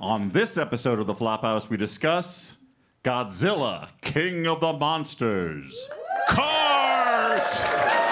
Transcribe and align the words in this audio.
On 0.00 0.30
this 0.30 0.56
episode 0.56 1.00
of 1.00 1.08
the 1.08 1.14
Flophouse, 1.14 1.68
we 1.68 1.76
discuss 1.76 2.54
Godzilla, 3.02 3.88
King 4.00 4.46
of 4.46 4.60
the 4.60 4.72
Monsters. 4.72 5.88
Cars! 6.28 8.07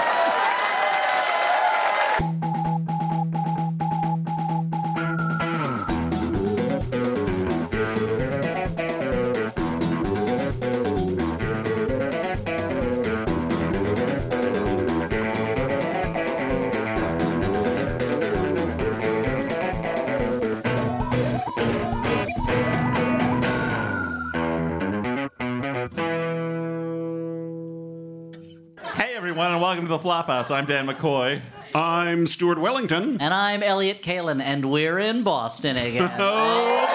Flophouse. 30.07 30.53
I'm 30.53 30.67
Dan 30.67 30.87
McCoy. 30.87 31.41
I'm 31.75 32.29
Stuart 32.29 32.61
Wellington. 32.61 33.21
And 33.21 33.35
I'm 33.35 33.61
Elliot 33.61 34.03
Kalin, 34.03 34.41
and 34.41 34.71
we're 34.71 35.01
in 35.01 35.25
Boston 35.25 35.77
again. 35.77 36.09
oh, 36.21 36.87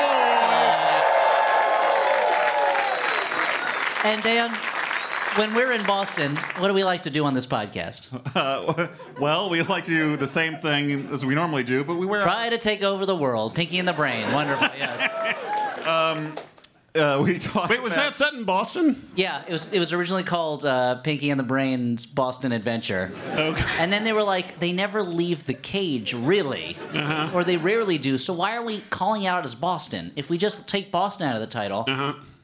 boy. 4.01 4.07
and 4.07 4.23
Dan, 4.23 4.49
when 5.35 5.53
we're 5.53 5.73
in 5.73 5.85
Boston, 5.85 6.37
what 6.59 6.69
do 6.69 6.73
we 6.73 6.85
like 6.85 7.01
to 7.01 7.09
do 7.09 7.25
on 7.25 7.33
this 7.33 7.45
podcast? 7.45 8.17
Uh, 8.33 8.87
well, 9.19 9.49
we 9.49 9.61
like 9.61 9.83
to 9.83 9.91
do 9.91 10.15
the 10.15 10.25
same 10.25 10.55
thing 10.55 11.09
as 11.11 11.25
we 11.25 11.35
normally 11.35 11.63
do, 11.63 11.83
but 11.83 11.95
we 11.95 12.05
wear. 12.05 12.21
Try 12.21 12.49
to 12.49 12.57
take 12.57 12.81
over 12.81 13.05
the 13.05 13.15
world. 13.15 13.55
Pinky 13.55 13.77
in 13.77 13.83
the 13.83 13.91
brain. 13.91 14.31
Wonderful, 14.31 14.69
yes. 14.77 15.37
Um, 15.81 16.35
Uh, 16.93 17.21
we 17.23 17.39
talk 17.39 17.69
Wait, 17.69 17.81
was 17.81 17.93
about- 17.93 18.07
that 18.07 18.15
set 18.17 18.33
in 18.33 18.43
Boston? 18.43 19.07
Yeah, 19.15 19.43
it 19.47 19.51
was 19.53 19.71
it 19.71 19.79
was 19.79 19.93
originally 19.93 20.23
called 20.23 20.65
uh, 20.65 20.95
Pinky 20.95 21.29
and 21.29 21.39
the 21.39 21.43
Brain's 21.43 22.05
Boston 22.05 22.51
Adventure. 22.51 23.13
Okay. 23.31 23.63
And 23.79 23.93
then 23.93 24.03
they 24.03 24.11
were 24.11 24.23
like, 24.23 24.59
they 24.59 24.73
never 24.73 25.01
leave 25.01 25.45
the 25.45 25.53
cage, 25.53 26.13
really. 26.13 26.75
Or 27.33 27.45
they 27.45 27.55
rarely 27.55 27.97
do. 27.97 28.17
So 28.17 28.33
why 28.33 28.57
are 28.57 28.63
we 28.63 28.81
calling 28.89 29.25
out 29.25 29.45
as 29.45 29.55
Boston? 29.55 30.11
If 30.17 30.29
we 30.29 30.37
just 30.37 30.67
take 30.67 30.91
Boston 30.91 31.29
out 31.29 31.35
of 31.35 31.41
the 31.41 31.47
title, 31.47 31.85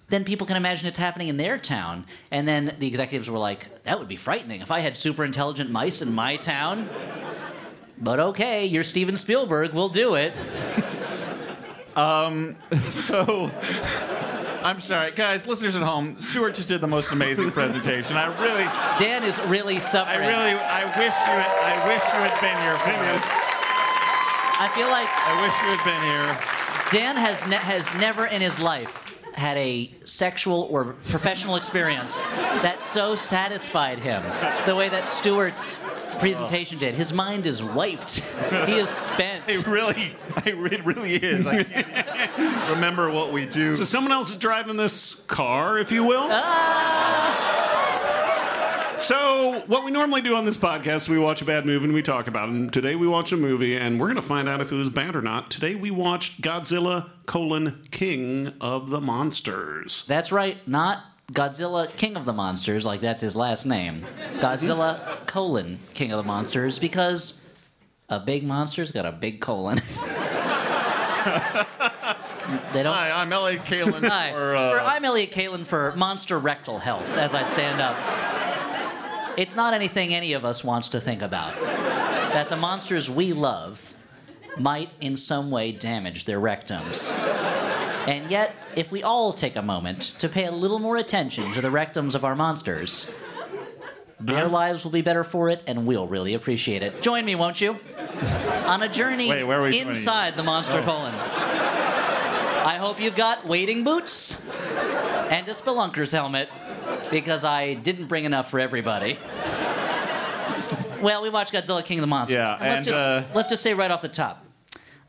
then 0.08 0.24
people 0.24 0.48
can 0.48 0.56
imagine 0.56 0.88
it's 0.88 0.98
happening 1.00 1.28
in 1.28 1.36
their 1.36 1.58
town. 1.58 2.06
And 2.32 2.48
then 2.48 2.74
the 2.80 2.88
executives 2.88 3.30
were 3.30 3.40
like, 3.40 3.84
that 3.84 4.00
would 4.00 4.08
be 4.08 4.16
frightening 4.16 4.62
if 4.62 4.72
I 4.72 4.80
had 4.80 4.96
super 4.96 5.26
intelligent 5.26 5.70
mice 5.72 6.02
in 6.02 6.14
my 6.14 6.38
town. 6.38 6.90
But 7.98 8.22
okay, 8.22 8.64
you're 8.64 8.84
Steven 8.84 9.18
Spielberg, 9.18 9.74
we'll 9.74 9.90
do 9.90 10.16
it. 10.16 10.34
So, 11.98 13.50
I'm 14.68 14.82
sorry, 14.82 15.12
guys, 15.12 15.48
listeners 15.48 15.78
at 15.78 15.82
home. 15.82 16.18
Stuart 16.18 16.56
just 16.56 16.68
did 16.68 16.82
the 16.82 16.88
most 16.88 17.14
amazing 17.14 17.52
presentation. 17.52 18.18
I 18.18 18.26
really, 18.42 18.66
Dan 19.00 19.24
is 19.24 19.40
really 19.46 19.78
I 19.78 19.80
suffering. 19.80 20.28
really, 20.28 20.56
I 20.60 20.84
wish 20.84 21.16
you, 21.24 21.32
had, 21.40 21.48
I 21.64 21.88
wish 21.88 22.04
you 22.04 22.20
had 22.20 22.42
been 22.42 22.58
here. 22.62 22.76
For 22.80 22.90
it. 22.92 23.22
I 24.60 24.68
feel 24.76 24.90
like 24.90 25.08
I 25.08 25.42
wish 25.42 25.56
you 25.62 25.70
had 25.74 25.84
been 25.88 26.04
here. 26.04 27.00
Dan 27.00 27.16
has 27.16 27.48
ne- 27.48 27.56
has 27.56 27.94
never 27.98 28.26
in 28.26 28.42
his 28.42 28.60
life 28.60 29.06
had 29.36 29.56
a 29.56 29.90
sexual 30.04 30.64
or 30.70 30.96
professional 31.08 31.56
experience 31.56 32.24
that 32.26 32.84
so 32.84 33.16
satisfied 33.16 34.00
him 34.00 34.22
the 34.66 34.76
way 34.76 34.90
that 34.90 35.08
Stuart's 35.08 35.80
presentation 36.20 36.80
did. 36.80 36.96
His 36.96 37.14
mind 37.14 37.48
is 37.48 37.64
wiped. 37.64 38.20
He 38.66 38.74
is 38.76 38.90
spent. 38.90 39.44
It 39.48 39.66
really, 39.66 40.16
it 40.46 40.86
really 40.86 41.16
is. 41.16 41.48
I 41.48 41.64
can't 41.64 42.70
remember 42.70 43.10
what 43.10 43.32
we 43.32 43.46
do. 43.46 43.74
So 43.74 43.84
someone 43.86 44.12
else 44.12 44.30
is 44.30 44.38
driving 44.38 44.76
this 44.78 45.22
car, 45.26 45.78
if 45.80 45.92
you 45.92 46.04
will. 46.04 46.28
Ah. 46.30 47.58
So 49.00 49.64
what 49.68 49.86
we 49.86 49.92
normally 49.92 50.22
do 50.22 50.36
on 50.36 50.44
this 50.44 50.58
podcast, 50.58 51.08
we 51.08 51.18
watch 51.20 51.42
a 51.42 51.46
bad 51.46 51.66
movie 51.66 51.86
and 51.86 51.94
we 51.94 52.02
talk 52.02 52.28
about 52.28 52.50
it. 52.50 52.56
And 52.56 52.74
today 52.74 52.96
we 52.96 53.08
watch 53.08 53.32
a 53.32 53.38
movie, 53.38 53.76
and 53.78 54.00
we're 54.00 54.08
going 54.08 54.16
to 54.16 54.22
find 54.22 54.50
out 54.50 54.60
if 54.60 54.72
it 54.72 54.76
was 54.76 54.90
bad 54.90 55.16
or 55.16 55.22
not. 55.22 55.50
Today 55.52 55.76
we 55.76 55.92
watched 55.92 56.42
Godzilla: 56.42 57.10
colon, 57.26 57.84
King 57.92 58.52
of 58.60 58.90
the 58.90 59.00
Monsters. 59.00 60.04
That's 60.08 60.32
right, 60.32 60.58
not 60.68 61.04
Godzilla 61.34 61.94
King 61.98 62.16
of 62.16 62.24
the 62.26 62.32
Monsters, 62.32 62.86
like 62.86 63.02
that's 63.02 63.22
his 63.22 63.36
last 63.36 63.66
name. 63.66 64.06
Godzilla 64.36 65.26
colon 65.28 65.80
King 65.94 66.14
of 66.14 66.18
the 66.18 66.24
Monsters, 66.24 66.80
because 66.80 67.46
a 68.08 68.18
big 68.20 68.44
monster's 68.46 68.92
got 68.92 69.06
a 69.06 69.12
big 69.12 69.42
colon. 69.42 69.78
they 72.72 72.82
don't 72.82 72.94
Hi, 72.94 73.12
I'm 73.12 73.34
Elliot 73.34 73.66
Kalin. 73.66 74.08
Hi. 74.08 74.32
For, 74.32 74.56
uh, 74.56 74.72
For- 74.72 74.80
I'm 74.80 75.04
Elliot 75.04 75.32
Kalin 75.32 75.66
for 75.66 75.94
Monster 75.98 76.40
Rectal 76.40 76.80
Health 76.80 77.18
as 77.18 77.34
I 77.34 77.44
stand 77.44 77.82
up. 77.82 77.98
It's 79.38 79.56
not 79.56 79.74
anything 79.74 80.14
any 80.14 80.32
of 80.32 80.46
us 80.46 80.64
wants 80.64 80.88
to 80.90 81.02
think 81.02 81.22
about. 81.22 81.54
That 81.60 82.48
the 82.48 82.56
monsters 82.56 83.10
we 83.10 83.34
love 83.34 83.94
might 84.58 84.90
in 85.02 85.18
some 85.18 85.52
way 85.52 85.74
damage 85.74 86.24
their 86.24 86.40
rectums. 86.40 87.12
And 88.08 88.32
yet, 88.32 88.56
if 88.76 88.90
we 88.92 89.04
all 89.04 89.34
take 89.34 89.58
a 89.58 89.62
moment 89.62 90.02
to 90.20 90.30
pay 90.30 90.46
a 90.46 90.52
little 90.52 90.80
more 90.80 90.96
attention 90.96 91.52
to 91.54 91.62
the 91.62 91.68
rectums 91.68 92.16
of 92.16 92.24
our 92.24 92.36
monsters, 92.36 93.14
their 94.20 94.48
lives 94.48 94.84
will 94.84 94.92
be 94.92 95.02
better 95.02 95.26
for 95.26 95.50
it, 95.50 95.62
and 95.68 95.86
we'll 95.86 96.08
really 96.08 96.34
appreciate 96.34 96.84
it. 96.84 97.02
Join 97.02 97.26
me, 97.26 97.36
won't 97.36 97.60
you? 97.60 97.78
On 98.66 98.82
a 98.82 98.90
journey 98.90 99.30
Wait, 99.30 99.44
where 99.44 99.60
are 99.60 99.64
we 99.64 99.80
inside 99.80 100.38
the 100.38 100.44
monster 100.44 100.82
colon. 100.82 101.14
I 101.14 102.78
hope 102.80 103.00
you've 103.00 103.16
got 103.16 103.46
wading 103.46 103.84
boots 103.84 104.42
and 105.30 105.48
a 105.48 105.52
spelunker's 105.52 106.12
helmet 106.12 106.50
because 107.12 107.44
I 107.44 107.76
didn't 107.76 108.08
bring 108.08 108.26
enough 108.26 108.50
for 108.50 108.60
everybody. 108.60 109.20
Well, 111.02 111.22
we 111.22 111.30
watched 111.30 111.54
Godzilla 111.54 111.86
King 111.86 112.00
of 112.00 112.02
the 112.02 112.08
Monsters. 112.08 112.36
Yeah, 112.36 112.58
let's 112.60 112.64
and, 112.64 112.86
just 112.86 112.98
uh, 112.98 113.24
let's 113.36 113.50
just 113.50 113.62
say 113.62 113.74
right 113.74 113.92
off 113.92 114.02
the 114.02 114.10
top. 114.10 114.47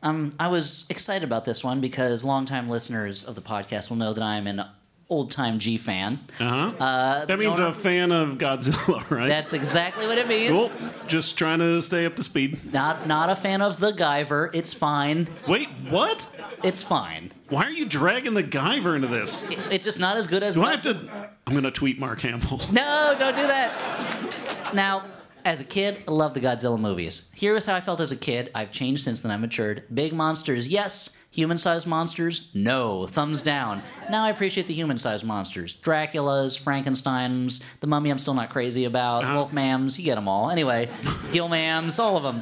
Um, 0.01 0.31
I 0.39 0.47
was 0.47 0.85
excited 0.89 1.23
about 1.23 1.45
this 1.45 1.63
one 1.63 1.81
because 1.81 2.23
longtime 2.23 2.69
listeners 2.69 3.23
of 3.25 3.35
the 3.35 3.41
podcast 3.41 3.89
will 3.89 3.97
know 3.97 4.13
that 4.13 4.23
I'm 4.23 4.47
an 4.47 4.63
old 5.09 5.31
time 5.31 5.59
G 5.59 5.77
fan. 5.77 6.19
Uh-huh. 6.39 7.25
that 7.25 7.39
means 7.39 7.59
a 7.59 7.73
fan 7.73 8.11
of 8.11 8.37
Godzilla, 8.37 9.09
right? 9.09 9.27
That's 9.27 9.53
exactly 9.53 10.07
what 10.07 10.17
it 10.17 10.27
means. 10.27 10.51
cool. 10.51 10.71
Just 11.07 11.37
trying 11.37 11.59
to 11.59 11.81
stay 11.81 12.05
up 12.05 12.15
to 12.15 12.23
speed. 12.23 12.71
Not 12.71 13.07
not 13.07 13.29
a 13.29 13.35
fan 13.35 13.61
of 13.61 13.79
the 13.79 13.91
Guyver. 13.91 14.51
It's 14.53 14.73
fine. 14.73 15.27
Wait, 15.47 15.67
what? 15.89 16.27
It's 16.63 16.81
fine. 16.83 17.31
Why 17.49 17.63
are 17.65 17.71
you 17.71 17.85
dragging 17.85 18.35
the 18.35 18.43
Guyver 18.43 18.95
into 18.95 19.07
this? 19.07 19.43
It's 19.71 19.83
just 19.85 19.99
not 19.99 20.17
as 20.17 20.27
good 20.27 20.43
as. 20.43 20.55
Do 20.55 20.63
I 20.63 20.71
have 20.71 20.83
to? 20.83 21.29
I'm 21.47 21.53
gonna 21.55 21.71
tweet 21.71 21.99
Mark 21.99 22.21
Hamill. 22.21 22.61
No, 22.71 23.15
don't 23.17 23.35
do 23.35 23.47
that. 23.47 24.73
Now, 24.73 25.03
as 25.45 25.61
a 25.61 25.63
kid, 25.63 26.03
I 26.07 26.11
loved 26.11 26.35
the 26.35 26.41
Godzilla 26.41 26.79
movies. 26.79 27.31
Here 27.35 27.55
is 27.55 27.65
how 27.65 27.75
I 27.75 27.81
felt 27.81 28.01
as 28.01 28.11
a 28.11 28.17
kid. 28.17 28.51
I've 28.53 28.71
changed 28.71 29.03
since 29.03 29.21
then. 29.21 29.31
I've 29.31 29.39
matured. 29.39 29.83
Big 29.93 30.13
monsters, 30.13 30.67
yes. 30.67 31.15
Human-sized 31.31 31.85
monsters, 31.85 32.49
no. 32.53 33.05
Thumbs 33.05 33.41
down. 33.41 33.83
Now 34.09 34.23
I 34.23 34.29
appreciate 34.29 34.67
the 34.67 34.73
human-sized 34.73 35.23
monsters. 35.23 35.73
Dracula's, 35.75 36.57
Frankenstein's, 36.57 37.63
the 37.81 37.87
Mummy. 37.87 38.09
I'm 38.09 38.17
still 38.17 38.33
not 38.33 38.49
crazy 38.49 38.85
about. 38.85 39.23
Wolfmams, 39.23 39.97
you 39.99 40.05
get 40.05 40.15
them 40.15 40.27
all. 40.27 40.49
Anyway, 40.49 40.87
Gilmams, 41.31 41.99
all 41.99 42.17
of 42.17 42.23
them. 42.23 42.41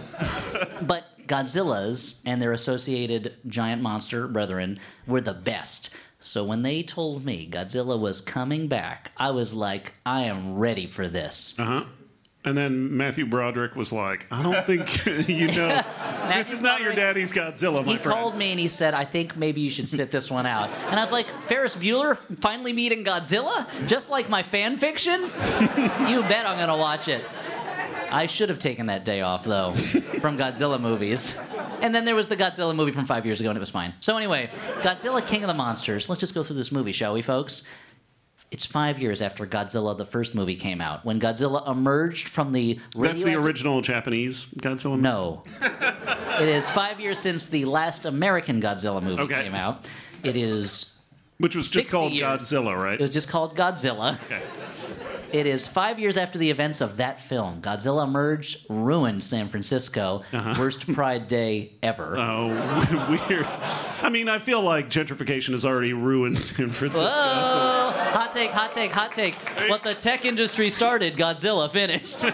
But 0.81 1.03
Godzilla's 1.27 2.21
and 2.25 2.41
their 2.41 2.53
associated 2.53 3.35
giant 3.45 3.81
monster 3.81 4.27
brethren 4.27 4.79
were 5.05 5.21
the 5.21 5.33
best. 5.33 5.93
So 6.19 6.43
when 6.43 6.63
they 6.63 6.81
told 6.81 7.25
me 7.25 7.47
Godzilla 7.47 7.99
was 7.99 8.21
coming 8.21 8.67
back, 8.67 9.11
I 9.17 9.31
was 9.31 9.53
like, 9.53 9.93
I 10.05 10.21
am 10.21 10.57
ready 10.57 10.87
for 10.87 11.07
this. 11.07 11.53
Uh-huh. 11.59 11.83
And 12.47 12.57
then 12.57 12.95
Matthew 12.95 13.25
Broderick 13.25 13.75
was 13.75 13.91
like, 13.91 14.25
I 14.31 14.41
don't 14.41 14.65
think 14.65 15.05
you 15.27 15.47
know. 15.47 15.81
this 16.33 16.51
is 16.51 16.61
not 16.61 16.79
your 16.81 16.93
daddy's 16.95 17.33
Godzilla, 17.33 17.85
my 17.85 17.91
He 17.91 17.97
friend. 17.97 18.17
called 18.17 18.37
me 18.37 18.51
and 18.51 18.59
he 18.59 18.69
said, 18.69 18.93
I 18.93 19.03
think 19.03 19.35
maybe 19.35 19.59
you 19.59 19.69
should 19.69 19.89
sit 19.89 20.11
this 20.11 20.31
one 20.31 20.45
out. 20.45 20.69
And 20.87 20.95
I 20.97 21.01
was 21.03 21.11
like, 21.11 21.27
Ferris 21.43 21.75
Bueller 21.75 22.17
finally 22.39 22.71
meeting 22.71 23.03
Godzilla? 23.03 23.67
Just 23.85 24.09
like 24.09 24.29
my 24.29 24.43
fan 24.43 24.77
fiction? 24.77 25.21
you 25.21 26.21
bet 26.23 26.45
I'm 26.45 26.55
going 26.57 26.69
to 26.69 26.77
watch 26.77 27.09
it. 27.09 27.25
I 28.09 28.27
should 28.27 28.47
have 28.47 28.59
taken 28.59 28.85
that 28.85 29.03
day 29.03 29.19
off, 29.19 29.43
though, 29.43 29.73
from 29.73 30.37
Godzilla 30.37 30.79
movies. 30.79 31.35
And 31.81 31.93
then 31.93 32.05
there 32.05 32.15
was 32.15 32.29
the 32.29 32.37
Godzilla 32.37 32.73
movie 32.73 32.93
from 32.93 33.05
five 33.05 33.25
years 33.25 33.41
ago, 33.41 33.49
and 33.49 33.57
it 33.57 33.59
was 33.59 33.69
fine. 33.69 33.93
So, 33.99 34.15
anyway, 34.15 34.49
Godzilla 34.81 35.25
King 35.27 35.43
of 35.43 35.49
the 35.49 35.53
Monsters. 35.53 36.07
Let's 36.07 36.21
just 36.21 36.33
go 36.33 36.41
through 36.41 36.55
this 36.55 36.71
movie, 36.71 36.93
shall 36.93 37.13
we, 37.13 37.21
folks? 37.21 37.63
It's 38.49 38.65
five 38.65 38.99
years 38.99 39.21
after 39.21 39.45
Godzilla, 39.45 39.97
the 39.97 40.05
first 40.05 40.33
movie, 40.33 40.55
came 40.55 40.79
out, 40.79 41.03
when 41.03 41.19
Godzilla 41.19 41.67
emerged 41.69 42.29
from 42.29 42.53
the. 42.53 42.79
That's 42.97 43.21
the 43.23 43.35
original 43.35 43.81
Japanese 43.81 44.45
Godzilla. 44.45 44.97
No. 44.99 45.43
it 46.41 46.47
is 46.47 46.69
five 46.69 46.99
years 47.01 47.19
since 47.19 47.45
the 47.45 47.65
last 47.65 48.05
American 48.05 48.61
Godzilla 48.61 49.03
movie 49.03 49.21
Okay. 49.23 49.43
came 49.43 49.55
out. 49.55 49.85
It 50.23 50.37
is. 50.37 50.97
Which 51.39 51.55
was 51.55 51.69
just 51.69 51.89
called 51.89 52.13
years. 52.13 52.23
Godzilla, 52.25 52.81
right? 52.81 52.93
It 52.95 53.01
was 53.01 53.11
just 53.11 53.27
called 53.29 53.55
Godzilla. 53.55 54.15
okay. 54.23 54.41
It 55.31 55.45
is 55.45 55.67
five 55.67 55.99
years 55.99 56.17
after 56.17 56.39
the 56.39 56.49
events 56.49 56.79
of 56.79 56.97
that 56.97 57.19
film. 57.19 57.61
Godzilla 57.61 58.05
emerged, 58.05 58.65
ruined 58.69 59.23
San 59.23 59.49
Francisco. 59.49 60.23
Uh-huh. 60.31 60.55
Worst 60.57 60.91
Pride 60.93 61.27
Day 61.27 61.73
ever. 61.83 62.15
Oh, 62.17 63.19
weird. 63.29 63.45
I 64.01 64.09
mean, 64.09 64.29
I 64.29 64.39
feel 64.39 64.61
like 64.61 64.89
gentrification 64.89 65.51
has 65.51 65.65
already 65.65 65.93
ruined 65.93 66.39
San 66.39 66.69
Francisco. 66.69 67.05
Whoa! 67.07 67.91
Hot 68.13 68.31
take, 68.31 68.51
hot 68.51 68.71
take, 68.71 68.91
hot 68.91 69.11
take. 69.11 69.35
What 69.69 69.83
the 69.83 69.93
tech 69.93 70.23
industry 70.23 70.69
started, 70.69 71.17
Godzilla 71.17 71.69
finished. 71.69 72.23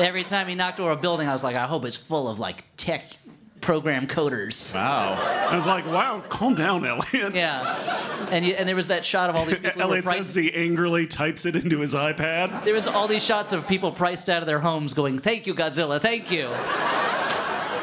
Every 0.00 0.22
time 0.24 0.46
he 0.46 0.54
knocked 0.54 0.78
over 0.78 0.92
a 0.92 0.96
building, 0.96 1.26
I 1.26 1.32
was 1.32 1.42
like, 1.42 1.56
I 1.56 1.66
hope 1.66 1.84
it's 1.84 1.96
full 1.96 2.28
of 2.28 2.38
like 2.38 2.64
tech 2.76 3.04
program 3.60 4.06
coders. 4.06 4.74
Wow. 4.74 5.14
I 5.50 5.54
was 5.54 5.66
like, 5.66 5.86
wow, 5.86 6.22
calm 6.28 6.54
down, 6.54 6.86
Elliot. 6.86 7.34
Yeah, 7.34 8.28
and 8.30 8.44
you, 8.44 8.54
and 8.54 8.68
there 8.68 8.76
was 8.76 8.86
that 8.88 9.04
shot 9.04 9.30
of 9.30 9.36
all 9.36 9.44
these 9.44 9.58
people. 9.60 9.82
Elliot 9.82 10.06
says 10.06 10.34
he 10.34 10.52
angrily 10.54 11.06
types 11.06 11.44
it 11.46 11.54
into 11.56 11.80
his 11.80 11.94
iPad. 11.94 12.64
there 12.64 12.74
was 12.74 12.86
all 12.86 13.08
these 13.08 13.24
shots 13.24 13.52
of 13.52 13.66
people 13.66 13.90
priced 13.92 14.28
out 14.30 14.42
of 14.42 14.46
their 14.46 14.60
homes, 14.60 14.94
going, 14.94 15.18
"Thank 15.18 15.46
you, 15.46 15.54
Godzilla, 15.54 16.00
thank 16.00 16.30
you." 16.30 16.50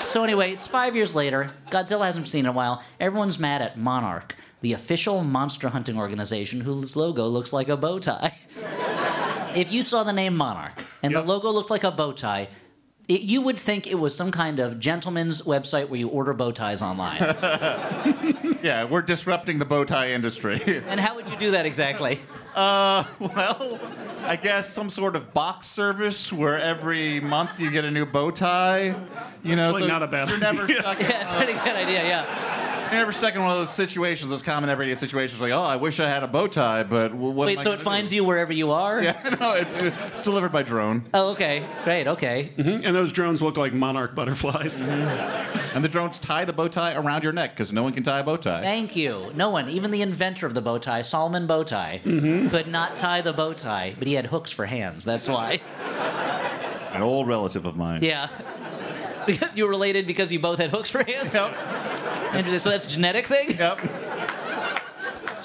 So 0.05 0.23
anyway, 0.23 0.53
it's 0.53 0.67
five 0.67 0.95
years 0.95 1.15
later. 1.15 1.51
Godzilla 1.71 2.05
hasn't 2.05 2.25
been 2.25 2.29
seen 2.29 2.39
in 2.45 2.49
a 2.49 2.51
while. 2.51 2.83
Everyone's 2.99 3.39
mad 3.39 3.61
at 3.63 3.75
Monarch, 3.77 4.35
the 4.61 4.71
official 4.73 5.23
monster 5.23 5.69
hunting 5.69 5.97
organization 5.97 6.61
whose 6.61 6.95
logo 6.95 7.25
looks 7.27 7.51
like 7.51 7.69
a 7.69 7.75
bow 7.77 7.97
tie. 7.99 8.35
if 9.55 9.73
you 9.73 9.81
saw 9.81 10.03
the 10.03 10.13
name 10.13 10.37
Monarch 10.37 10.83
and 11.01 11.11
Yep. 11.11 11.23
the 11.23 11.27
logo 11.27 11.49
looked 11.49 11.71
like 11.71 11.83
a 11.83 11.91
bow 11.91 12.11
tie, 12.11 12.49
it, 13.07 13.21
you 13.21 13.41
would 13.41 13.59
think 13.59 13.87
it 13.87 13.95
was 13.95 14.15
some 14.15 14.31
kind 14.31 14.59
of 14.59 14.79
gentleman's 14.79 15.41
website 15.43 15.89
where 15.89 15.99
you 15.99 16.07
order 16.09 16.33
bow 16.33 16.51
ties 16.51 16.81
online. 16.81 17.21
Yeah, 18.65 18.85
we're 18.85 19.03
disrupting 19.03 19.59
the 19.59 19.65
bow 19.65 19.83
tie 19.83 20.09
industry. 20.11 20.59
and 20.87 20.99
how 20.99 21.13
would 21.13 21.29
you 21.29 21.37
do 21.37 21.51
that 21.51 21.67
exactly? 21.67 22.19
Uh, 22.55 23.03
well, 23.19 23.79
I 24.23 24.35
guess 24.37 24.73
some 24.73 24.89
sort 24.89 25.15
of 25.15 25.33
box 25.33 25.67
service 25.67 26.31
where 26.31 26.59
every 26.59 27.19
month 27.19 27.59
you 27.59 27.69
get 27.69 27.85
a 27.85 27.91
new 27.91 28.05
bow 28.05 28.31
tie. 28.31 28.95
You 29.43 29.55
know, 29.55 29.63
actually 29.63 29.87
not 29.87 30.01
a 30.01 30.07
bad 30.07 30.29
you're 30.29 30.39
never 30.39 30.63
idea. 30.63 30.79
stuck. 30.79 30.99
Yeah, 31.05 31.21
it's 31.21 31.33
a 31.33 31.35
pretty 31.35 31.53
good 31.53 31.75
idea. 31.75 32.03
Yeah. 32.03 32.85
You're 32.89 32.99
never 32.99 33.11
stuck 33.11 33.33
in 33.33 33.41
one 33.41 33.51
of 33.51 33.57
those 33.57 33.73
situations, 33.73 34.29
those 34.29 34.43
common 34.43 34.69
everyday 34.69 34.93
situations, 34.93 35.41
like, 35.41 35.51
oh, 35.51 35.61
I 35.61 35.75
wish 35.75 35.99
I 35.99 36.07
had 36.07 36.21
a 36.21 36.27
bow 36.27 36.45
tie, 36.45 36.83
but 36.83 37.15
what? 37.15 37.47
Wait, 37.47 37.59
so 37.59 37.71
it 37.71 37.81
finds 37.81 38.13
you 38.13 38.23
wherever 38.23 38.53
you 38.53 38.71
are? 38.71 39.01
Yeah, 39.01 39.37
no, 39.41 39.53
it's 39.53 39.73
it's 39.73 40.23
delivered 40.23 40.51
by 40.51 40.61
drone, 40.61 41.03
Oh, 41.13 41.29
okay. 41.29 41.65
Great. 41.83 42.07
Okay. 42.07 42.51
Mm-hmm. 42.55 42.85
And 42.85 42.95
those 42.95 43.11
drones 43.11 43.41
look 43.41 43.57
like 43.57 43.73
monarch 43.73 44.13
butterflies. 44.13 44.83
Mm-hmm. 44.83 45.75
and 45.75 45.83
the 45.83 45.89
drones 45.89 46.19
tie 46.19 46.45
the 46.45 46.53
bow 46.53 46.67
tie 46.67 46.93
around 46.93 47.23
your 47.23 47.33
neck 47.33 47.51
because 47.55 47.73
no 47.73 47.81
one 47.81 47.91
can 47.91 48.03
tie 48.03 48.19
a 48.19 48.23
bow 48.23 48.37
tie. 48.37 48.61
Thank 48.61 48.95
you. 48.95 49.31
No 49.35 49.49
one, 49.49 49.67
even 49.67 49.89
the 49.89 50.03
inventor 50.03 50.45
of 50.45 50.53
the 50.53 50.61
bow 50.61 50.77
tie, 50.77 51.01
Solomon 51.01 51.47
Bow 51.47 51.63
Tie, 51.63 52.01
mm-hmm. 52.05 52.44
Could 52.49 52.67
not 52.67 52.95
tie 52.95 53.21
the 53.21 53.33
bow 53.33 53.53
tie, 53.53 53.95
but 53.97 54.07
he 54.07 54.13
had 54.13 54.27
hooks 54.27 54.51
for 54.51 54.65
hands. 54.65 55.05
That's 55.05 55.27
why. 55.27 55.61
An 56.93 57.01
old 57.01 57.27
relative 57.27 57.65
of 57.65 57.75
mine. 57.75 58.01
Yeah. 58.01 58.29
Because 59.25 59.57
you 59.57 59.65
were 59.65 59.69
related 59.69 60.07
because 60.07 60.31
you 60.31 60.39
both 60.39 60.59
had 60.59 60.69
hooks 60.69 60.89
for 60.89 61.03
hands? 61.03 61.33
Yep. 61.33 61.57
Interesting. 62.27 62.59
So 62.59 62.69
that's 62.69 62.85
a 62.85 62.89
genetic 62.89 63.27
thing? 63.27 63.57
Yep. 63.57 63.79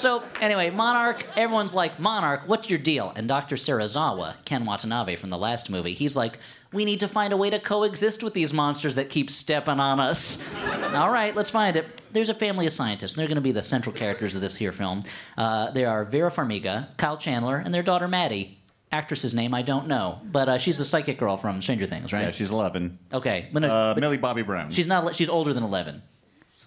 So, 0.01 0.23
anyway, 0.41 0.71
Monarch, 0.71 1.27
everyone's 1.37 1.75
like, 1.75 2.01
Monarch, 2.01 2.49
what's 2.49 2.71
your 2.71 2.79
deal? 2.79 3.13
And 3.17 3.29
Dr. 3.29 3.57
Serizawa, 3.57 4.35
Ken 4.47 4.65
Watanabe 4.65 5.17
from 5.17 5.29
the 5.29 5.37
last 5.37 5.69
movie, 5.69 5.93
he's 5.93 6.17
like, 6.17 6.39
we 6.73 6.87
need 6.87 7.01
to 7.01 7.09
find 7.09 7.35
a 7.35 7.37
way 7.37 7.51
to 7.51 7.59
coexist 7.59 8.23
with 8.23 8.33
these 8.33 8.55
monsters 8.55 8.95
that 8.95 9.11
keep 9.11 9.29
stepping 9.29 9.79
on 9.79 10.01
us. 10.01 10.39
All 10.95 11.11
right, 11.11 11.37
let's 11.37 11.51
find 11.51 11.77
it. 11.77 12.01
There's 12.15 12.31
a 12.31 12.35
family 12.35 12.67
of 12.67 12.73
scientists, 12.73 13.13
and 13.13 13.21
they're 13.21 13.27
going 13.29 13.35
to 13.35 13.43
be 13.43 13.53
the 13.53 13.63
central 13.63 13.95
characters 13.95 14.35
of 14.35 14.41
this 14.41 14.57
here 14.57 14.73
film. 14.73 15.03
Uh, 15.37 15.71
they 15.73 15.85
are 15.85 16.07
Vera 16.07 16.31
Farmiga, 16.31 16.97
Kyle 16.97 17.19
Chandler, 17.19 17.59
and 17.59 17.75
their 17.75 17.83
daughter 17.83 18.09
Maddie. 18.09 18.57
Actress's 18.93 19.35
name 19.35 19.53
I 19.55 19.61
don't 19.63 19.87
know, 19.87 20.19
but 20.25 20.49
uh, 20.49 20.57
she's 20.59 20.79
the 20.79 20.85
psychic 20.85 21.19
girl 21.19 21.37
from 21.37 21.61
Stranger 21.63 21.87
Things, 21.87 22.13
right? 22.13 22.23
Yeah, 22.23 22.31
she's 22.31 22.51
11. 22.51 22.99
okay, 23.13 23.49
but, 23.53 23.61
no, 23.61 23.69
Uh, 23.69 23.95
but 23.95 24.01
Millie 24.01 24.17
Bobby 24.17 24.43
Brown. 24.43 24.71
she's 24.73 24.87
not. 24.89 25.15
She's 25.15 25.29
older 25.29 25.53
than 25.53 25.63
eleven. 25.63 26.03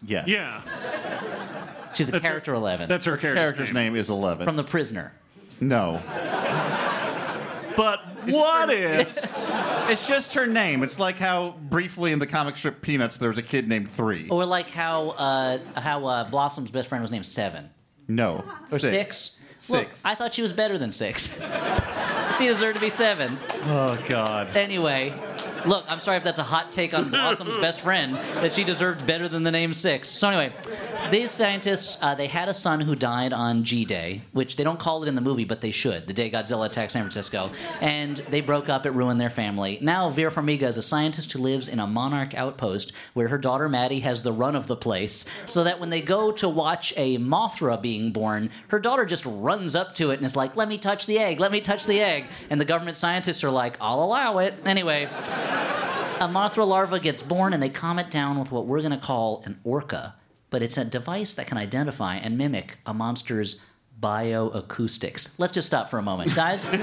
yes. 0.05 0.27
yeah, 0.27 0.61
She's 1.93 2.07
the 2.07 2.13
That's 2.13 2.25
her- 2.25 2.31
character 2.31 2.53
eleven 2.53 2.89
that's 2.89 3.05
her 3.05 3.17
character's, 3.17 3.41
Character's 3.43 3.73
name 3.73 3.95
is 3.95 4.09
11. 4.09 4.45
from 4.45 4.55
The 4.55 4.63
Prisoner. 4.63 5.13
no. 5.59 6.01
But 7.75 8.01
what 8.27 8.69
if? 8.71 9.17
It's 9.89 10.07
just 10.07 10.35
her 10.35 10.45
name. 10.45 10.83
It's 10.83 10.99
like 10.99 11.17
how 11.17 11.55
briefly 11.59 12.11
in 12.11 12.19
the 12.19 12.27
comic 12.27 12.55
strip 12.55 12.81
Peanuts 12.83 13.17
there 13.17 13.29
was 13.29 13.39
a 13.39 13.43
kid 13.43 13.67
named 13.67 13.89
Three. 13.89 14.29
Or 14.29 14.45
like 14.45 14.69
how 14.69 15.09
uh, 15.11 15.57
how 15.75 16.05
uh, 16.05 16.29
Blossom's 16.29 16.69
best 16.69 16.87
friend 16.87 17.01
was 17.01 17.09
named 17.09 17.25
Seven 17.25 17.71
No. 18.07 18.43
or 18.71 18.77
Six. 18.79 19.39
Six. 19.57 19.69
Look, 20.05 20.11
I 20.11 20.13
thought 20.15 20.33
she 20.35 20.41
was 20.43 20.53
better 20.53 20.77
than 20.77 20.91
Six. 20.91 21.29
she 22.37 22.45
deserved 22.45 22.75
to 22.75 22.81
be 22.81 22.89
Seven. 22.91 23.39
Oh, 23.63 23.97
God. 24.07 24.55
Anyway, 24.55 25.13
look, 25.65 25.85
I'm 25.87 25.99
sorry 25.99 26.17
if 26.17 26.23
that's 26.23 26.39
a 26.39 26.43
hot 26.43 26.71
take 26.71 26.93
on 26.93 27.09
Blossom's 27.09 27.57
best 27.57 27.81
friend 27.81 28.15
that 28.15 28.53
she 28.53 28.63
deserved 28.63 29.05
better 29.05 29.27
than 29.27 29.43
the 29.43 29.51
name 29.51 29.73
Six. 29.73 30.09
So 30.09 30.27
anyway, 30.27 30.53
these 31.09 31.31
scientists 31.31 31.97
uh, 32.01 32.15
they 32.15 32.27
had 32.27 32.49
a 32.49 32.53
son 32.53 32.81
who 32.81 32.95
died 32.95 33.33
on 33.33 33.63
G 33.63 33.85
Day, 33.85 34.21
which 34.33 34.55
they 34.55 34.63
don't 34.63 34.79
call 34.79 35.03
it 35.03 35.07
in 35.07 35.15
the 35.15 35.21
movie, 35.21 35.45
but 35.45 35.61
they 35.61 35.71
should. 35.71 36.05
The 36.05 36.13
day 36.13 36.29
Godzilla 36.29 36.65
attacked 36.65 36.91
San 36.91 37.03
Francisco, 37.03 37.49
and 37.81 38.17
they 38.29 38.41
broke 38.41 38.69
up. 38.69 38.85
It 38.85 38.91
ruined 38.91 39.19
their 39.19 39.29
family. 39.29 39.79
Now 39.81 40.09
Vera 40.09 40.31
Farmiga 40.31 40.63
is 40.63 40.77
a 40.77 40.81
scientist 40.81 41.31
who 41.31 41.39
lives 41.39 41.67
in 41.67 41.79
a 41.79 41.87
monarch 41.87 42.35
outpost 42.35 42.93
where 43.13 43.29
her 43.29 43.37
daughter 43.37 43.69
Maddie 43.69 44.01
has 44.01 44.21
the 44.21 44.31
run 44.33 44.55
of 44.55 44.67
the 44.67 44.75
place, 44.75 45.25
so 45.45 45.63
that 45.63 45.79
when 45.79 45.89
they 45.89 46.01
go 46.01 46.31
to 46.33 46.49
watch 46.49 46.93
a 46.97 47.17
Mothra 47.17 47.81
being 47.81 48.11
born, 48.11 48.49
her 48.67 48.79
daughter 48.79 49.05
just 49.05 49.25
runs 49.25 49.75
up 49.75 49.95
to 49.95 50.11
it 50.11 50.17
and 50.17 50.25
is 50.25 50.35
like, 50.35 50.55
"Let 50.55 50.67
me 50.67 50.77
touch 50.77 51.05
the 51.05 51.19
egg. 51.19 51.39
Let 51.39 51.51
me 51.51 51.61
touch 51.61 51.85
the 51.85 52.01
egg." 52.01 52.25
And 52.49 52.59
the 52.59 52.65
government 52.65 52.97
scientists 52.97 53.43
are 53.43 53.51
like, 53.51 53.77
"I'll 53.81 54.03
allow 54.03 54.37
it." 54.39 54.53
Anyway, 54.65 55.09
a 56.19 56.27
Mothra 56.27 56.65
larva 56.67 56.99
gets 56.99 57.21
born 57.21 57.53
and 57.53 57.61
they 57.61 57.69
calm 57.69 57.99
it 57.99 58.09
down 58.11 58.39
with 58.39 58.51
what 58.51 58.65
we're 58.65 58.79
going 58.79 58.91
to 58.91 58.97
call 58.97 59.41
an 59.45 59.59
orca, 59.63 60.15
but 60.49 60.61
it's 60.63 60.77
a 60.77 60.85
device 60.85 61.33
that 61.33 61.47
can 61.47 61.57
identify 61.57 62.15
and 62.15 62.37
mimic 62.37 62.77
a 62.85 62.93
monster's 62.93 63.59
bioacoustics. 63.99 65.33
Let's 65.37 65.53
just 65.53 65.67
stop 65.67 65.89
for 65.89 65.97
a 65.97 66.01
moment. 66.01 66.35
Guys, 66.35 66.69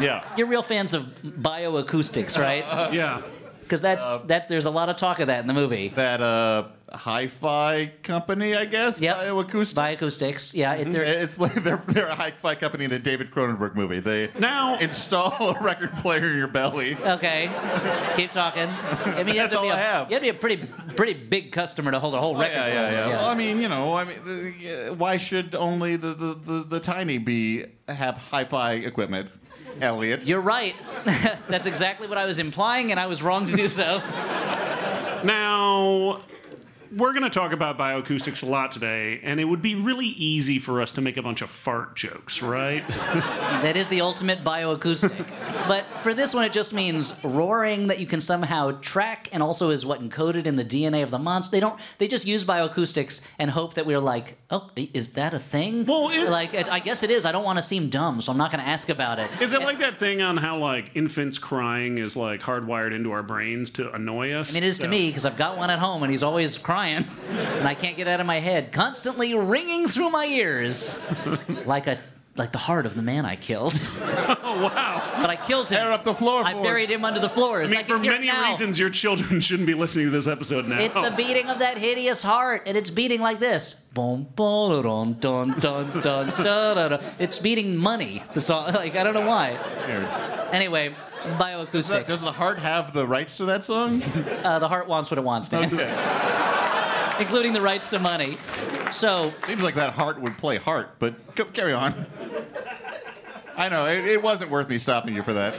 Yeah. 0.00 0.24
you're 0.36 0.46
real 0.46 0.62
fans 0.62 0.92
of 0.94 1.04
bioacoustics, 1.24 2.38
right? 2.40 2.64
Yeah, 2.92 3.22
Because 3.64 3.80
that's 3.80 4.18
that's 4.24 4.46
there's 4.46 4.66
a 4.66 4.70
lot 4.70 4.88
of 4.88 4.96
talk 4.96 5.18
of 5.18 5.26
that 5.28 5.40
in 5.40 5.46
the 5.46 5.54
movie. 5.54 5.88
That 5.88 6.20
uh, 6.20 6.64
hi-fi 6.92 7.92
company, 8.02 8.54
I 8.54 8.64
guess. 8.66 9.00
Yeah, 9.00 9.14
Bioacoustic. 9.14 9.74
Bioacoustics. 9.98 10.54
Yeah, 10.54 10.74
it, 10.74 10.92
they're, 10.92 11.02
It's 11.04 11.38
like 11.40 11.54
they're, 11.54 11.82
they're 11.88 12.06
a 12.08 12.14
hi-fi 12.14 12.54
company 12.54 12.84
in 12.84 12.92
a 12.92 12.98
David 12.98 13.30
Cronenberg 13.30 13.74
movie. 13.74 14.00
They 14.00 14.30
Now- 14.38 14.78
install 14.78 15.56
a 15.56 15.60
record 15.62 15.92
player 15.96 16.30
in 16.30 16.36
your 16.38 16.46
belly. 16.48 16.96
okay. 17.04 17.50
Keep 18.16 18.32
talking. 18.32 18.68
I 18.68 19.22
mean, 19.24 19.34
you 19.34 19.40
have 19.40 19.50
That's 19.50 19.54
to 19.54 19.62
be 19.62 19.70
all 19.70 19.70
a, 19.70 19.74
I 19.74 19.78
have. 19.78 20.10
You 20.10 20.14
have 20.14 20.22
to 20.24 20.32
be 20.32 20.36
a 20.36 20.40
pretty 20.40 20.66
pretty 20.94 21.14
big 21.14 21.50
customer 21.52 21.90
to 21.90 21.98
hold 21.98 22.14
a 22.14 22.20
whole 22.20 22.36
Oh, 22.36 22.40
record. 22.40 22.54
yeah, 22.54 22.66
yeah, 22.68 22.88
player. 22.88 22.98
yeah. 22.98 23.08
Well, 23.08 23.26
I 23.26 23.34
mean, 23.34 23.58
you 23.60 23.68
know, 23.68 23.94
I 23.94 24.04
mean, 24.04 24.18
uh, 24.68 24.94
why 24.94 25.16
should 25.16 25.54
only 25.54 25.96
the, 25.96 26.14
the, 26.14 26.34
the, 26.34 26.62
the 26.64 26.80
tiny 26.80 27.18
be 27.18 27.64
have 27.88 28.16
hi-fi 28.18 28.74
equipment? 28.74 29.30
Elliot. 29.80 30.26
You're 30.26 30.40
right. 30.40 30.74
That's 31.48 31.66
exactly 31.66 32.06
what 32.06 32.18
I 32.18 32.24
was 32.24 32.38
implying, 32.38 32.90
and 32.90 33.00
I 33.00 33.06
was 33.06 33.22
wrong 33.22 33.44
to 33.46 33.56
do 33.56 33.68
so. 33.68 33.98
Now, 35.24 36.20
we're 36.96 37.12
going 37.12 37.24
to 37.24 37.30
talk 37.30 37.52
about 37.52 37.78
bioacoustics 37.78 38.42
a 38.42 38.46
lot 38.46 38.72
today, 38.72 39.20
and 39.22 39.40
it 39.40 39.44
would 39.44 39.62
be 39.62 39.74
really 39.74 40.06
easy 40.06 40.58
for 40.58 40.80
us 40.80 40.92
to 40.92 41.00
make 41.00 41.16
a 41.16 41.22
bunch 41.22 41.42
of 41.42 41.50
fart 41.50 41.96
jokes, 41.96 42.42
right? 42.42 42.82
That 43.64 43.76
is 43.76 43.88
the 43.88 44.02
ultimate 44.02 44.44
bioacoustic. 44.44 45.26
but 45.68 45.86
for 46.00 46.12
this 46.12 46.34
one, 46.34 46.44
it 46.44 46.52
just 46.52 46.72
means 46.74 47.18
roaring 47.24 47.86
that 47.86 47.98
you 47.98 48.06
can 48.06 48.20
somehow 48.20 48.72
track, 48.80 49.28
and 49.32 49.42
also 49.42 49.70
is 49.70 49.86
what 49.86 50.02
encoded 50.02 50.46
in 50.46 50.56
the 50.56 50.64
DNA 50.64 51.02
of 51.02 51.10
the 51.10 51.18
monster. 51.18 51.50
They 51.52 51.60
don't. 51.60 51.78
They 51.98 52.08
just 52.08 52.26
use 52.26 52.44
bioacoustics 52.44 53.22
and 53.38 53.50
hope 53.50 53.74
that 53.74 53.86
we're 53.86 54.00
like, 54.00 54.36
oh, 54.50 54.70
is 54.76 55.12
that 55.12 55.32
a 55.32 55.38
thing? 55.38 55.86
Well, 55.86 56.10
it- 56.10 56.28
like 56.28 56.54
I 56.68 56.80
guess 56.80 57.02
it 57.02 57.10
is. 57.10 57.24
I 57.24 57.32
don't 57.32 57.44
want 57.44 57.56
to 57.58 57.62
seem 57.62 57.88
dumb, 57.88 58.20
so 58.20 58.32
I'm 58.32 58.38
not 58.38 58.50
going 58.50 58.62
to 58.62 58.68
ask 58.68 58.88
about 58.88 59.18
it. 59.18 59.30
Is 59.40 59.52
it 59.52 59.62
like 59.62 59.78
that 59.78 59.98
thing 59.98 60.20
on 60.20 60.36
how 60.36 60.58
like 60.58 60.90
infants 60.94 61.38
crying 61.38 61.98
is 61.98 62.16
like 62.16 62.40
hardwired 62.42 62.92
into 62.94 63.12
our 63.12 63.22
brains 63.22 63.70
to 63.70 63.92
annoy 63.94 64.32
us? 64.32 64.50
I 64.52 64.54
mean, 64.54 64.64
it 64.64 64.66
is 64.66 64.78
to 64.78 64.88
me 64.88 65.08
because 65.08 65.24
I've 65.24 65.38
got 65.38 65.56
one 65.56 65.70
at 65.70 65.78
home 65.78 66.02
and 66.02 66.10
he's 66.10 66.22
always 66.22 66.58
crying, 66.58 66.83
and 66.92 67.66
I 67.68 67.74
can't 67.74 67.96
get 67.96 68.08
out 68.08 68.20
of 68.20 68.26
my 68.26 68.40
head, 68.40 68.72
constantly 68.72 69.34
ringing 69.34 69.86
through 69.88 70.10
my 70.10 70.26
ears, 70.26 71.00
like 71.66 71.86
a 71.86 71.98
like 72.36 72.50
the 72.50 72.58
heart 72.58 72.84
of 72.84 72.96
the 72.96 73.02
man 73.02 73.24
I 73.24 73.36
killed. 73.36 73.80
Oh 74.46 74.62
wow! 74.62 75.02
But 75.20 75.30
I 75.30 75.36
killed 75.36 75.68
him. 75.68 75.78
Tear 75.78 75.90
up 75.90 76.04
the 76.04 76.14
floorboards. 76.14 76.56
I 76.56 76.62
buried 76.62 76.88
him 76.88 77.04
under 77.04 77.18
the 77.18 77.28
floors. 77.28 77.72
I 77.72 77.76
mean, 77.76 77.84
can 77.86 77.96
for 77.96 78.02
many 78.02 78.30
reasons, 78.30 78.78
your 78.78 78.88
children 78.88 79.40
shouldn't 79.40 79.66
be 79.66 79.74
listening 79.74 80.06
to 80.06 80.10
this 80.10 80.26
episode 80.28 80.68
now. 80.68 80.78
It's 80.78 80.94
the 80.94 81.12
beating 81.16 81.48
of 81.48 81.58
that 81.58 81.76
hideous 81.76 82.22
heart, 82.22 82.62
and 82.66 82.76
it's 82.76 82.90
beating 82.90 83.20
like 83.20 83.40
this. 83.40 83.74
Boom, 83.94 84.28
boom, 84.36 84.82
dun, 84.82 85.14
dun, 85.18 85.58
dun, 85.58 85.90
dun, 86.00 86.02
dun, 86.02 86.44
dun, 86.44 86.90
dun. 86.90 87.04
It's 87.18 87.38
beating 87.40 87.76
money. 87.76 88.22
The 88.32 88.40
song, 88.40 88.66
like 88.74 88.94
I 88.94 89.02
don't 89.02 89.14
know 89.14 89.26
why. 89.26 89.58
Anyway, 90.52 90.94
bioacoustics. 91.22 92.06
Does 92.06 92.22
the 92.24 92.32
heart 92.32 92.58
have 92.58 92.92
the 92.92 93.06
rights 93.06 93.38
to 93.38 93.46
that 93.46 93.64
song? 93.64 94.02
uh, 94.44 94.58
the 94.60 94.68
heart 94.68 94.86
wants 94.86 95.10
what 95.10 95.18
it 95.18 95.24
wants, 95.24 95.48
Dan. 95.48 95.70
Including 97.20 97.52
the 97.52 97.60
rights 97.62 97.90
to 97.90 97.98
money. 97.98 98.36
So 98.92 99.32
Seems 99.46 99.62
like 99.62 99.74
that 99.76 99.92
heart 99.94 100.20
would 100.20 100.38
play 100.38 100.56
heart, 100.58 100.96
but 100.98 101.34
go, 101.34 101.44
carry 101.46 101.72
on. 101.72 102.06
I 103.56 103.68
know 103.68 103.86
it, 103.86 104.04
it 104.04 104.22
wasn't 104.22 104.50
worth 104.50 104.68
me 104.68 104.78
stopping 104.78 105.14
you 105.14 105.22
for 105.22 105.32
that. 105.34 105.54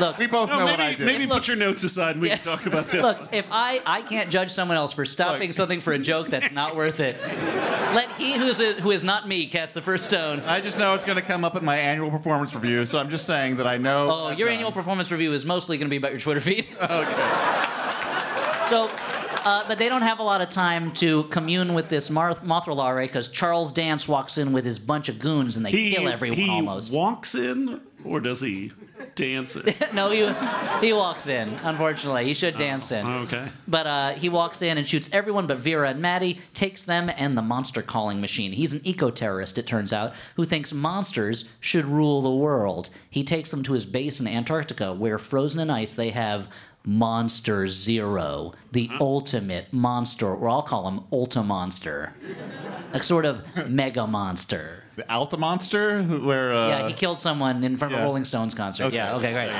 Look, 0.00 0.18
We 0.18 0.26
both 0.26 0.50
No, 0.50 0.58
know 0.58 0.64
maybe 0.66 0.70
what 0.72 0.80
I 0.80 0.94
did. 0.94 1.06
maybe 1.06 1.24
Look- 1.26 1.38
put 1.38 1.48
your 1.48 1.56
notes 1.56 1.82
aside 1.82 2.12
and 2.16 2.20
we 2.20 2.28
Yeah. 2.28 2.36
can 2.36 2.44
talk 2.44 2.66
about 2.66 2.86
this. 2.86 3.02
Look, 3.02 3.28
if 3.32 3.46
I 3.50 3.80
I 3.86 4.02
can't 4.02 4.28
judge 4.28 4.50
someone 4.50 4.76
else 4.76 4.92
for 4.92 5.04
stopping 5.06 5.48
Look. 5.48 5.54
something 5.54 5.80
for 5.80 5.92
a 5.94 5.98
joke 5.98 6.28
that's 6.28 6.52
not 6.52 6.76
worth 6.76 7.00
it, 7.00 7.16
let 7.94 8.12
he 8.18 8.34
who's 8.34 8.60
a, 8.60 8.74
who 8.74 8.90
is 8.90 9.04
not 9.04 9.26
me 9.26 9.46
cast 9.46 9.72
the 9.72 9.80
first 9.80 10.04
stone. 10.04 10.40
I 10.40 10.60
just 10.60 10.78
know 10.78 10.94
it's 10.94 11.06
going 11.06 11.16
to 11.16 11.22
come 11.22 11.44
up 11.46 11.56
in 11.56 11.64
my 11.64 11.76
annual 11.76 12.10
performance 12.10 12.54
review, 12.54 12.84
so 12.84 12.98
I'm 12.98 13.08
just 13.08 13.24
saying 13.24 13.56
that 13.56 13.66
I 13.66 13.78
know. 13.78 14.10
Oh, 14.10 14.28
your 14.30 14.48
done. 14.48 14.56
annual 14.56 14.72
performance 14.72 15.10
review 15.10 15.32
is 15.32 15.46
mostly 15.46 15.78
going 15.78 15.86
to 15.86 15.90
be 15.90 15.96
about 15.96 16.10
your 16.10 16.20
Twitter 16.20 16.40
feed. 16.40 16.66
Okay. 16.82 17.62
So, 18.68 18.90
uh, 19.46 19.62
but 19.68 19.78
they 19.78 19.88
don't 19.88 20.02
have 20.02 20.18
a 20.18 20.24
lot 20.24 20.40
of 20.40 20.48
time 20.48 20.90
to 20.90 21.22
commune 21.24 21.72
with 21.72 21.88
this 21.88 22.10
Marth- 22.10 22.42
Mothralare 22.42 23.04
because 23.04 23.28
Charles 23.28 23.70
Dance 23.70 24.08
walks 24.08 24.38
in 24.38 24.52
with 24.52 24.64
his 24.64 24.80
bunch 24.80 25.08
of 25.08 25.20
goons 25.20 25.56
and 25.56 25.64
they 25.64 25.70
he, 25.70 25.94
kill 25.94 26.08
everyone 26.08 26.36
he 26.36 26.50
almost. 26.50 26.92
walks 26.92 27.36
in, 27.36 27.80
or 28.04 28.18
does 28.18 28.40
he 28.40 28.72
dance 29.14 29.54
it? 29.54 29.76
no, 29.94 30.10
he, 30.10 30.28
he 30.84 30.92
walks 30.92 31.28
in, 31.28 31.48
unfortunately. 31.62 32.24
He 32.24 32.34
should 32.34 32.56
dance 32.56 32.90
in. 32.90 33.06
okay. 33.06 33.48
But 33.68 33.86
uh, 33.86 34.12
he 34.14 34.28
walks 34.28 34.62
in 34.62 34.78
and 34.78 34.86
shoots 34.86 35.08
everyone 35.12 35.46
but 35.46 35.58
Vera 35.58 35.90
and 35.90 36.02
Maddie, 36.02 36.40
takes 36.52 36.82
them 36.82 37.08
and 37.16 37.38
the 37.38 37.42
monster 37.42 37.82
calling 37.82 38.20
machine. 38.20 38.50
He's 38.50 38.72
an 38.72 38.80
eco 38.82 39.10
terrorist, 39.10 39.58
it 39.58 39.66
turns 39.68 39.92
out, 39.92 40.12
who 40.34 40.44
thinks 40.44 40.72
monsters 40.72 41.52
should 41.60 41.84
rule 41.84 42.20
the 42.20 42.30
world. 42.30 42.90
He 43.08 43.22
takes 43.22 43.52
them 43.52 43.62
to 43.62 43.74
his 43.74 43.86
base 43.86 44.18
in 44.18 44.26
Antarctica, 44.26 44.92
where 44.92 45.18
frozen 45.18 45.60
in 45.60 45.70
ice 45.70 45.92
they 45.92 46.10
have 46.10 46.48
Monster 46.86 47.66
Zero, 47.66 48.54
the 48.70 48.88
ultimate 49.00 49.72
monster, 49.72 50.32
or 50.32 50.48
I'll 50.48 50.62
call 50.62 50.86
him 50.86 51.00
Ulta 51.12 51.44
Monster. 51.44 52.14
A 52.92 53.02
sort 53.02 53.24
of 53.24 53.42
mega 53.68 54.06
monster. 54.06 54.84
The 54.94 55.10
Alta 55.12 55.36
Monster, 55.36 56.02
where. 56.04 56.54
Uh, 56.54 56.68
Yeah, 56.68 56.88
he 56.88 56.94
killed 56.94 57.18
someone 57.20 57.64
in 57.64 57.76
front 57.76 57.92
of 57.92 57.98
yeah. 57.98 58.04
a 58.04 58.06
Rolling 58.06 58.24
Stones 58.24 58.54
concert. 58.54 58.84
Okay. 58.84 58.96
Yeah, 58.96 59.16
okay, 59.16 59.32
great. 59.32 59.50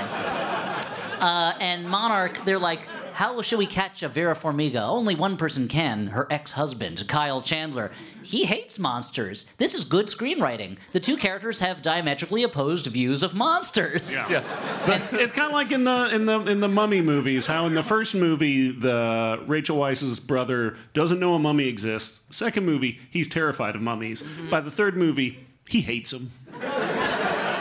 Uh, 1.20 1.52
and 1.60 1.88
Monarch, 1.88 2.44
they're 2.44 2.58
like, 2.58 2.86
how 3.16 3.40
should 3.40 3.58
we 3.58 3.64
catch 3.64 4.02
a 4.02 4.08
Vera 4.08 4.36
Farmiga? 4.36 4.82
Only 4.82 5.14
one 5.14 5.38
person 5.38 5.68
can, 5.68 6.08
her 6.08 6.26
ex-husband, 6.30 7.08
Kyle 7.08 7.40
Chandler. 7.40 7.90
He 8.22 8.44
hates 8.44 8.78
monsters. 8.78 9.46
This 9.56 9.74
is 9.74 9.86
good 9.86 10.08
screenwriting. 10.08 10.76
The 10.92 11.00
two 11.00 11.16
characters 11.16 11.60
have 11.60 11.80
diametrically 11.80 12.42
opposed 12.42 12.84
views 12.88 13.22
of 13.22 13.34
monsters. 13.34 14.12
Yeah. 14.28 14.42
It's, 14.86 15.14
it's 15.14 15.32
kind 15.32 15.46
of 15.46 15.54
like 15.54 15.72
in 15.72 15.84
the 15.84 16.10
in 16.12 16.26
the 16.26 16.40
in 16.40 16.60
the 16.60 16.68
mummy 16.68 17.00
movies. 17.00 17.46
How 17.46 17.64
in 17.64 17.74
the 17.74 17.82
first 17.82 18.14
movie, 18.14 18.70
the 18.70 19.42
Rachel 19.46 19.78
Weisz's 19.78 20.20
brother 20.20 20.76
doesn't 20.92 21.18
know 21.18 21.32
a 21.32 21.38
mummy 21.38 21.68
exists. 21.68 22.20
Second 22.36 22.66
movie, 22.66 23.00
he's 23.10 23.28
terrified 23.28 23.74
of 23.76 23.80
mummies. 23.80 24.22
Mm-hmm. 24.22 24.50
By 24.50 24.60
the 24.60 24.70
third 24.70 24.94
movie, 24.96 25.46
he 25.68 25.80
hates 25.80 26.10
them. 26.10 26.32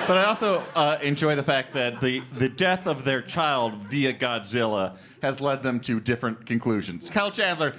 But 0.07 0.17
I 0.17 0.25
also 0.25 0.63
uh, 0.75 0.97
enjoy 1.01 1.35
the 1.35 1.43
fact 1.43 1.73
that 1.73 1.99
the, 2.01 2.21
the 2.37 2.49
death 2.49 2.85
of 2.85 3.03
their 3.03 3.21
child 3.21 3.73
via 3.89 4.13
Godzilla 4.13 4.97
has 5.21 5.41
led 5.41 5.63
them 5.63 5.79
to 5.81 5.99
different 5.99 6.45
conclusions. 6.45 7.09
Kyle 7.09 7.31
Chandler, 7.31 7.75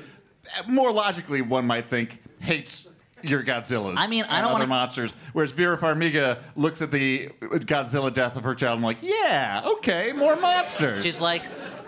more 0.67 0.91
logically, 0.91 1.41
one 1.43 1.67
might 1.67 1.89
think, 1.89 2.21
hates 2.41 2.89
your 3.23 3.43
Godzillas. 3.43 3.95
I 3.97 4.07
mean, 4.07 4.25
I 4.25 4.41
don't 4.41 4.47
other 4.47 4.53
wanna- 4.55 4.67
monsters. 4.67 5.15
Whereas 5.33 5.53
Vera 5.53 5.79
Farmiga 5.79 6.39
looks 6.57 6.83
at 6.83 6.91
the 6.91 7.29
Godzilla 7.41 8.13
death 8.13 8.37
of 8.37 8.45
her 8.45 8.55
child 8.55 8.79
and 8.79 8.87
I'm 8.87 8.97
like, 8.97 8.99
yeah, 9.03 9.63
okay, 9.65 10.13
more 10.13 10.37
monsters. 10.37 11.03
She's 11.03 11.21
like, 11.21 11.43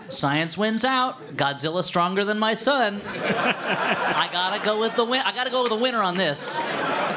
science 0.09 0.57
wins 0.57 0.83
out. 0.83 1.35
Godzilla 1.35 1.83
stronger 1.83 2.23
than 2.23 2.39
my 2.39 2.53
son. 2.53 3.01
I 3.05 4.29
gotta 4.31 4.63
go 4.63 4.79
with 4.79 4.95
the 4.95 5.05
win. 5.05 5.21
I 5.25 5.31
gotta 5.33 5.49
go 5.49 5.63
with 5.63 5.71
the 5.71 5.77
winner 5.77 6.01
on 6.01 6.15
this. 6.15 6.59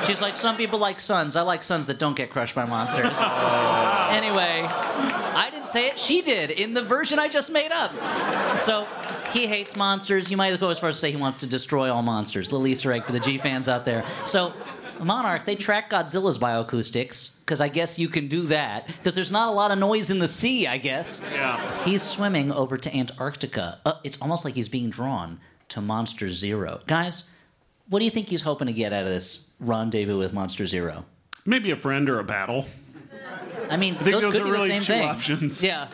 She's 0.06 0.20
like, 0.20 0.36
some 0.36 0.56
people 0.56 0.78
like 0.78 1.00
sons. 1.00 1.36
I 1.36 1.42
like 1.42 1.62
sons 1.62 1.86
that 1.86 1.98
don't 1.98 2.16
get 2.16 2.30
crushed 2.30 2.54
by 2.54 2.64
monsters. 2.64 3.12
Oh. 3.14 4.08
Anyway, 4.10 4.66
I 4.66 5.48
didn't 5.50 5.66
say 5.66 5.88
it. 5.88 5.98
She 5.98 6.22
did 6.22 6.50
in 6.50 6.74
the 6.74 6.82
version 6.82 7.18
I 7.18 7.28
just 7.28 7.50
made 7.50 7.72
up. 7.72 7.92
So 8.60 8.86
he 9.30 9.46
hates 9.46 9.76
monsters. 9.76 10.30
You 10.30 10.36
might 10.36 10.48
as 10.48 10.60
well 10.60 10.68
go 10.68 10.70
as 10.70 10.78
far 10.78 10.88
as 10.88 10.96
to 10.96 11.00
say 11.00 11.10
he 11.10 11.16
wants 11.16 11.40
to 11.40 11.46
destroy 11.46 11.92
all 11.92 12.02
monsters. 12.02 12.50
Little 12.52 12.66
Easter 12.66 12.92
egg 12.92 13.04
for 13.04 13.12
the 13.12 13.20
G 13.20 13.38
fans 13.38 13.68
out 13.68 13.84
there. 13.84 14.04
So. 14.26 14.52
Monarch, 15.02 15.44
they 15.44 15.54
track 15.54 15.90
Godzilla's 15.90 16.38
bioacoustics 16.38 17.38
because 17.40 17.60
I 17.60 17.68
guess 17.68 17.98
you 17.98 18.08
can 18.08 18.28
do 18.28 18.42
that 18.46 18.86
because 18.86 19.14
there's 19.14 19.30
not 19.30 19.48
a 19.48 19.52
lot 19.52 19.70
of 19.70 19.78
noise 19.78 20.10
in 20.10 20.18
the 20.18 20.28
sea. 20.28 20.66
I 20.66 20.78
guess. 20.78 21.22
Yeah. 21.32 21.84
He's 21.84 22.02
swimming 22.02 22.52
over 22.52 22.76
to 22.78 22.94
Antarctica. 22.96 23.80
Uh, 23.84 23.94
it's 24.04 24.20
almost 24.20 24.44
like 24.44 24.54
he's 24.54 24.68
being 24.68 24.90
drawn 24.90 25.40
to 25.68 25.80
Monster 25.80 26.28
Zero. 26.28 26.80
Guys, 26.86 27.24
what 27.88 27.98
do 27.98 28.04
you 28.04 28.10
think 28.10 28.28
he's 28.28 28.42
hoping 28.42 28.66
to 28.66 28.72
get 28.72 28.92
out 28.92 29.04
of 29.04 29.10
this 29.10 29.50
rendezvous 29.60 30.18
with 30.18 30.32
Monster 30.32 30.66
Zero? 30.66 31.04
Maybe 31.44 31.70
a 31.70 31.76
friend 31.76 32.08
or 32.08 32.18
a 32.18 32.24
battle. 32.24 32.66
I 33.70 33.76
mean, 33.76 33.94
think 33.94 34.04
those, 34.12 34.22
those 34.22 34.32
could 34.34 34.42
are 34.42 34.44
be 34.44 34.50
really 34.50 34.68
the 34.68 34.80
same 34.80 34.82
two 34.82 34.92
thing. 34.92 35.08
options. 35.08 35.62
Yeah. 35.62 35.88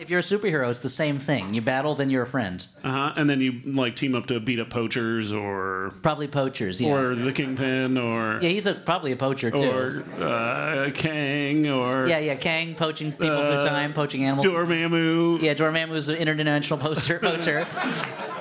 If 0.00 0.08
you're 0.08 0.20
a 0.20 0.22
superhero, 0.22 0.70
it's 0.70 0.80
the 0.80 0.88
same 0.88 1.18
thing. 1.18 1.52
You 1.52 1.60
battle, 1.60 1.94
then 1.94 2.08
you're 2.08 2.22
a 2.22 2.26
friend. 2.26 2.66
Uh-huh. 2.82 3.12
And 3.16 3.28
then 3.28 3.42
you 3.42 3.60
like 3.66 3.96
team 3.96 4.14
up 4.14 4.24
to 4.28 4.40
beat 4.40 4.58
up 4.58 4.70
poachers 4.70 5.30
or 5.30 5.92
Probably 6.00 6.26
poachers. 6.26 6.80
Yeah. 6.80 6.92
or 6.94 7.14
the 7.14 7.32
kingpin 7.32 7.98
or 7.98 8.38
yeah, 8.40 8.48
he's 8.48 8.64
a, 8.64 8.72
probably 8.72 9.12
a 9.12 9.16
poacher 9.16 9.50
too. 9.50 9.70
or 9.70 10.04
uh, 10.24 10.90
Kang 10.94 11.68
or 11.68 12.06
yeah, 12.08 12.18
yeah. 12.18 12.34
Kang 12.36 12.74
poaching 12.76 13.12
people 13.12 13.28
Uh, 13.28 13.60
through 13.60 13.68
time, 13.68 13.92
poaching 13.92 14.24
animals. 14.24 14.46
Dormammu, 14.46 15.42
yeah, 15.42 15.52
Dormammu's 15.52 16.08
an 16.08 16.16
interdimensional 16.16 16.80
poster 16.80 17.18
poacher. 17.22 17.66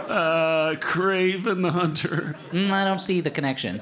uh, 0.08 0.76
Kraven 0.80 1.62
the 1.62 1.72
Hunter. 1.74 2.38
Mm, 2.54 2.72
I 2.72 2.86
don't 2.86 3.00
see 3.00 3.20
the 3.20 3.32
connection. 3.32 3.82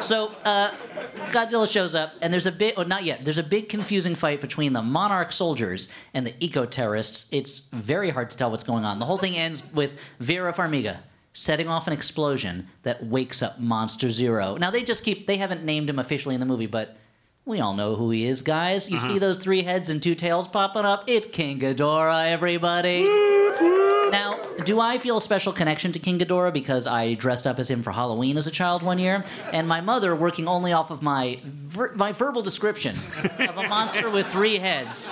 so, 0.00 0.32
uh, 0.46 0.70
Godzilla 1.16 1.70
shows 1.70 1.94
up, 1.94 2.14
and 2.20 2.32
there's 2.32 2.46
a 2.46 2.52
bit, 2.52 2.74
oh, 2.76 2.82
not 2.82 3.04
yet, 3.04 3.24
there's 3.24 3.38
a 3.38 3.42
big 3.42 3.68
confusing 3.68 4.14
fight 4.14 4.40
between 4.40 4.72
the 4.72 4.82
Monarch 4.82 5.32
soldiers 5.32 5.88
and 6.14 6.26
the 6.26 6.34
eco 6.40 6.64
terrorists. 6.64 7.28
It's 7.32 7.68
very 7.70 8.10
hard 8.10 8.30
to 8.30 8.36
tell 8.36 8.50
what's 8.50 8.64
going 8.64 8.84
on. 8.84 8.98
The 8.98 9.06
whole 9.06 9.18
thing 9.18 9.36
ends 9.36 9.62
with 9.72 9.92
Vera 10.20 10.52
Farmiga 10.52 10.98
setting 11.32 11.68
off 11.68 11.86
an 11.86 11.92
explosion 11.92 12.68
that 12.82 13.04
wakes 13.04 13.42
up 13.42 13.60
Monster 13.60 14.10
Zero. 14.10 14.56
Now, 14.56 14.70
they 14.70 14.82
just 14.82 15.04
keep, 15.04 15.26
they 15.26 15.36
haven't 15.36 15.64
named 15.64 15.90
him 15.90 15.98
officially 15.98 16.34
in 16.34 16.40
the 16.40 16.46
movie, 16.46 16.66
but. 16.66 16.96
We 17.44 17.60
all 17.60 17.74
know 17.74 17.94
who 17.94 18.10
he 18.10 18.26
is, 18.26 18.42
guys. 18.42 18.90
You 18.90 18.98
see 18.98 19.06
uh-huh. 19.06 19.18
those 19.20 19.38
three 19.38 19.62
heads 19.62 19.88
and 19.88 20.02
two 20.02 20.16
tails 20.16 20.48
popping 20.48 20.84
up? 20.84 21.04
It's 21.06 21.28
King 21.28 21.60
Ghidorah, 21.60 22.28
everybody. 22.28 23.04
Now, 24.10 24.40
do 24.64 24.80
I 24.80 24.98
feel 24.98 25.16
a 25.16 25.20
special 25.20 25.52
connection 25.52 25.92
to 25.92 25.98
King 25.98 26.18
Ghidorah 26.18 26.52
because 26.52 26.86
I 26.86 27.14
dressed 27.14 27.46
up 27.46 27.58
as 27.58 27.70
him 27.70 27.82
for 27.82 27.92
Halloween 27.92 28.36
as 28.36 28.46
a 28.46 28.50
child 28.50 28.82
one 28.82 28.98
year, 28.98 29.24
and 29.52 29.66
my 29.66 29.80
mother, 29.80 30.14
working 30.14 30.48
only 30.48 30.72
off 30.72 30.90
of 30.90 31.02
my 31.02 31.40
ver- 31.44 31.92
my 31.94 32.12
verbal 32.12 32.42
description 32.42 32.96
of 33.40 33.56
a 33.58 33.68
monster 33.68 34.08
with 34.10 34.26
three 34.26 34.58
heads, 34.58 35.10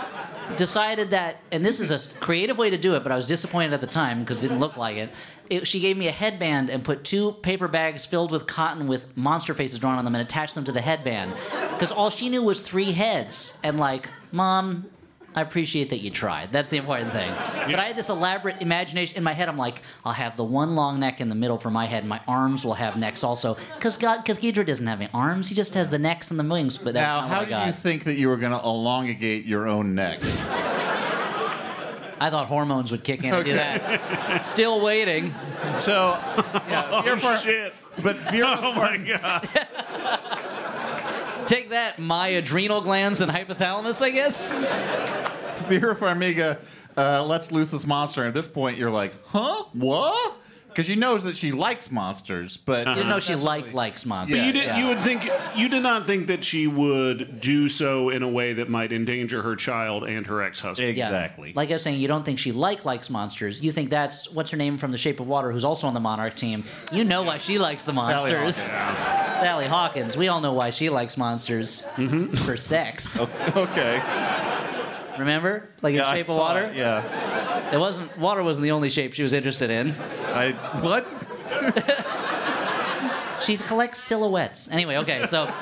decided 0.57 1.11
that, 1.11 1.41
and 1.51 1.65
this 1.65 1.81
is 1.81 1.91
a 1.91 2.15
creative 2.21 2.59
way 2.59 2.71
to 2.71 2.79
do 2.79 2.95
it, 2.95 3.03
but 3.03 3.13
I 3.13 3.17
was 3.17 3.27
disappointed 3.27 3.73
at 3.73 3.81
the 3.81 3.87
time 3.87 4.21
because 4.21 4.39
it 4.39 4.43
didn't 4.43 4.61
look 4.61 4.77
like 4.77 4.97
it. 4.97 5.11
it. 5.51 5.67
She 5.67 5.81
gave 5.81 5.97
me 5.97 6.09
a 6.09 6.13
headband 6.13 6.71
and 6.71 6.85
put 6.85 7.05
two 7.05 7.33
paper 7.33 7.69
bags 7.69 8.05
filled 8.05 8.31
with 8.31 8.47
cotton 8.47 8.87
with 8.87 9.17
monster 9.17 9.55
faces 9.55 9.79
drawn 9.79 9.99
on 9.99 10.05
them 10.05 10.15
and 10.15 10.23
attached 10.23 10.55
them 10.55 10.65
to 10.65 10.73
the 10.73 10.81
headband 10.81 11.35
because 11.73 11.91
all 11.91 12.11
she 12.11 12.29
knew 12.29 12.43
was 12.43 12.61
three 12.61 12.93
heads, 12.93 13.59
and 13.63 13.79
like, 13.79 14.09
mom. 14.33 14.87
I 15.37 15.41
appreciate 15.41 15.91
that 15.91 15.99
you 16.01 16.11
tried. 16.11 16.53
That's 16.53 16.69
the 16.69 16.77
important 16.77 17.13
thing. 17.13 17.29
But 17.67 17.75
I 17.81 17.87
had 17.87 17.97
this 17.97 18.09
elaborate 18.09 18.63
imagination 18.63 19.17
in 19.17 19.25
my 19.25 19.33
head. 19.33 19.49
I'm 19.49 19.57
like, 19.59 19.83
I'll 20.05 20.13
have 20.13 20.37
the 20.37 20.45
one 20.45 20.77
long 20.77 21.01
neck 21.01 21.21
in 21.21 21.29
the 21.29 21.35
middle 21.35 21.59
for 21.59 21.71
my 21.71 21.87
head. 21.87 22.01
and 22.05 22.09
My 22.09 22.21
arms 22.29 22.65
will 22.65 22.75
have 22.75 22.97
necks 22.97 23.25
also, 23.25 23.57
because 23.75 23.97
God, 23.97 24.19
because 24.19 24.39
Ghidorah 24.39 24.65
doesn't 24.67 24.87
have 24.87 25.01
any 25.01 25.11
arms. 25.13 25.49
He 25.49 25.55
just 25.57 25.75
has 25.75 25.91
the 25.91 25.99
necks 25.99 26.31
and 26.31 26.39
the 26.39 26.45
wings. 26.45 26.79
But 26.79 26.95
that's 26.95 27.05
now, 27.05 27.21
not 27.23 27.29
how 27.29 27.35
what 27.39 27.43
I 27.43 27.45
did 27.47 27.51
got. 27.51 27.67
you 27.67 27.73
think 27.73 28.05
that 28.05 28.15
you 28.15 28.29
were 28.29 28.37
going 28.37 28.53
to 28.53 28.65
elongate 28.65 29.45
your 29.45 29.67
own 29.67 29.95
neck? 29.97 30.21
I 32.21 32.31
thought 32.31 32.47
hormones 32.47 32.91
would 32.93 33.03
kick 33.05 33.25
in 33.25 33.35
and 33.35 33.45
do 33.45 33.55
that. 33.55 34.47
Still 34.47 34.81
waiting. 34.81 35.35
So, 35.81 36.17
yeah, 36.69 37.03
Vera 37.03 37.15
Oh 37.17 37.19
Far- 37.19 37.39
shit! 37.39 37.75
but 38.03 38.15
Vera, 38.17 38.47
Oh 38.63 38.73
my 38.75 38.97
god! 38.99 39.49
Take 41.47 41.71
that, 41.71 41.99
my 41.99 42.29
adrenal 42.29 42.81
glands 42.81 43.21
and 43.21 43.31
hypothalamus. 43.31 44.03
I 44.03 44.11
guess. 44.11 44.51
Vera 45.69 45.95
Farmiga 45.97 46.59
uh, 46.97 47.25
lets 47.25 47.51
loose 47.53 47.71
this 47.71 47.87
monster, 47.87 48.23
and 48.23 48.29
at 48.29 48.35
this 48.35 48.49
point, 48.49 48.79
you're 48.79 48.91
like, 48.91 49.13
huh? 49.27 49.65
What? 49.73 50.37
Because 50.75 50.87
she 50.87 50.97
knows 50.97 51.23
that 51.23 51.37
she 51.37 51.53
likes 51.53 51.89
monsters, 51.89 52.57
but 52.57 52.89
You 52.89 52.95
didn't 52.97 53.09
know 53.09 53.21
she 53.21 53.35
uh-huh. 53.35 53.45
like 53.45 53.73
likes 53.73 54.05
monsters. 54.05 54.41
But 54.41 54.47
you 54.47 54.53
did. 54.53 54.65
yeah. 54.65 54.79
You 54.79 54.89
would 54.89 55.01
think. 55.01 55.31
You 55.55 55.69
did 55.69 55.85
not 55.85 56.09
think 56.09 56.27
that 56.27 56.43
she 56.43 56.67
would 56.67 57.41
do 57.41 57.69
so 57.69 58.11
in 58.11 58.25
a 58.25 58.29
way 58.29 58.55
that 58.55 58.69
might 58.69 58.93
endanger 58.93 59.43
her 59.43 59.55
child 59.55 60.03
and 60.03 60.27
her 60.27 60.43
ex-husband. 60.43 60.97
Yeah. 60.97 61.07
exactly. 61.07 61.53
Like 61.53 61.71
I 61.71 61.75
was 61.75 61.83
saying, 61.83 62.01
you 62.01 62.09
don't 62.09 62.25
think 62.25 62.41
she 62.41 62.51
like 62.51 62.85
likes 62.85 63.09
monsters. 63.09 63.61
You 63.61 63.71
think 63.71 63.91
that's 63.91 64.33
what's 64.33 64.51
her 64.51 64.57
name 64.57 64.77
from 64.77 64.91
The 64.91 64.99
Shape 64.99 65.21
of 65.21 65.29
Water, 65.29 65.53
who's 65.53 65.65
also 65.65 65.87
on 65.87 65.95
the 65.95 66.01
Monarch 66.01 66.35
team. 66.35 66.65
You 66.91 67.05
know 67.05 67.23
why 67.23 67.39
she 67.39 67.59
likes 67.59 67.85
the 67.85 67.93
monsters. 67.93 68.57
Sally 69.39 69.67
Hawkins. 69.67 70.17
We 70.17 70.27
all 70.27 70.41
know 70.41 70.55
why 70.55 70.71
she 70.71 70.91
likes 70.91 71.17
monsters 71.17 71.83
mm-hmm. 71.95 72.35
for 72.35 72.57
sex. 72.57 73.19
okay. 73.57 74.73
Remember, 75.19 75.69
like 75.83 75.93
in 75.93 75.99
Yeah, 76.01 76.09
I 76.09 76.15
Shape 76.17 76.29
of 76.29 76.37
Water. 76.37 76.65
it, 76.65 76.77
Yeah. 76.77 77.73
It 77.73 77.79
wasn't 77.79 78.17
water 78.19 78.43
wasn't 78.43 78.65
the 78.65 78.71
only 78.73 78.91
shape 78.91 79.15
she 79.15 79.23
was 79.23 79.33
interested 79.33 79.71
in. 79.71 79.93
I 80.33 80.53
what? 80.81 81.07
She 83.41 83.57
collects 83.59 83.99
silhouettes. 83.99 84.71
Anyway, 84.71 84.97
okay, 84.99 85.27
so 85.27 85.53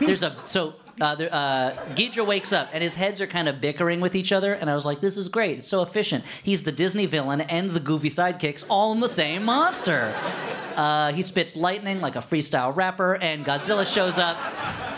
There's 0.00 0.22
a 0.24 0.34
so 0.46 0.74
uh, 1.00 1.14
there, 1.14 1.28
uh, 1.32 1.70
Ghidra 1.94 2.26
wakes 2.26 2.52
up 2.52 2.68
and 2.72 2.82
his 2.82 2.94
heads 2.96 3.20
are 3.20 3.26
kind 3.26 3.48
of 3.48 3.60
bickering 3.60 4.00
with 4.00 4.14
each 4.16 4.32
other, 4.32 4.52
and 4.54 4.68
I 4.68 4.74
was 4.74 4.84
like, 4.84 5.00
"This 5.00 5.16
is 5.16 5.28
great! 5.28 5.58
It's 5.58 5.68
so 5.68 5.82
efficient." 5.82 6.24
He's 6.42 6.62
the 6.64 6.72
Disney 6.72 7.06
villain 7.06 7.42
and 7.42 7.70
the 7.70 7.80
goofy 7.80 8.10
sidekicks 8.10 8.64
all 8.68 8.92
in 8.92 9.00
the 9.00 9.08
same 9.08 9.44
monster. 9.44 10.14
Uh, 10.74 11.12
he 11.12 11.22
spits 11.22 11.54
lightning 11.56 12.00
like 12.00 12.16
a 12.16 12.20
freestyle 12.20 12.74
rapper, 12.74 13.14
and 13.16 13.44
Godzilla 13.46 13.86
shows 13.86 14.18
up 14.18 14.36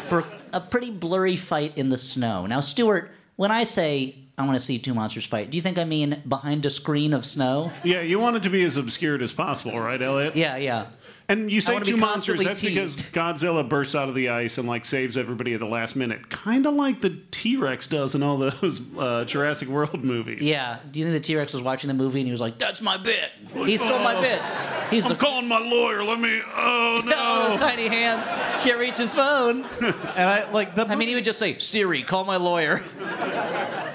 for 0.09 0.25
a 0.53 0.61
pretty 0.61 0.91
blurry 0.91 1.37
fight 1.37 1.77
in 1.77 1.89
the 1.91 1.99
snow. 1.99 2.47
Now, 2.47 2.61
Stuart, 2.61 3.11
when 3.37 3.51
I 3.51 3.65
say 3.65 4.17
I 4.39 4.45
want 4.45 4.57
to 4.59 4.65
see 4.65 4.79
two 4.79 4.95
monsters 4.95 5.27
fight, 5.27 5.51
do 5.51 5.57
you 5.57 5.63
think 5.63 5.79
I 5.79 5.85
mean 5.85 6.23
behind 6.27 6.65
a 6.67 6.71
screen 6.71 7.13
of 7.13 7.25
snow? 7.25 7.71
Yeah, 7.85 8.01
you 8.01 8.19
want 8.19 8.37
it 8.37 8.43
to 8.45 8.51
be 8.51 8.65
as 8.65 8.77
obscured 8.77 9.23
as 9.23 9.33
possible, 9.33 9.79
right, 9.79 10.01
Elliot? 10.01 10.37
Yeah, 10.37 10.57
yeah. 10.57 10.87
And 11.29 11.51
you 11.51 11.61
say 11.61 11.73
wanna 11.73 11.85
be 11.85 11.93
two 11.93 11.97
monsters, 11.97 12.43
constantly 12.43 12.75
that's 12.79 13.03
because 13.03 13.13
Godzilla 13.13 13.67
bursts 13.67 13.95
out 13.95 14.09
of 14.09 14.15
the 14.15 14.29
ice 14.29 14.59
and 14.59 14.69
like 14.69 14.85
saves 14.85 15.17
everybody 15.17 15.55
at 15.55 15.61
the 15.61 15.67
last 15.67 15.97
minute. 15.97 16.29
Kind 16.31 16.67
of 16.67 16.75
like 16.75 17.01
the 17.01 17.19
T 17.31 17.57
Rex 17.57 17.87
does 17.87 18.15
in 18.15 18.23
all 18.23 18.39
those 18.39 18.81
uh, 18.99 19.25
Jurassic 19.25 19.69
World 19.69 20.05
movies. 20.05 20.43
Yeah. 20.43 20.79
Do 20.91 21.01
you 21.01 21.07
think 21.07 21.15
the 21.17 21.27
T 21.27 21.37
Rex 21.37 21.53
was 21.53 21.63
watching 21.63 21.89
the 21.89 21.95
movie 21.95 22.21
and 22.21 22.27
he 22.27 22.33
was 22.33 22.41
like, 22.41 22.59
"That's 22.59 22.81
my 22.81 22.97
bit. 22.97 23.31
He 23.55 23.77
stole 23.77 24.01
my 24.01 24.21
bit. 24.21 24.43
He's 24.91 25.05
I'm 25.05 25.11
the 25.11 25.17
calling 25.17 25.49
my 25.49 25.59
lawyer. 25.59 26.05
Let 26.05 26.21
me. 26.21 26.41
Oh 26.57 27.03
no. 27.07 27.15
oh, 27.17 27.49
those 27.51 27.61
tiny 27.61 27.89
hands 27.89 28.27
can't 28.65 28.79
reach 28.79 28.99
his 28.99 29.15
phone." 29.15 29.65
And 30.13 30.29
I 30.29 30.51
like 30.51 30.75
the 30.75 30.87
I 30.87 30.95
mean, 30.97 31.09
he 31.09 31.15
would 31.15 31.25
just 31.25 31.39
say, 31.39 31.59
"Siri, 31.59 32.03
call 32.03 32.25
my 32.25 32.37
lawyer." 32.37 32.83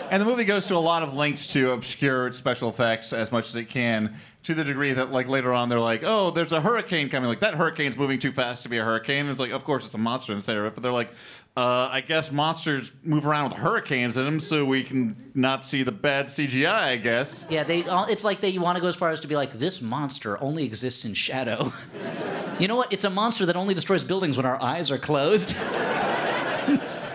And 0.10 0.22
the 0.22 0.26
movie 0.26 0.46
goes 0.46 0.66
to 0.68 0.76
a 0.76 0.80
lot 0.80 1.04
of 1.04 1.14
lengths 1.14 1.52
to 1.54 1.72
obscure 1.72 2.32
special 2.32 2.70
effects 2.70 3.12
as 3.12 3.32
much 3.32 3.50
as 3.50 3.56
it 3.56 3.66
can, 3.66 4.16
to 4.48 4.54
the 4.56 4.64
degree 4.64 4.94
that, 4.94 5.12
like, 5.12 5.28
later 5.28 5.54
on, 5.54 5.70
they're 5.70 5.80
like, 5.80 6.04
oh, 6.06 6.32
there's 6.32 6.52
a 6.54 6.60
hurricane 6.62 7.10
coming. 7.10 7.28
Like, 7.30 7.42
that 7.42 7.54
hurricane's 7.56 7.96
moving 7.98 8.18
too 8.18 8.32
fast 8.32 8.64
to 8.64 8.70
be 8.70 8.78
a 8.78 8.84
hurricane. 8.84 9.28
It's 9.28 9.40
like, 9.40 9.52
of 9.52 9.64
course, 9.64 9.84
it's 9.86 9.94
a 9.94 9.98
monster 9.98 10.32
in 10.32 10.40
the 10.40 10.44
center 10.44 10.62
of 10.66 10.72
it. 10.72 10.74
But 10.76 10.84
they're 10.84 10.92
like, 10.94 11.12
uh, 11.58 11.90
I 11.92 12.00
guess 12.02 12.32
monsters 12.32 12.92
move 13.04 13.26
around 13.28 13.50
with 13.50 13.60
hurricanes 13.60 14.16
in 14.16 14.24
them 14.26 14.40
so 14.40 14.64
we 14.64 14.84
can 14.84 15.32
not 15.34 15.66
see 15.66 15.84
the 15.84 15.92
bad 15.92 16.28
CGI, 16.28 16.70
I 16.72 16.96
guess. 16.98 17.46
Yeah, 17.50 17.64
they. 17.64 17.84
all- 17.84 18.06
It's 18.06 18.24
like 18.24 18.42
they 18.42 18.58
want 18.58 18.76
to 18.78 18.82
go 18.82 18.88
as 18.88 18.96
far 18.96 19.10
as 19.12 19.20
to 19.22 19.28
be 19.28 19.36
like, 19.36 19.52
"This 19.54 19.82
monster 19.82 20.42
only 20.42 20.64
exists 20.64 21.04
in 21.04 21.14
shadow." 21.14 21.74
you 22.60 22.68
know 22.68 22.76
what? 22.76 22.94
It's 22.94 23.06
a 23.06 23.10
monster 23.10 23.46
that 23.48 23.56
only 23.56 23.74
destroys 23.74 24.04
buildings 24.04 24.38
when 24.38 24.46
our 24.46 24.62
eyes 24.62 24.92
are 24.92 24.98
closed. 25.00 25.56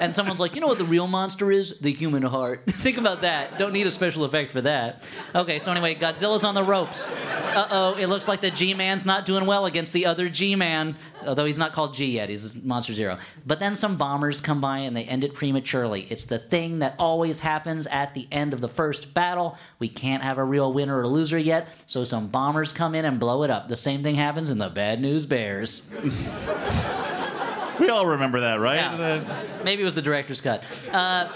And 0.02 0.12
someone's 0.12 0.40
like, 0.40 0.56
you 0.56 0.60
know 0.60 0.66
what 0.66 0.78
the 0.78 0.84
real 0.84 1.06
monster 1.06 1.52
is? 1.52 1.78
The 1.78 1.92
human 1.92 2.24
heart. 2.24 2.64
Think 2.66 2.98
about 2.98 3.22
that. 3.22 3.56
Don't 3.56 3.72
need 3.72 3.86
a 3.86 3.90
special 3.90 4.24
effect 4.24 4.50
for 4.50 4.60
that. 4.62 5.08
Okay, 5.32 5.60
so 5.60 5.70
anyway, 5.70 5.94
Godzilla's 5.94 6.42
on 6.42 6.56
the 6.56 6.64
ropes. 6.64 7.08
Uh 7.08 7.68
oh, 7.70 7.94
it 7.94 8.08
looks 8.08 8.26
like 8.26 8.40
the 8.40 8.50
G 8.50 8.74
Man's 8.74 9.06
not 9.06 9.24
doing 9.24 9.46
well 9.46 9.64
against 9.64 9.92
the 9.92 10.06
other 10.06 10.28
G 10.28 10.56
Man, 10.56 10.96
although 11.24 11.44
he's 11.44 11.56
not 11.56 11.72
called 11.72 11.94
G 11.94 12.06
yet, 12.06 12.30
he's 12.30 12.60
Monster 12.60 12.94
Zero. 12.94 13.18
But 13.46 13.60
then 13.60 13.76
some 13.76 13.96
bombers 13.96 14.40
come 14.40 14.60
by 14.60 14.78
and 14.78 14.96
they 14.96 15.04
end 15.04 15.22
it 15.22 15.34
prematurely. 15.34 16.08
It's 16.10 16.24
the 16.24 16.40
thing 16.40 16.80
that 16.80 16.96
always 16.98 17.38
happens 17.38 17.86
at 17.86 18.12
the 18.14 18.26
end 18.32 18.52
of 18.52 18.60
the 18.60 18.68
first 18.68 19.14
battle. 19.14 19.56
We 19.78 19.86
can't 19.86 20.24
have 20.24 20.36
a 20.36 20.44
real 20.44 20.72
winner 20.72 20.98
or 20.98 21.06
loser 21.06 21.38
yet, 21.38 21.68
so 21.86 22.02
some 22.02 22.26
bombers 22.26 22.72
come 22.72 22.96
in 22.96 23.04
and 23.04 23.20
blow 23.20 23.44
it 23.44 23.50
up. 23.50 23.68
The 23.68 23.76
same 23.76 24.02
thing 24.02 24.16
happens 24.16 24.50
in 24.50 24.58
the 24.58 24.68
Bad 24.68 25.00
News 25.00 25.26
Bears. 25.26 25.88
We 27.80 27.88
all 27.88 28.06
remember 28.06 28.40
that, 28.40 28.60
right? 28.60 28.76
Yeah. 28.76 29.62
Maybe 29.64 29.82
it 29.82 29.84
was 29.84 29.94
the 29.94 30.02
director's 30.02 30.40
cut. 30.40 30.62
Uh, 30.92 31.28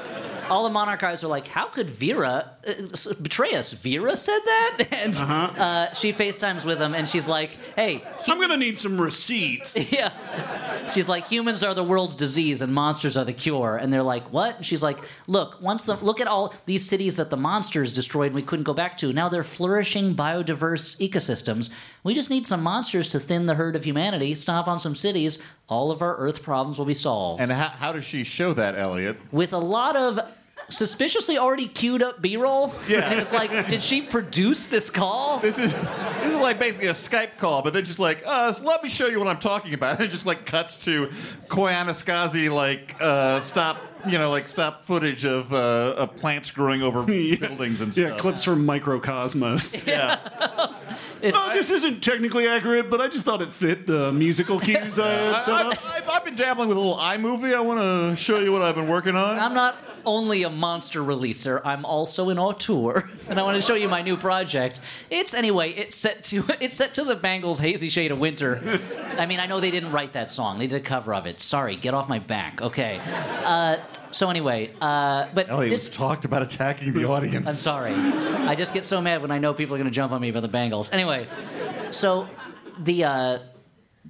all 0.48 0.62
the 0.64 0.70
Monarch 0.70 1.00
guys 1.00 1.24
are 1.24 1.28
like, 1.28 1.48
"How 1.48 1.66
could 1.66 1.90
Vera 1.90 2.50
uh, 2.66 2.72
betray 3.20 3.54
us?" 3.54 3.72
Vera 3.72 4.16
said 4.16 4.38
that, 4.44 4.86
and 4.92 5.14
uh 5.16 5.92
she 5.92 6.12
FaceTimes 6.12 6.64
with 6.64 6.80
him, 6.80 6.94
and 6.94 7.08
she's 7.08 7.28
like, 7.28 7.56
"Hey, 7.74 8.04
I'm 8.26 8.40
gonna 8.40 8.56
need 8.56 8.78
some 8.78 9.00
receipts. 9.00 9.76
yeah." 9.92 10.86
She's 10.92 11.08
like, 11.08 11.26
"Humans 11.28 11.62
are 11.62 11.74
the 11.74 11.84
world's 11.84 12.14
disease, 12.14 12.60
and 12.60 12.72
monsters 12.72 13.16
are 13.16 13.24
the 13.24 13.32
cure." 13.32 13.76
And 13.76 13.92
they're 13.92 14.02
like, 14.02 14.32
"What?" 14.32 14.56
And 14.58 14.66
she's 14.66 14.82
like, 14.82 14.98
"Look, 15.26 15.60
once 15.60 15.82
the 15.82 15.96
look 15.96 16.20
at 16.20 16.28
all 16.28 16.54
these 16.66 16.88
cities 16.88 17.16
that 17.16 17.30
the 17.30 17.36
monsters 17.36 17.92
destroyed, 17.92 18.26
and 18.26 18.36
we 18.36 18.42
couldn't 18.42 18.64
go 18.64 18.74
back 18.74 18.96
to. 18.98 19.12
Now 19.12 19.28
they're 19.28 19.42
flourishing, 19.42 20.14
biodiverse 20.14 20.96
ecosystems. 20.98 21.70
We 22.04 22.14
just 22.14 22.30
need 22.30 22.46
some 22.46 22.62
monsters 22.62 23.08
to 23.10 23.20
thin 23.20 23.46
the 23.46 23.54
herd 23.54 23.74
of 23.74 23.84
humanity, 23.84 24.34
stomp 24.34 24.68
on 24.68 24.78
some 24.78 24.94
cities. 24.94 25.40
All 25.68 25.90
of 25.90 26.00
our 26.02 26.16
Earth 26.16 26.42
problems 26.42 26.78
will 26.78 26.86
be 26.86 26.94
solved." 26.94 27.40
and 27.42 27.50
how, 27.52 27.68
how 27.68 27.92
does 27.92 28.04
she 28.04 28.24
show 28.24 28.52
that, 28.54 28.76
Elliot? 28.78 29.16
with 29.32 29.52
a 29.52 29.58
lot 29.58 29.96
of 29.96 30.20
suspiciously 30.68 31.38
already 31.38 31.68
queued 31.68 32.02
up 32.02 32.20
B-roll. 32.20 32.72
Yeah. 32.88 33.04
And 33.06 33.14
it 33.14 33.20
was 33.20 33.32
like, 33.32 33.68
did 33.68 33.80
she 33.82 34.02
produce 34.02 34.64
this 34.64 34.90
call? 34.90 35.38
This 35.38 35.58
is 35.60 35.72
this 35.72 36.32
is 36.32 36.38
like 36.40 36.58
basically 36.58 36.88
a 36.88 36.92
Skype 36.92 37.36
call, 37.38 37.62
but 37.62 37.72
then 37.72 37.84
just 37.84 38.00
like, 38.00 38.22
uh, 38.26 38.50
so 38.52 38.64
let 38.64 38.82
me 38.82 38.88
show 38.88 39.06
you 39.06 39.18
what 39.20 39.28
I'm 39.28 39.38
talking 39.38 39.74
about. 39.74 39.96
And 40.00 40.04
it 40.04 40.10
just 40.10 40.26
like 40.26 40.44
cuts 40.44 40.76
to 40.78 41.08
Koyaanisqatsi 41.48 42.52
like 42.52 42.96
uh, 43.00 43.40
stop, 43.40 43.76
you 44.08 44.18
know, 44.18 44.30
like 44.30 44.48
stop 44.48 44.84
footage 44.84 45.24
of 45.24 45.52
uh, 45.52 45.94
of 45.96 46.16
plants 46.16 46.50
growing 46.50 46.82
over 46.82 47.02
buildings 47.04 47.80
and 47.80 47.92
stuff. 47.92 48.10
Yeah, 48.10 48.16
clips 48.16 48.44
from 48.44 48.66
Microcosmos. 48.66 49.86
Yeah. 49.86 50.18
It's- 51.22 51.34
Oh, 51.36 51.52
this 51.52 51.70
isn't 51.70 52.02
technically 52.02 52.46
accurate, 52.48 52.88
but 52.90 53.00
I 53.00 53.08
just 53.08 53.24
thought 53.24 53.42
it 53.42 53.52
fit 53.52 53.86
the 53.86 54.12
musical 54.12 54.58
cues 54.60 54.98
I 54.98 55.08
I, 55.08 55.12
had 55.34 55.40
set 55.44 55.54
up. 55.66 55.74
have 55.78 56.08
I've 56.08 56.24
been 56.24 56.34
dabbling 56.34 56.68
with 56.68 56.76
a 56.76 56.80
little 56.80 56.96
iMovie. 56.96 57.54
I 57.54 57.60
want 57.60 57.80
to 57.80 58.16
show 58.16 58.38
you 58.38 58.52
what 58.52 58.62
I've 58.62 58.74
been 58.74 58.88
working 58.88 59.16
on. 59.16 59.38
I'm 59.38 59.54
not 59.54 59.76
only 60.06 60.44
a 60.44 60.50
monster 60.50 61.02
releaser, 61.02 61.60
I'm 61.64 61.84
also 61.84 62.30
an 62.30 62.38
auteur. 62.38 63.10
And 63.28 63.40
I 63.40 63.42
want 63.42 63.56
to 63.56 63.62
show 63.62 63.74
you 63.74 63.88
my 63.88 64.02
new 64.02 64.16
project. 64.16 64.80
It's 65.10 65.34
anyway, 65.34 65.72
it's 65.72 65.96
set 65.96 66.22
to 66.24 66.44
it's 66.60 66.76
set 66.76 66.94
to 66.94 67.02
the 67.02 67.16
Bangles 67.16 67.58
Hazy 67.58 67.88
Shade 67.88 68.12
of 68.12 68.20
Winter. 68.20 68.80
I 69.18 69.26
mean, 69.26 69.40
I 69.40 69.46
know 69.46 69.58
they 69.58 69.72
didn't 69.72 69.90
write 69.90 70.12
that 70.12 70.30
song. 70.30 70.58
They 70.58 70.68
did 70.68 70.76
a 70.76 70.84
cover 70.84 71.12
of 71.12 71.26
it. 71.26 71.40
Sorry, 71.40 71.74
get 71.74 71.92
off 71.92 72.08
my 72.08 72.20
back. 72.20 72.62
Okay. 72.62 73.00
Uh, 73.44 73.78
so 74.12 74.30
anyway, 74.30 74.70
uh, 74.80 75.26
but 75.34 75.48
Elliot 75.48 75.72
this 75.72 75.88
talked 75.88 76.24
about 76.24 76.42
attacking 76.42 76.92
the 76.92 77.04
audience. 77.04 77.48
I'm 77.48 77.56
sorry. 77.56 77.92
I 77.92 78.54
just 78.54 78.72
get 78.72 78.84
so 78.84 79.00
mad 79.00 79.22
when 79.22 79.32
I 79.32 79.38
know 79.38 79.52
people 79.52 79.74
are 79.74 79.78
going 79.78 79.90
to 79.90 79.94
jump 79.94 80.12
on 80.12 80.20
me 80.20 80.28
about 80.28 80.42
the 80.42 80.48
Bangles. 80.48 80.92
Anyway, 80.92 81.26
so 81.90 82.28
the 82.78 83.04
uh, 83.04 83.38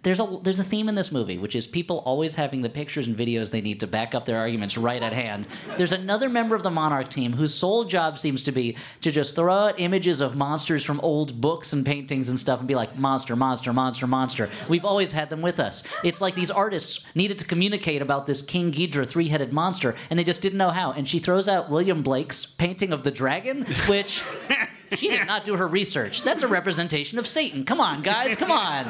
there's 0.07 0.21
a 0.21 0.39
there's 0.45 0.59
a 0.61 0.63
theme 0.63 0.89
in 0.89 0.95
this 0.95 1.11
movie, 1.11 1.37
which 1.37 1.57
is 1.57 1.67
people 1.67 1.99
always 2.05 2.37
having 2.37 2.63
the 2.63 2.69
pictures 2.69 3.09
and 3.09 3.17
videos 3.17 3.51
they 3.51 3.61
need 3.61 3.81
to 3.81 3.89
back 3.89 4.15
up 4.15 4.25
their 4.25 4.39
arguments 4.39 4.79
right 4.79 5.03
at 5.03 5.13
hand. 5.13 5.49
There's 5.77 5.91
another 5.91 6.29
member 6.29 6.55
of 6.55 6.63
the 6.63 6.71
Monarch 6.71 7.09
team 7.09 7.33
whose 7.33 7.53
sole 7.53 7.83
job 7.83 8.17
seems 8.17 8.45
to 8.45 8.53
be 8.53 8.77
to 9.01 9.11
just 9.11 9.35
throw 9.35 9.53
out 9.53 9.81
images 9.81 10.21
of 10.21 10.37
monsters 10.37 10.85
from 10.85 11.01
old 11.01 11.41
books 11.41 11.73
and 11.73 11.85
paintings 11.85 12.29
and 12.29 12.39
stuff 12.39 12.61
and 12.61 12.69
be 12.69 12.77
like 12.77 12.97
monster, 12.97 13.35
monster, 13.35 13.73
monster, 13.73 14.07
monster. 14.07 14.49
We've 14.69 14.85
always 14.85 15.11
had 15.11 15.29
them 15.29 15.43
with 15.43 15.59
us. 15.59 15.83
It's 16.05 16.21
like 16.21 16.37
these 16.37 16.53
artists 16.53 17.05
needed 17.17 17.41
to 17.41 17.45
communicate 17.45 18.01
about 18.01 18.29
this 18.29 18.43
King 18.43 18.71
Ghidra 18.71 19.09
three-headed 19.09 19.53
monster 19.53 19.97
and 20.09 20.17
they 20.17 20.25
just 20.25 20.41
didn't 20.41 20.59
know 20.59 20.71
how. 20.71 20.93
And 20.93 21.09
she 21.09 21.19
throws 21.19 21.49
out 21.49 21.69
William 21.69 22.05
Blake's 22.05 22.47
painting 22.47 22.93
of 22.93 23.03
the 23.03 23.11
dragon, 23.11 23.65
which 23.89 24.23
she 24.95 25.09
did 25.09 25.27
not 25.27 25.45
do 25.45 25.57
her 25.57 25.67
research. 25.67 26.23
That's 26.23 26.43
a 26.43 26.49
representation 26.49 27.19
of 27.19 27.27
Satan. 27.27 27.65
Come 27.65 27.81
on, 27.81 28.03
guys, 28.03 28.37
come 28.37 28.51
on. 28.51 28.87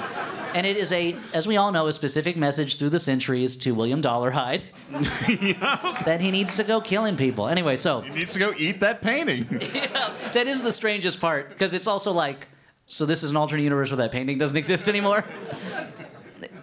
And 0.54 0.66
it 0.66 0.76
is 0.76 0.92
a, 0.92 1.16
as 1.34 1.46
we 1.46 1.56
all 1.56 1.72
know, 1.72 1.86
a 1.86 1.92
specific 1.92 2.36
message 2.36 2.78
through 2.78 2.90
the 2.90 2.98
centuries 2.98 3.56
to 3.56 3.74
William 3.74 4.00
Dollarhyde 4.02 4.62
that 6.04 6.20
he 6.20 6.30
needs 6.30 6.54
to 6.56 6.64
go 6.64 6.80
killing 6.80 7.16
people. 7.16 7.48
Anyway, 7.48 7.76
so 7.76 8.00
He 8.02 8.10
needs 8.10 8.32
to 8.34 8.38
go 8.38 8.54
eat 8.56 8.80
that 8.80 9.00
painting. 9.02 9.46
yeah, 9.74 10.12
that 10.32 10.46
is 10.46 10.62
the 10.62 10.72
strangest 10.72 11.20
part 11.20 11.48
because 11.50 11.74
it's 11.74 11.86
also 11.86 12.12
like, 12.12 12.48
so 12.86 13.04
this 13.06 13.22
is 13.22 13.30
an 13.30 13.36
alternate 13.36 13.62
universe 13.62 13.90
where 13.90 13.96
that 13.98 14.12
painting 14.12 14.38
doesn't 14.38 14.56
exist 14.56 14.88
anymore. 14.88 15.24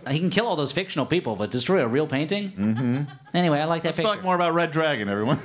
He 0.10 0.20
can 0.20 0.30
kill 0.30 0.48
all 0.48 0.58
those 0.58 0.74
fictional 0.74 1.06
people, 1.06 1.38
but 1.38 1.50
destroy 1.50 1.82
a 1.82 1.88
real 1.88 2.08
painting. 2.08 2.52
Mm-hmm. 2.52 3.04
Anyway, 3.34 3.60
I 3.60 3.64
like 3.66 3.84
that 3.84 3.90
Let's 3.90 3.98
picture. 3.98 4.16
talk 4.16 4.22
more 4.24 4.36
about 4.36 4.54
Red 4.54 4.72
Dragon, 4.72 5.08
everyone. 5.08 5.40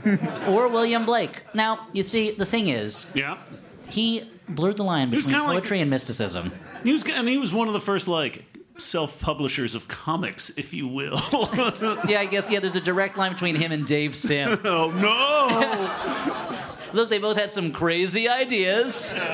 Or 0.48 0.66
William 0.66 1.06
Blake. 1.06 1.44
Now, 1.54 1.86
you 1.92 2.02
see, 2.02 2.32
the 2.32 2.44
thing 2.44 2.68
is, 2.68 3.06
Yeah. 3.14 3.38
He 3.88 4.22
blurred 4.48 4.76
the 4.76 4.84
line 4.84 5.10
between 5.10 5.24
kinda 5.34 5.44
like- 5.44 5.54
poetry 5.62 5.80
and 5.80 5.90
mysticism. 5.90 6.52
He 6.84 6.92
was, 6.92 7.04
and 7.08 7.28
he 7.28 7.38
was 7.38 7.52
one 7.52 7.66
of 7.68 7.74
the 7.74 7.80
first 7.80 8.06
like 8.08 8.44
self-publishers 8.78 9.74
of 9.74 9.88
comics, 9.88 10.50
if 10.50 10.72
you 10.72 10.86
will. 10.86 11.20
Yeah, 12.08 12.20
I 12.20 12.26
guess 12.26 12.48
yeah. 12.50 12.60
There's 12.60 12.76
a 12.76 12.80
direct 12.80 13.16
line 13.16 13.32
between 13.32 13.56
him 13.56 13.72
and 13.72 13.84
Dave 13.86 14.14
Sim. 14.14 14.60
oh 14.64 14.90
no! 14.92 16.64
Look, 16.92 17.08
they 17.10 17.18
both 17.18 17.36
had 17.36 17.50
some 17.50 17.72
crazy 17.72 18.28
ideas. 18.28 19.14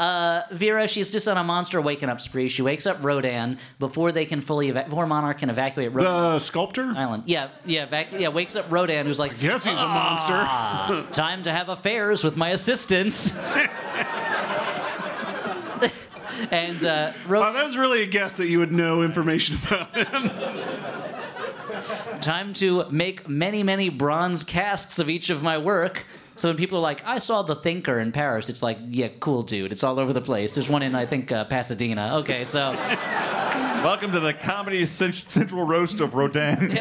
Uh, 0.00 0.44
Vera, 0.50 0.88
she's 0.88 1.10
just 1.10 1.28
on 1.28 1.36
a 1.36 1.44
monster 1.44 1.78
waking 1.78 2.08
up 2.08 2.22
spree. 2.22 2.48
She 2.48 2.62
wakes 2.62 2.86
up 2.86 2.96
Rodan 3.02 3.58
before 3.78 4.12
they 4.12 4.24
can 4.24 4.40
fully 4.40 4.68
eva- 4.68 4.86
before 4.88 5.06
Monarch 5.06 5.40
can 5.40 5.50
evacuate 5.50 5.92
Rodan 5.92 6.10
the 6.32 6.38
sculptor. 6.38 6.90
Island. 6.96 7.24
Yeah, 7.26 7.48
yeah, 7.66 7.84
vac- 7.84 8.12
yeah. 8.12 8.28
Wakes 8.28 8.56
up 8.56 8.64
Rodan, 8.70 9.04
who's 9.04 9.18
like, 9.18 9.38
Guess 9.40 9.66
he's 9.66 9.78
a 9.82 9.86
monster. 9.86 10.32
"Ah, 10.32 11.06
time 11.12 11.42
to 11.42 11.52
have 11.52 11.68
affairs 11.68 12.24
with 12.24 12.38
my 12.38 12.48
assistants. 12.48 13.30
and 16.50 16.82
uh, 16.84 17.12
Ro- 17.28 17.40
Wow, 17.40 17.52
that 17.52 17.64
was 17.64 17.76
really 17.76 18.02
a 18.02 18.06
guess 18.06 18.36
that 18.36 18.46
you 18.48 18.58
would 18.58 18.72
know 18.72 19.02
information 19.02 19.58
about 19.66 19.94
him. 19.94 20.30
time 22.22 22.54
to 22.54 22.88
make 22.90 23.28
many, 23.28 23.62
many 23.62 23.90
bronze 23.90 24.44
casts 24.44 24.98
of 24.98 25.10
each 25.10 25.28
of 25.28 25.42
my 25.42 25.58
work. 25.58 26.04
So 26.40 26.48
when 26.48 26.56
people 26.56 26.78
are 26.78 26.80
like, 26.80 27.04
I 27.04 27.18
saw 27.18 27.42
The 27.42 27.54
Thinker 27.54 27.98
in 27.98 28.12
Paris, 28.12 28.48
it's 28.48 28.62
like, 28.62 28.78
yeah, 28.88 29.08
cool, 29.20 29.42
dude. 29.42 29.72
It's 29.72 29.84
all 29.84 30.00
over 30.00 30.14
the 30.14 30.22
place. 30.22 30.52
There's 30.52 30.70
one 30.70 30.82
in, 30.82 30.94
I 30.94 31.04
think, 31.04 31.30
uh, 31.30 31.44
Pasadena. 31.44 32.16
Okay, 32.20 32.46
so 32.46 32.70
Welcome 33.84 34.10
to 34.12 34.20
the 34.20 34.32
Comedy 34.32 34.86
Central 34.86 35.66
Roast 35.66 36.00
of 36.00 36.14
Rodin. 36.14 36.78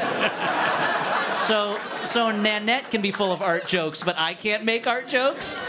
So, 1.39 1.77
so 2.05 2.31
Nanette 2.31 2.89
can 2.89 3.01
be 3.01 3.11
full 3.11 3.33
of 3.33 3.41
art 3.41 3.67
jokes, 3.67 4.01
but 4.01 4.17
I 4.17 4.33
can't 4.33 4.63
make 4.63 4.87
art 4.87 5.09
jokes. 5.09 5.67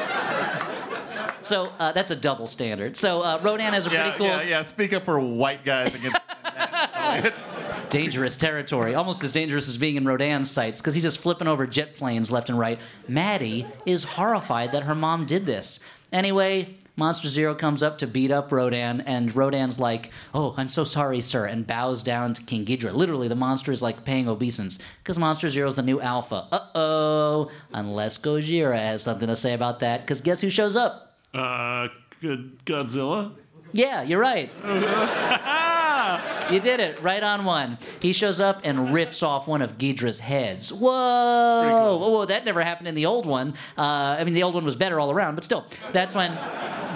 So 1.41 1.73
uh, 1.81 1.91
that's 1.91 2.13
a 2.13 2.17
double 2.17 2.47
standard. 2.47 2.97
So 2.97 3.23
uh, 3.23 3.41
Rodan 3.43 3.73
has 3.73 3.89
a 3.89 3.91
Yeah, 3.91 4.03
pretty 4.03 4.19
cool, 4.19 4.27
yeah, 4.29 4.43
yeah. 4.43 4.63
Speak 4.63 4.93
up 4.93 5.05
for 5.05 5.19
white 5.19 5.65
guys 5.65 5.93
against. 5.97 6.17
dangerous 7.91 8.37
territory, 8.37 8.95
almost 8.95 9.23
as 9.25 9.33
dangerous 9.33 9.69
as 9.69 9.77
being 9.77 9.97
in 9.97 10.05
Rodan's 10.05 10.51
sights, 10.51 10.81
because 10.81 10.95
he's 10.95 11.03
just 11.03 11.19
flipping 11.19 11.49
over 11.49 11.67
jet 11.67 11.95
planes 11.95 12.31
left 12.31 12.49
and 12.49 12.59
right. 12.59 12.79
Maddie 13.09 13.67
is 13.85 14.05
horrified 14.05 14.73
that 14.73 14.85
her 14.85 14.95
mom 14.95 15.27
did 15.27 15.47
this. 15.47 15.85
Anyway, 16.13 16.77
Monster 16.97 17.29
Zero 17.29 17.55
comes 17.55 17.83
up 17.83 17.99
to 17.99 18.07
beat 18.07 18.31
up 18.31 18.51
Rodan, 18.51 19.01
and 19.03 19.35
Rodan's 19.35 19.79
like, 19.79 20.11
"Oh, 20.35 20.55
I'm 20.57 20.69
so 20.69 20.85
sorry, 20.85 21.21
sir," 21.21 21.47
and 21.47 21.67
bows 21.67 22.03
down 22.03 22.35
to 22.35 22.43
King 22.43 22.65
Ghidra. 22.65 22.93
Literally, 22.93 23.29
the 23.29 23.37
monster 23.37 23.71
is 23.73 23.81
like 23.83 24.05
paying 24.05 24.29
obeisance 24.29 24.81
because 25.03 25.17
Monster 25.19 25.49
Zero's 25.49 25.77
the 25.77 25.83
new 25.83 26.01
alpha. 26.01 26.47
Uh 26.51 26.67
oh, 26.75 27.51
unless 27.73 28.19
Gojira 28.19 28.75
has 28.77 29.03
something 29.03 29.29
to 29.29 29.37
say 29.37 29.55
about 29.55 29.81
that, 29.81 30.03
because 30.03 30.21
guess 30.21 30.41
who 30.41 30.51
shows 30.51 30.77
up? 30.77 31.17
Uh, 31.33 31.89
Godzilla. 32.21 33.33
Yeah, 33.73 34.03
you're 34.03 34.21
right. 34.21 34.51
you 36.51 36.61
did 36.61 36.81
it. 36.81 37.01
Right 37.03 37.23
on 37.23 37.45
one. 37.45 37.79
He 38.01 38.13
shows 38.13 38.41
up 38.41 38.61
and 38.65 38.93
rips 38.93 39.23
off 39.23 39.47
one 39.47 39.63
of 39.63 39.79
Ghidra's 39.79 40.21
heads. 40.21 40.73
Whoa! 40.73 41.97
Whoa, 41.99 42.11
whoa, 42.11 42.25
that 42.27 42.45
never 42.45 42.63
happened 42.63 42.89
in 42.89 42.95
the 42.95 43.07
old 43.07 43.27
one. 43.27 43.55
Uh, 43.77 43.83
I 44.19 44.25
mean, 44.25 44.35
the 44.35 44.43
old 44.43 44.55
one 44.55 44.65
was 44.65 44.77
better 44.77 44.99
all 44.99 45.11
around, 45.11 45.35
but 45.35 45.45
still. 45.45 45.67
That's 45.93 46.15
when 46.15 46.37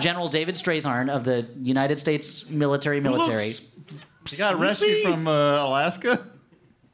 General 0.01 0.29
David 0.29 0.55
Strathairn 0.57 1.09
of 1.11 1.25
the 1.25 1.49
United 1.63 1.99
States 1.99 2.49
military 2.51 3.01
military. 3.01 3.47
Looks 3.49 3.71
You 4.33 4.39
got 4.39 4.59
rescued 4.59 5.03
from 5.03 5.29
uh, 5.29 5.65
Alaska? 5.67 6.21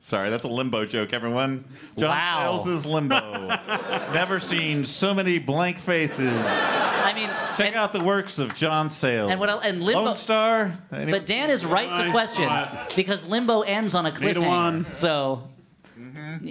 Sorry, 0.02 0.30
that's 0.30 0.44
a 0.44 0.48
limbo 0.48 0.86
joke, 0.86 1.12
everyone. 1.12 1.64
John 1.98 2.08
Wow. 2.10 2.62
Sayles' 2.64 2.86
limbo. 2.86 3.48
Never 4.14 4.40
seen 4.40 4.84
so 4.86 5.12
many 5.12 5.38
blank 5.38 5.78
faces. 5.78 6.32
I 6.32 7.12
mean, 7.14 7.28
Check 7.56 7.68
and, 7.68 7.76
out 7.76 7.92
the 7.92 8.02
works 8.02 8.38
of 8.38 8.54
John 8.54 8.88
Sayles. 8.88 9.30
and 9.30 9.38
what 9.38 9.50
el- 9.50 9.60
and 9.60 9.82
Limbo. 9.82 10.04
Lone 10.04 10.16
Star. 10.16 10.78
Any- 10.90 11.12
But 11.12 11.26
Dan 11.26 11.50
is 11.50 11.66
right 11.66 11.94
to 11.96 12.10
question 12.10 12.48
because 12.96 13.26
Limbo 13.26 13.60
ends 13.60 13.94
on 13.94 14.06
a 14.06 14.10
Neither 14.10 14.40
cliffhanger. 14.40 14.46
one. 14.46 14.86
So, 14.92 15.48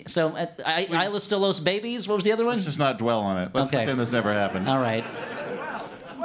so 0.06 0.30
uh, 0.36 0.46
I, 0.66 0.84
Isla 0.84 1.20
Stillos 1.20 1.64
Babies. 1.64 2.08
What 2.08 2.16
was 2.16 2.24
the 2.24 2.32
other 2.32 2.46
one? 2.46 2.54
Let's 2.54 2.66
just 2.66 2.80
not 2.80 2.98
dwell 3.00 3.22
on 3.22 3.38
it. 3.42 3.50
Let's 3.54 3.68
Okay. 3.70 3.78
pretend 3.78 4.00
this 4.00 4.12
never 4.12 4.32
happened. 4.32 4.70
All 4.70 4.80
right. 4.80 5.04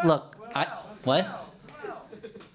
Look, 0.05 0.37
I 0.55 0.67
what? 1.05 1.53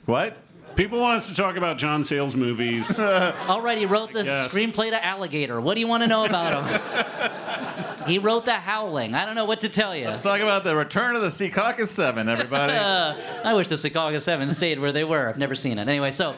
What? 0.06 0.38
People 0.80 1.02
want 1.02 1.18
us 1.18 1.28
to 1.28 1.36
talk 1.36 1.58
about 1.58 1.78
John 1.78 2.06
Sayles 2.06 2.38
movies. 2.38 2.98
Already 3.02 3.86
wrote 3.86 4.14
the 4.14 4.24
guess. 4.24 4.48
screenplay 4.48 4.92
to 4.92 5.06
Alligator. 5.06 5.60
What 5.60 5.74
do 5.74 5.82
you 5.82 5.88
want 5.90 6.04
to 6.04 6.08
know 6.08 6.24
about 6.24 6.64
him? 6.64 8.08
he 8.08 8.18
wrote 8.18 8.46
The 8.46 8.54
Howling. 8.54 9.14
I 9.14 9.26
don't 9.26 9.36
know 9.36 9.44
what 9.44 9.60
to 9.60 9.68
tell 9.68 9.94
you. 9.94 10.06
Let's 10.06 10.22
talk 10.22 10.40
about 10.40 10.64
the 10.64 10.78
return 10.78 11.18
of 11.18 11.22
the 11.22 11.28
Secaucus 11.28 11.88
Seven, 11.88 12.30
everybody. 12.30 12.72
I 13.44 13.54
wish 13.56 13.68
the 13.68 13.76
Chicago 13.76 14.20
7 14.20 14.50
stayed 14.50 14.80
where 14.80 14.94
they 14.94 15.04
were. 15.04 15.28
I've 15.28 15.38
never 15.38 15.54
seen 15.54 15.80
it. 15.80 15.90
Anyway, 15.90 16.12
so 16.12 16.38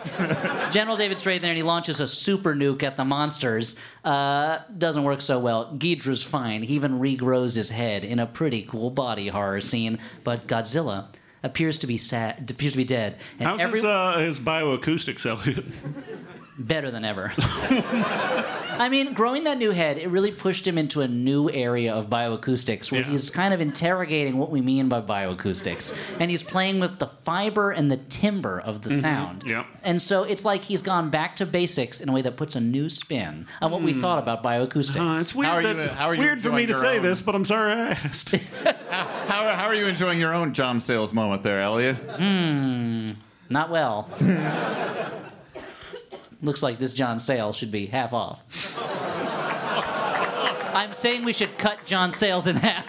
General 0.72 0.98
David 0.98 1.18
Strathairn, 1.18 1.44
and 1.44 1.58
he 1.58 1.62
launches 1.62 2.00
a 2.00 2.08
super 2.08 2.56
nuke 2.56 2.82
at 2.82 2.98
the 2.98 3.06
monsters. 3.06 3.80
Uh, 4.04 4.58
doesn't 4.76 5.04
work 5.04 5.22
so 5.22 5.38
well. 5.38 5.72
Ghidra's 5.78 6.24
fine. 6.24 6.64
He 6.64 6.74
even 6.74 7.00
regrows 7.00 7.56
his 7.56 7.70
head 7.70 8.04
in 8.04 8.18
a 8.18 8.26
pretty 8.26 8.64
cool 8.64 8.90
body 8.90 9.28
horror 9.28 9.62
scene. 9.62 10.00
But 10.24 10.48
Godzilla 10.48 11.10
appears 11.44 11.78
to 11.80 11.88
be 11.88 11.98
sad, 11.98 12.50
appears 12.52 12.74
to 12.74 12.78
be 12.78 12.86
dead. 12.86 13.18
And 13.40 13.48
How's 13.48 13.60
every- 13.62 13.78
his, 13.80 13.86
uh, 13.86 14.18
his 14.20 14.40
bioacoustics, 14.40 15.26
Elliot? 15.26 15.66
better 16.62 16.92
than 16.92 17.06
ever. 17.06 17.32
I 17.38 18.90
mean, 18.90 19.14
growing 19.14 19.44
that 19.44 19.58
new 19.58 19.72
head, 19.72 19.98
it 19.98 20.08
really 20.08 20.32
pushed 20.32 20.66
him 20.66 20.78
into 20.78 21.02
a 21.02 21.08
new 21.08 21.50
area 21.52 21.94
of 21.94 22.10
bioacoustics 22.10 22.92
where 22.92 23.02
Yeah. 23.02 23.12
he's 23.12 23.30
kind 23.30 23.54
of 23.54 23.62
interrogating 23.62 24.38
what 24.38 24.50
we 24.50 24.62
mean 24.62 24.90
by 24.90 25.02
bioacoustics. 25.02 25.94
And 26.20 26.32
he's 26.32 26.42
playing 26.42 26.80
with 26.80 26.98
the 26.98 27.08
fiber 27.08 27.70
and 27.70 27.92
the 27.92 27.98
timbre 27.98 28.60
of 28.60 28.82
the 28.82 28.90
mm-hmm. 28.90 29.00
sound. 29.02 29.44
Yep. 29.46 29.66
And 29.84 30.02
so 30.02 30.24
it's 30.24 30.44
like 30.44 30.64
he's 30.64 30.82
gone 30.82 31.10
back 31.10 31.36
to 31.36 31.46
basics 31.46 32.02
in 32.02 32.10
a 32.10 32.12
way 32.12 32.22
that 32.24 32.38
puts 32.38 32.56
a 32.56 32.60
new 32.60 32.90
spin 32.90 33.46
on 33.62 33.72
what 33.72 33.82
we 33.82 33.94
mm. 33.94 34.02
thought 34.02 34.18
about 34.18 34.42
bioacoustics. 34.42 35.18
Uh, 35.18 35.20
it's 35.20 35.36
weird, 35.36 35.52
How 35.52 35.58
are 35.58 35.62
you- 35.62 35.68
uh, 35.68 35.94
how 35.94 36.08
are 36.08 36.16
you 36.16 36.22
weird 36.22 36.42
for 36.42 36.52
me 36.52 36.66
to 36.66 36.74
say 36.74 36.98
own- 36.98 37.04
this, 37.04 37.22
but 37.22 37.36
I'm 37.36 37.46
sorry 37.46 37.74
I 37.74 37.90
asked. 37.92 38.32
how, 38.90 39.54
how 39.54 39.66
are 39.66 39.76
you 39.76 39.86
enjoying 39.86 40.20
your 40.20 40.34
own 40.34 40.54
John 40.54 40.80
Sayles 40.80 41.14
moment 41.14 41.44
there, 41.44 41.62
Elliot? 41.62 41.98
Hmm, 41.98 43.12
not 43.50 43.70
well. 43.70 44.10
Looks 46.42 46.64
like 46.64 46.80
this 46.80 46.94
John 46.94 47.20
Sale 47.20 47.54
should 47.54 47.72
be 47.72 47.86
half 47.86 48.14
off. 48.14 48.44
I'm 50.74 50.94
saying 50.94 51.24
we 51.24 51.34
should 51.34 51.58
cut 51.58 51.86
John 51.86 52.12
Sales 52.12 52.48
in 52.48 52.56
half. 52.56 52.88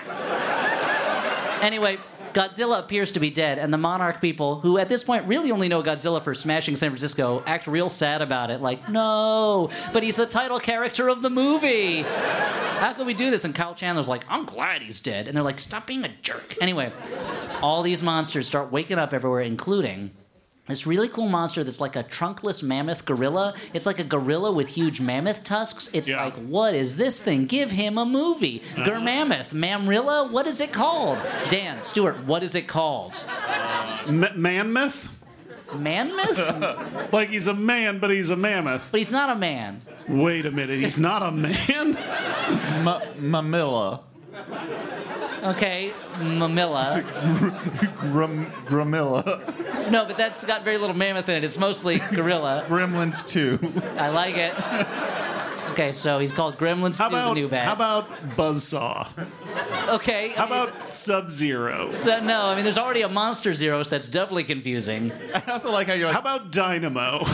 Anyway, 1.63 1.99
Godzilla 2.33 2.79
appears 2.79 3.13
to 3.13 3.21
be 3.21 3.31
dead, 3.31 3.59
and 3.59 3.73
the 3.73 3.79
Monarch 3.79 4.21
people, 4.21 4.61
who 4.61 4.79
at 4.79 4.89
this 4.89 5.05
point 5.05 5.27
really 5.27 5.51
only 5.53 5.69
know 5.69 5.83
Godzilla 5.83 6.23
for 6.23 6.35
smashing 6.35 6.77
San 6.77 6.91
Francisco, 6.91 7.43
act 7.47 7.67
real 7.67 7.89
sad 7.89 8.23
about 8.23 8.51
it. 8.51 8.63
Like, 8.63 8.89
no, 8.89 9.71
but 9.93 10.03
he's 10.03 10.17
the 10.17 10.27
title 10.27 10.59
character 10.59 11.09
of 11.09 11.21
the 11.23 11.31
movie. 11.31 12.03
How 12.03 12.95
can 12.95 13.05
we 13.07 13.15
do 13.15 13.31
this? 13.31 13.45
And 13.45 13.55
Kyle 13.55 13.75
Chandler's 13.75 14.09
like, 14.09 14.25
I'm 14.29 14.45
glad 14.45 14.83
he's 14.83 15.01
dead. 15.01 15.29
And 15.29 15.37
they're 15.37 15.45
like, 15.45 15.59
stop 15.59 15.87
being 15.87 16.05
a 16.05 16.11
jerk. 16.23 16.57
Anyway, 16.61 16.93
all 17.61 17.83
these 17.83 18.03
monsters 18.03 18.47
start 18.47 18.73
waking 18.73 18.99
up 18.99 19.13
everywhere, 19.13 19.43
including 19.43 20.11
this 20.69 20.87
really 20.87 21.09
cool 21.09 21.27
monster 21.29 21.65
that's 21.65 21.81
like 21.81 21.97
a 21.97 22.05
trunkless 22.05 22.63
mammoth 22.63 23.05
gorilla. 23.05 23.55
It's 23.75 23.85
like 23.85 23.99
a 23.99 24.05
gorilla 24.05 24.53
with 24.53 24.69
huge 24.69 25.01
mammoth 25.01 25.43
tusks. 25.45 25.91
It's 25.93 26.09
Yeah. 26.09 26.23
like, 26.25 26.35
what 26.37 26.75
is 26.75 26.97
this 26.97 27.21
thing? 27.21 27.47
Give 27.47 27.73
him 27.73 27.99
a 27.99 28.05
movie. 28.07 28.63
Uh-huh. 28.77 28.85
Germammoth, 28.89 29.51
Mamrilla, 29.53 30.31
what 30.31 30.47
is 30.47 30.61
it 30.61 30.73
called? 30.73 31.25
Dan, 31.51 31.83
Stuart, 31.85 32.25
what 32.27 32.43
is 32.43 32.55
it 32.55 32.69
called? 32.69 33.25
Uh, 33.29 33.99
M- 34.07 34.41
mammoth? 34.41 35.09
Manmouth? 35.73 37.09
Like 37.13 37.31
he's 37.31 37.49
a 37.49 37.55
man, 37.55 37.99
but 37.99 38.11
he's 38.11 38.31
a 38.31 38.37
mammoth. 38.37 38.89
But 38.93 38.99
he's 38.99 39.11
not 39.11 39.31
a 39.31 39.35
man. 39.35 39.83
Wait 40.09 40.47
a 40.47 40.51
minute, 40.51 40.79
he's 40.81 40.99
not 40.99 41.23
a 41.23 41.31
man? 41.31 41.93
Ma- 42.85 43.01
Mamilla. 43.19 44.01
Okay, 45.45 45.93
Mamilla. 46.19 47.03
Grum- 47.99 48.47
Gramilla. 48.67 49.91
No, 49.91 50.05
but 50.05 50.17
that's 50.17 50.45
got 50.45 50.63
very 50.65 50.79
little 50.79 50.95
mammoth 50.97 51.29
in 51.29 51.37
it. 51.37 51.45
It's 51.45 51.59
mostly 51.59 51.99
gorilla. 51.99 52.65
Gremlins 52.69 53.27
2. 53.29 53.59
I 53.99 54.09
like 54.11 54.37
it. 54.37 54.55
Okay, 55.73 55.91
so 55.91 56.19
he's 56.19 56.33
called 56.33 56.57
Gremlins 56.57 56.99
How 56.99 57.09
2, 57.09 57.15
the 57.17 57.21
about, 57.23 57.35
new 57.35 57.49
Batch. 57.49 57.65
how 57.65 57.73
about 57.73 58.11
Buzzsaw? 58.37 59.09
okay. 59.89 60.31
I 60.35 60.37
How 60.37 60.45
mean, 60.47 60.63
about 60.69 60.93
Sub 60.93 61.31
Zero? 61.31 61.95
So, 61.95 62.21
no, 62.21 62.43
I 62.47 62.55
mean, 62.55 62.65
there's 62.65 62.79
already 62.79 63.03
a 63.03 63.09
Monster 63.09 63.55
Zero, 63.55 63.83
so 63.83 63.91
that's 63.91 64.07
doubly 64.09 64.45
confusing. 64.45 65.13
I 65.35 65.43
also 65.51 65.73
like 65.73 65.87
how 65.89 65.95
you're 65.95 66.07
like, 66.07 66.15
How 66.15 66.21
about 66.21 66.53
Dynamo? 66.53 67.25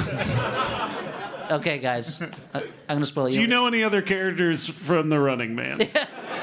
Okay, 1.50 1.78
guys, 1.78 2.20
uh, 2.20 2.28
I'm 2.54 2.96
gonna 2.96 3.06
spoil 3.06 3.28
you. 3.30 3.36
Do 3.36 3.40
you 3.40 3.46
know 3.46 3.66
any 3.66 3.82
other 3.82 4.02
characters 4.02 4.68
from 4.68 5.08
The 5.08 5.18
Running 5.18 5.54
Man? 5.54 5.88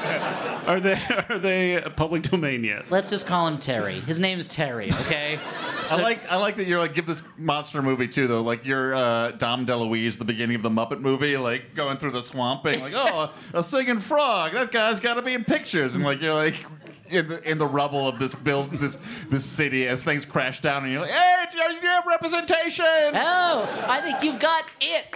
are 0.66 0.80
they 0.80 0.98
are 1.28 1.38
they 1.38 1.82
public 1.96 2.22
domain 2.22 2.64
yet? 2.64 2.90
Let's 2.90 3.10
just 3.10 3.26
call 3.26 3.46
him 3.46 3.58
Terry. 3.58 3.94
His 3.94 4.18
name 4.18 4.38
is 4.38 4.46
Terry. 4.46 4.90
Okay. 4.90 5.38
I 5.90 5.96
like 6.02 6.30
I 6.30 6.36
like 6.36 6.56
that 6.56 6.66
you're 6.66 6.78
like 6.78 6.94
give 6.94 7.06
this 7.06 7.22
monster 7.36 7.82
movie 7.82 8.08
too 8.08 8.26
though 8.26 8.42
like 8.42 8.64
you're 8.64 8.94
uh, 8.94 9.32
Dom 9.32 9.66
DeLuise 9.66 10.18
the 10.18 10.24
beginning 10.24 10.56
of 10.56 10.62
the 10.62 10.70
Muppet 10.70 11.00
movie 11.00 11.36
like 11.36 11.74
going 11.74 11.96
through 11.96 12.10
the 12.12 12.22
swamp 12.22 12.64
being 12.64 12.80
like 12.80 12.94
oh 12.94 13.32
a 13.52 13.62
singing 13.62 13.98
frog 13.98 14.52
that 14.52 14.72
guy's 14.72 15.00
got 15.00 15.14
to 15.14 15.22
be 15.22 15.34
in 15.34 15.44
pictures 15.44 15.94
and 15.94 16.02
like 16.02 16.20
you're 16.20 16.34
like 16.34 16.54
in 17.08 17.28
the 17.28 17.50
in 17.50 17.58
the 17.58 17.66
rubble 17.66 18.08
of 18.08 18.18
this 18.18 18.34
build 18.34 18.70
this 18.72 18.98
this 19.30 19.44
city 19.44 19.86
as 19.86 20.02
things 20.02 20.24
crash 20.24 20.60
down 20.60 20.84
and 20.84 20.92
you're 20.92 21.02
like 21.02 21.10
hey 21.10 21.44
do 21.50 21.58
you 21.58 21.80
have 21.88 22.04
representation 22.06 22.84
Oh, 23.14 23.84
I 23.88 24.00
think 24.00 24.22
you've 24.22 24.40
got 24.40 24.64
it. 24.80 25.06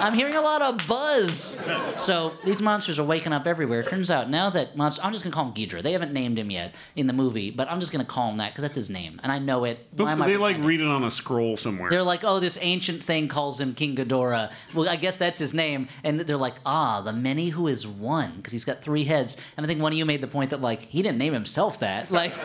I'm 0.00 0.14
hearing 0.14 0.34
a 0.34 0.40
lot 0.40 0.62
of 0.62 0.86
buzz. 0.86 1.60
So 1.96 2.32
these 2.44 2.60
monsters 2.60 2.98
are 2.98 3.04
waking 3.04 3.32
up 3.32 3.46
everywhere. 3.46 3.82
Turns 3.82 4.10
out 4.10 4.28
now 4.30 4.50
that 4.50 4.76
monster, 4.76 5.02
I'm 5.04 5.12
just 5.12 5.24
gonna 5.24 5.34
call 5.34 5.46
him 5.46 5.54
Ghidra. 5.54 5.82
They 5.82 5.92
haven't 5.92 6.12
named 6.12 6.38
him 6.38 6.50
yet 6.50 6.74
in 6.96 7.06
the 7.06 7.12
movie, 7.12 7.50
but 7.50 7.70
I'm 7.70 7.80
just 7.80 7.92
gonna 7.92 8.04
call 8.04 8.30
him 8.30 8.38
that 8.38 8.52
because 8.52 8.62
that's 8.62 8.74
his 8.74 8.90
name, 8.90 9.20
and 9.22 9.30
I 9.30 9.38
know 9.38 9.64
it. 9.64 9.86
Why 9.96 10.12
am 10.12 10.22
I 10.22 10.26
they 10.26 10.36
like 10.36 10.56
pretending? 10.56 10.66
read 10.66 10.80
it 10.80 10.88
on 10.88 11.04
a 11.04 11.10
scroll 11.10 11.56
somewhere. 11.56 11.90
They're 11.90 12.02
like, 12.02 12.24
oh, 12.24 12.40
this 12.40 12.58
ancient 12.60 13.02
thing 13.02 13.28
calls 13.28 13.60
him 13.60 13.74
King 13.74 13.96
Ghidorah. 13.96 14.52
Well, 14.74 14.88
I 14.88 14.96
guess 14.96 15.16
that's 15.16 15.38
his 15.38 15.54
name. 15.54 15.88
And 16.04 16.20
they're 16.20 16.36
like, 16.36 16.56
ah, 16.66 17.00
the 17.00 17.12
many 17.12 17.50
who 17.50 17.68
is 17.68 17.86
one, 17.86 18.32
because 18.36 18.52
he's 18.52 18.64
got 18.64 18.82
three 18.82 19.04
heads. 19.04 19.36
And 19.56 19.64
I 19.64 19.66
think 19.66 19.80
one 19.80 19.92
of 19.92 19.98
you 19.98 20.04
made 20.04 20.20
the 20.20 20.26
point 20.26 20.50
that 20.50 20.60
like 20.60 20.71
he 20.80 21.02
didn't 21.02 21.18
name 21.18 21.32
himself 21.32 21.80
that. 21.80 22.10
Like, 22.10 22.32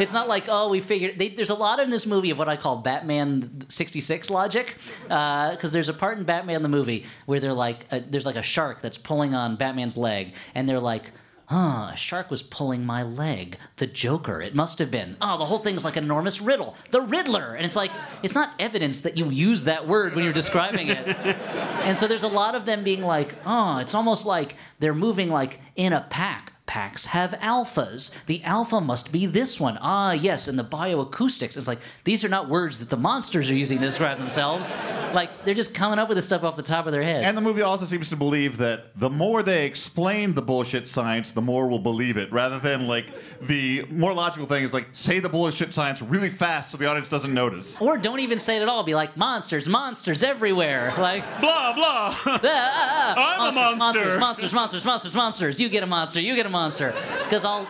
it's 0.00 0.12
not 0.12 0.28
like 0.28 0.44
oh, 0.48 0.68
we 0.68 0.80
figured. 0.80 1.18
They, 1.18 1.28
there's 1.28 1.50
a 1.50 1.54
lot 1.54 1.80
in 1.80 1.90
this 1.90 2.06
movie 2.06 2.30
of 2.30 2.38
what 2.38 2.48
I 2.48 2.56
call 2.56 2.76
Batman 2.76 3.64
'66 3.68 4.30
logic, 4.30 4.76
because 5.02 5.72
there's 5.72 5.88
a 5.88 5.94
part 5.94 6.18
in 6.18 6.24
Batman 6.24 6.62
the 6.62 6.68
movie 6.68 7.06
where 7.26 7.40
they're 7.40 7.52
like, 7.52 7.86
uh, 7.90 8.00
there's 8.08 8.26
like 8.26 8.36
a 8.36 8.42
shark 8.42 8.80
that's 8.80 8.98
pulling 8.98 9.34
on 9.34 9.56
Batman's 9.56 9.96
leg, 9.96 10.34
and 10.54 10.68
they're 10.68 10.80
like. 10.80 11.12
huh, 11.48 11.90
a 11.92 11.96
shark 11.96 12.28
was 12.28 12.42
pulling 12.42 12.84
my 12.84 13.04
leg. 13.04 13.56
The 13.76 13.86
Joker, 13.86 14.40
it 14.40 14.52
must 14.56 14.80
have 14.80 14.90
been. 14.90 15.16
Oh, 15.20 15.38
the 15.38 15.44
whole 15.44 15.58
thing's 15.58 15.84
like 15.84 15.96
an 15.96 16.02
enormous 16.02 16.40
riddle. 16.40 16.74
The 16.90 17.00
Riddler. 17.00 17.54
And 17.54 17.64
it's 17.64 17.76
like, 17.76 17.92
it's 18.24 18.34
not 18.34 18.50
evidence 18.58 19.02
that 19.02 19.16
you 19.16 19.30
use 19.30 19.62
that 19.62 19.86
word 19.86 20.16
when 20.16 20.24
you're 20.24 20.32
describing 20.32 20.88
it. 20.88 21.06
and 21.06 21.96
so 21.96 22.08
there's 22.08 22.24
a 22.24 22.28
lot 22.42 22.56
of 22.56 22.64
them 22.66 22.82
being 22.82 23.02
like, 23.02 23.36
oh, 23.46 23.78
it's 23.78 23.94
almost 23.94 24.26
like 24.26 24.56
they're 24.80 24.92
moving 24.92 25.28
like 25.28 25.60
in 25.76 25.92
a 25.92 26.00
pack. 26.10 26.52
Packs 26.66 27.06
have 27.06 27.30
alphas. 27.40 28.12
The 28.26 28.42
alpha 28.42 28.80
must 28.80 29.12
be 29.12 29.24
this 29.26 29.60
one. 29.60 29.78
Ah, 29.80 30.12
yes, 30.12 30.48
and 30.48 30.58
the 30.58 30.64
bioacoustics. 30.64 31.56
It's 31.56 31.68
like 31.68 31.78
these 32.04 32.24
are 32.24 32.28
not 32.28 32.48
words 32.48 32.78
that 32.80 32.88
the 32.90 32.96
monsters 32.96 33.50
are 33.50 33.54
using 33.54 33.78
to 33.78 33.84
describe 33.84 34.18
themselves. 34.18 34.76
Like 35.14 35.44
they're 35.44 35.54
just 35.54 35.74
coming 35.74 35.98
up 35.98 36.08
with 36.08 36.16
this 36.18 36.26
stuff 36.26 36.42
off 36.42 36.56
the 36.56 36.62
top 36.64 36.86
of 36.86 36.92
their 36.92 37.02
heads. 37.04 37.24
And 37.26 37.36
the 37.36 37.40
movie 37.40 37.62
also 37.62 37.84
seems 37.84 38.08
to 38.10 38.16
believe 38.16 38.56
that 38.58 38.86
the 38.98 39.08
more 39.08 39.42
they 39.44 39.64
explain 39.64 40.34
the 40.34 40.42
bullshit 40.42 40.88
science, 40.88 41.30
the 41.30 41.40
more 41.40 41.68
we'll 41.68 41.78
believe 41.78 42.16
it. 42.16 42.32
Rather 42.32 42.58
than 42.58 42.88
like 42.88 43.06
the 43.40 43.84
more 43.90 44.12
logical 44.12 44.46
thing 44.46 44.64
is 44.64 44.74
like 44.74 44.88
say 44.92 45.20
the 45.20 45.28
bullshit 45.28 45.72
science 45.72 46.02
really 46.02 46.30
fast 46.30 46.72
so 46.72 46.78
the 46.78 46.86
audience 46.86 47.08
doesn't 47.08 47.32
notice. 47.32 47.80
or 47.80 47.96
don't 47.96 48.20
even 48.20 48.38
say 48.40 48.56
it 48.56 48.62
at 48.62 48.68
all. 48.68 48.82
Be 48.82 48.94
like 48.96 49.16
monsters, 49.16 49.68
monsters 49.68 50.22
everywhere. 50.24 50.92
Like 51.06 51.22
Blah 51.40 51.72
blah. 51.76 51.84
ah, 51.86 52.40
ah, 52.42 53.14
ah. 53.16 53.48
I'm 53.48 53.74
a 53.74 53.76
monster. 53.76 54.18
Monsters, 54.18 54.20
monsters, 54.20 54.52
monsters, 54.54 54.84
monsters, 54.84 55.14
monsters. 55.14 55.60
You 55.60 55.68
get 55.68 55.84
a 55.84 55.86
monster. 55.86 56.20
You 56.20 56.34
get 56.34 56.46
a 56.46 56.48
monster. 56.48 56.55
Because 56.56 57.44
I'll. 57.44 57.66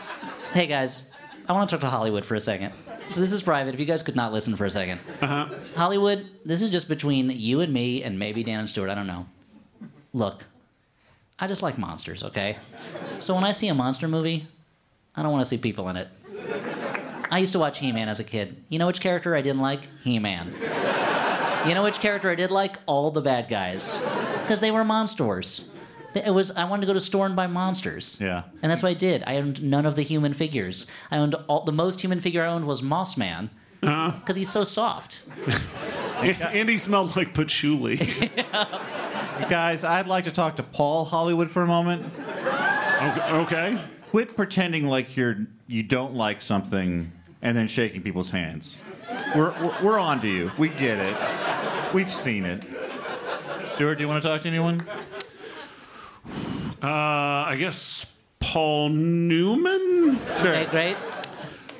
Hey 0.53 0.69
guys, 0.69 1.11
I 1.49 1.53
want 1.53 1.69
to 1.69 1.75
talk 1.75 1.81
to 1.81 1.91
Hollywood 1.91 2.25
for 2.25 2.37
a 2.37 2.41
second. 2.41 2.73
So 3.09 3.21
this 3.21 3.33
is 3.33 3.43
private. 3.43 3.75
If 3.75 3.81
you 3.81 3.87
guys 3.87 4.03
could 4.03 4.15
not 4.15 4.33
listen 4.33 4.55
for 4.57 4.65
a 4.65 4.69
2nd 4.69 4.99
Uh-huh. 5.23 5.49
Hollywood, 5.75 6.29
this 6.45 6.63
is 6.63 6.71
just 6.71 6.89
between 6.89 7.31
you 7.31 7.61
and 7.63 7.73
me, 7.73 8.03
and 8.05 8.17
maybe 8.19 8.45
Dan 8.45 8.61
and 8.61 8.71
Stuart. 8.71 8.89
I 8.91 8.95
don't 8.95 9.07
know. 9.09 9.27
Look, 10.13 10.45
I 11.39 11.49
just 11.49 11.63
like 11.63 11.79
monsters. 11.79 12.23
Okay. 12.23 12.59
So 13.19 13.35
when 13.35 13.43
I 13.45 13.51
see 13.51 13.67
a 13.69 13.75
monster 13.75 14.07
movie, 14.07 14.47
I 15.17 15.23
don't 15.23 15.33
want 15.33 15.43
to 15.45 15.49
see 15.49 15.59
people 15.59 15.89
in 15.89 15.97
it. 15.97 16.09
I 17.29 17.39
used 17.41 17.53
to 17.55 17.59
watch 17.59 17.79
He-Man 17.81 18.09
as 18.09 18.21
a 18.21 18.25
kid. 18.25 18.57
You 18.69 18.79
know 18.79 18.87
which 18.87 19.01
character 19.01 19.35
I 19.35 19.43
didn't 19.43 19.61
like? 19.63 19.81
He-Man. 20.05 20.53
You 21.67 21.75
know 21.75 21.83
which 21.83 21.99
character 21.99 22.31
I 22.31 22.37
did 22.37 22.53
like? 22.53 22.77
All 22.87 23.11
the 23.11 23.21
bad 23.21 23.49
guys, 23.49 23.99
because 24.43 24.61
they 24.61 24.71
were 24.71 24.85
monsters. 24.85 25.71
It 26.17 26.31
was 26.31 26.51
I 26.53 26.65
wanted 26.65 26.83
to 26.83 26.87
go 26.87 26.95
to 26.95 27.01
store 27.01 27.27
and 27.27 27.37
buy 27.37 27.47
monsters. 27.47 28.19
Yeah. 28.21 28.45
And 28.63 28.71
that's 28.71 28.83
what 28.83 28.91
I 28.91 28.95
did. 28.95 29.23
I 29.27 29.37
owned 29.37 29.63
none 29.63 29.87
of 29.87 29.97
the 29.97 30.03
human 30.03 30.33
figures. 30.33 30.87
I 31.11 31.19
owned 31.19 31.35
all 31.49 31.65
the 31.65 31.73
most 31.73 32.01
human 32.01 32.21
figure 32.21 32.43
I 32.43 32.47
owned 32.47 32.67
was 32.67 32.83
Moss 32.83 33.17
Man, 33.17 33.51
because 33.81 33.93
uh-huh. 33.93 34.35
he's 34.35 34.51
so 34.51 34.65
soft. 34.65 35.25
And 36.19 36.67
he 36.67 36.79
smelled 36.79 37.15
like 37.15 37.35
patchouli. 37.35 37.97
yeah. 38.37 39.47
Guys, 39.51 39.85
I'd 39.85 40.07
like 40.07 40.25
to 40.25 40.33
talk 40.33 40.57
to 40.57 40.63
Paul 40.63 41.05
Hollywood 41.05 41.51
for 41.51 41.61
a 41.61 41.67
moment. 41.67 42.11
okay. 42.17 43.31
okay. 43.33 43.85
Quit 44.01 44.35
pretending 44.35 44.87
like 44.87 45.15
you're 45.15 45.47
you 45.67 45.83
don't 45.83 46.15
like 46.15 46.41
something 46.41 47.13
and 47.43 47.55
then 47.55 47.69
shaking 47.69 48.03
people's 48.03 48.31
hands. 48.31 48.83
We're 49.35 49.51
we're, 49.61 49.83
we're 49.83 49.99
on 49.99 50.23
to 50.23 50.29
you. 50.29 50.53
We 50.57 50.71
get 50.71 50.99
it. 50.99 51.95
We've 51.95 52.11
seen 52.11 52.47
it. 52.47 52.65
Stuart, 53.69 53.97
do 53.97 54.05
you 54.05 54.09
want 54.09 54.23
to 54.23 54.29
talk 54.29 54.41
to 54.41 54.49
anyone? 54.49 54.87
Uh, 56.83 56.87
I 57.49 57.57
guess 57.59 58.17
Paul 58.41 58.91
Newman. 58.91 60.19
Okay, 60.39 60.67
great. 60.71 60.97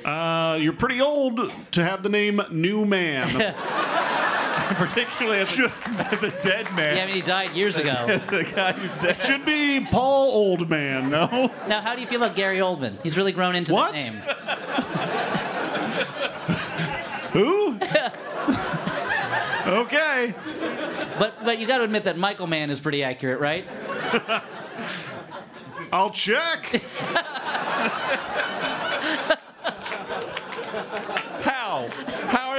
Uh, 0.05 0.57
you're 0.61 0.73
pretty 0.73 1.01
old 1.01 1.53
to 1.73 1.85
have 1.85 2.03
the 2.03 2.09
name 2.09 2.41
Newman. 2.51 3.55
Particularly 4.67 5.39
as 5.39 5.59
a, 5.59 5.73
as 6.13 6.23
a 6.25 6.31
dead 6.43 6.73
man. 6.75 6.97
Yeah, 6.97 7.05
I 7.05 7.07
mean 7.07 7.15
he 7.15 7.23
died 7.23 7.57
years 7.57 7.77
ago. 7.77 7.91
As 8.09 8.29
a 8.33 8.43
guy 8.43 8.73
who's 8.73 8.97
dead. 8.97 9.21
Should 9.21 9.45
be 9.45 9.87
Paul 9.89 10.57
Oldman. 10.59 11.09
No. 11.09 11.53
Now, 11.69 11.81
how 11.83 11.95
do 11.95 12.01
you 12.01 12.07
feel 12.07 12.21
about 12.23 12.35
Gary 12.35 12.59
Oldman? 12.59 13.01
He's 13.05 13.17
really 13.17 13.31
grown 13.31 13.55
into 13.55 13.73
What? 13.73 13.95
that 13.95 14.13
name. 14.13 14.23
Who? 17.33 17.79
okay. 19.85 20.35
But 21.19 21.45
but 21.45 21.59
you 21.59 21.67
got 21.69 21.79
to 21.79 21.85
admit 21.85 22.05
that 22.05 22.19
Michael 22.19 22.49
Mann 22.49 22.71
is 22.71 22.81
pretty 22.81 23.05
accurate, 23.05 23.39
right? 23.39 23.65
I'll 25.93 26.11
check. 26.11 26.83
How? 31.43 31.89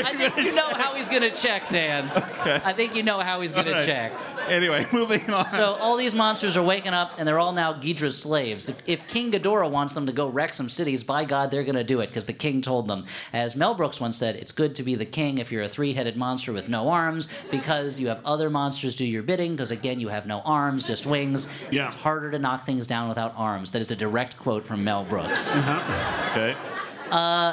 How 0.03 0.09
I 0.09 0.17
think 0.17 0.37
you 0.37 0.55
know 0.55 0.69
how 0.69 0.95
he's 0.95 1.07
gonna 1.07 1.31
check, 1.31 1.69
Dan. 1.69 2.09
Okay. 2.15 2.61
I 2.63 2.73
think 2.73 2.95
you 2.95 3.03
know 3.03 3.19
how 3.19 3.41
he's 3.41 3.51
gonna 3.51 3.71
right. 3.71 3.85
check. 3.85 4.13
Anyway, 4.49 4.85
moving 4.93 5.29
on. 5.29 5.47
So 5.49 5.75
all 5.75 5.97
these 5.97 6.13
monsters 6.13 6.55
are 6.57 6.63
waking 6.63 6.93
up, 6.93 7.15
and 7.17 7.27
they're 7.27 7.39
all 7.39 7.51
now 7.51 7.73
Ghidra's 7.73 8.17
slaves. 8.17 8.69
If, 8.69 8.81
if 8.87 9.07
King 9.07 9.31
Ghidorah 9.31 9.69
wants 9.69 9.93
them 9.93 10.05
to 10.05 10.11
go 10.11 10.27
wreck 10.27 10.53
some 10.53 10.69
cities, 10.69 11.03
by 11.03 11.25
God, 11.25 11.51
they're 11.51 11.63
going 11.63 11.75
to 11.75 11.83
do 11.83 11.99
it 12.01 12.07
because 12.07 12.25
the 12.25 12.33
king 12.33 12.61
told 12.61 12.87
them. 12.87 13.05
As 13.33 13.55
Mel 13.55 13.73
Brooks 13.73 13.99
once 13.99 14.17
said, 14.17 14.35
"It's 14.35 14.51
good 14.51 14.75
to 14.75 14.83
be 14.83 14.95
the 14.95 15.05
king 15.05 15.37
if 15.37 15.51
you're 15.51 15.63
a 15.63 15.69
three-headed 15.69 16.15
monster 16.15 16.53
with 16.53 16.69
no 16.69 16.89
arms, 16.89 17.27
because 17.51 17.99
you 17.99 18.07
have 18.07 18.21
other 18.25 18.49
monsters 18.49 18.95
do 18.95 19.05
your 19.05 19.23
bidding. 19.23 19.53
Because 19.53 19.71
again, 19.71 19.99
you 19.99 20.07
have 20.09 20.25
no 20.25 20.41
arms, 20.41 20.83
just 20.83 21.05
wings. 21.05 21.47
Yeah. 21.71 21.87
It's 21.87 21.95
harder 21.95 22.31
to 22.31 22.39
knock 22.39 22.65
things 22.65 22.87
down 22.87 23.09
without 23.09 23.33
arms." 23.35 23.71
That 23.71 23.79
is 23.79 23.91
a 23.91 23.95
direct 23.95 24.37
quote 24.37 24.65
from 24.65 24.83
Mel 24.83 25.03
Brooks. 25.03 25.53
Uh-huh. 25.55 26.31
okay. 26.31 26.55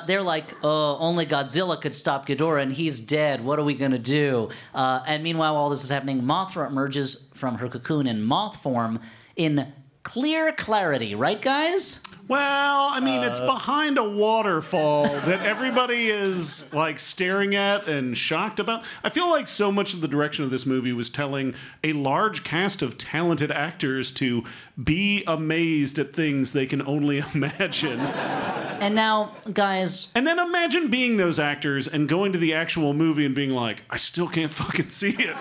They're 0.07 0.23
like, 0.23 0.55
oh, 0.63 0.97
only 0.99 1.27
Godzilla 1.27 1.81
could 1.81 1.95
stop 1.97 2.27
Ghidorah, 2.27 2.63
and 2.63 2.73
he's 2.73 3.01
dead. 3.01 3.45
What 3.45 3.59
are 3.59 3.65
we 3.65 3.75
gonna 3.75 3.99
do? 3.99 4.51
Uh, 4.75 5.03
and 5.07 5.23
meanwhile, 5.23 5.55
while 5.55 5.71
this 5.71 5.85
is 5.85 5.91
happening, 5.91 6.23
Mothra 6.23 6.69
emerges 6.69 7.31
from 7.35 7.57
her 7.59 7.69
cocoon 7.69 8.07
in 8.07 8.23
moth 8.23 8.63
form 8.63 9.01
in 9.37 9.73
clear 10.03 10.53
clarity, 10.53 11.15
right, 11.15 11.41
guys? 11.41 12.01
Well, 12.27 12.89
I 12.91 13.01
mean, 13.01 13.23
it's 13.23 13.39
behind 13.41 13.99
a 13.99 14.09
waterfall 14.09 15.05
that 15.27 15.45
everybody 15.45 16.09
is 16.09 16.73
like 16.73 16.99
staring 16.99 17.55
at 17.55 17.87
and 17.87 18.17
shocked 18.17 18.59
about. 18.59 18.85
I 19.03 19.11
feel 19.11 19.29
like 19.29 19.47
so 19.47 19.71
much 19.71 19.93
of 19.93 20.01
the 20.01 20.09
direction 20.09 20.43
of 20.43 20.51
this 20.51 20.65
movie 20.65 20.93
was 20.93 21.11
telling 21.11 21.55
a 21.83 21.93
large 21.93 22.43
cast 22.43 22.81
of 22.81 22.97
talented 22.97 23.51
actors 23.51 24.11
to 24.13 24.43
be 24.83 25.23
amazed 25.27 25.99
at 25.99 26.15
things 26.15 26.55
they 26.55 26.67
can 26.67 26.81
only 26.87 27.19
imagine. 27.35 28.01
And 28.85 28.95
now, 28.95 29.33
guys, 29.51 30.13
And 30.15 30.27
then 30.27 30.39
imagine 30.39 30.91
being 30.91 31.17
those 31.17 31.39
actors 31.39 31.89
and 31.89 32.07
going 32.07 32.35
to 32.35 32.39
the 32.39 32.53
actual 32.53 32.93
movie 32.93 33.25
and 33.25 33.35
being 33.35 33.49
like, 33.49 33.83
I 33.89 33.97
still 33.97 34.29
can't 34.29 34.51
fucking 34.51 34.91
see 34.91 35.17
it. 35.19 35.41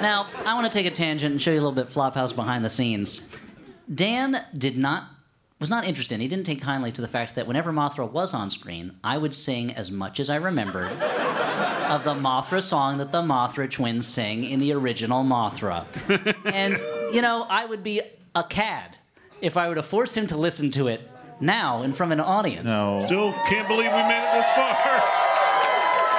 now 0.00 0.28
I 0.46 0.54
want 0.54 0.70
to 0.70 0.78
take 0.78 0.86
a 0.86 0.92
tangent 0.92 1.32
and 1.32 1.42
show 1.42 1.50
you 1.50 1.56
a 1.58 1.62
little 1.66 1.72
bit 1.72 1.88
Flophouse 1.88 2.32
behind 2.32 2.64
the 2.64 2.70
scenes. 2.70 3.28
Dan 3.92 4.46
did 4.56 4.78
not 4.78 5.08
was 5.58 5.68
not 5.68 5.84
interested. 5.84 6.20
He 6.20 6.28
didn't 6.28 6.46
take 6.46 6.62
kindly 6.62 6.92
to 6.92 7.00
the 7.00 7.08
fact 7.08 7.34
that 7.34 7.48
whenever 7.48 7.72
Mothra 7.72 8.08
was 8.08 8.34
on 8.34 8.50
screen, 8.50 9.00
I 9.02 9.18
would 9.18 9.34
sing 9.34 9.72
as 9.72 9.90
much 9.90 10.20
as 10.20 10.30
I 10.30 10.36
remembered 10.36 10.92
of 11.90 12.04
the 12.04 12.14
Mothra 12.14 12.62
song 12.62 12.98
that 12.98 13.10
the 13.12 13.20
Mothra 13.22 13.70
twins 13.70 14.06
sing 14.06 14.44
in 14.44 14.60
the 14.60 14.72
original 14.72 15.24
Mothra. 15.24 15.84
and, 16.54 16.76
you 17.14 17.20
know, 17.20 17.46
I 17.48 17.64
would 17.66 17.82
be 17.82 18.00
a 18.34 18.44
cad 18.44 18.96
if 19.40 19.56
I 19.56 19.68
were 19.68 19.74
to 19.74 19.82
force 19.82 20.16
him 20.16 20.26
to 20.28 20.36
listen 20.36 20.70
to 20.72 20.86
it 20.88 21.00
now 21.40 21.82
in 21.82 21.92
front 21.92 22.12
of 22.12 22.18
an 22.18 22.24
audience. 22.24 22.66
No. 22.68 23.02
Still 23.04 23.32
can't 23.48 23.66
believe 23.66 23.86
we 23.90 24.02
made 24.02 24.28
it 24.28 24.32
this 24.32 24.48
far. 24.50 24.76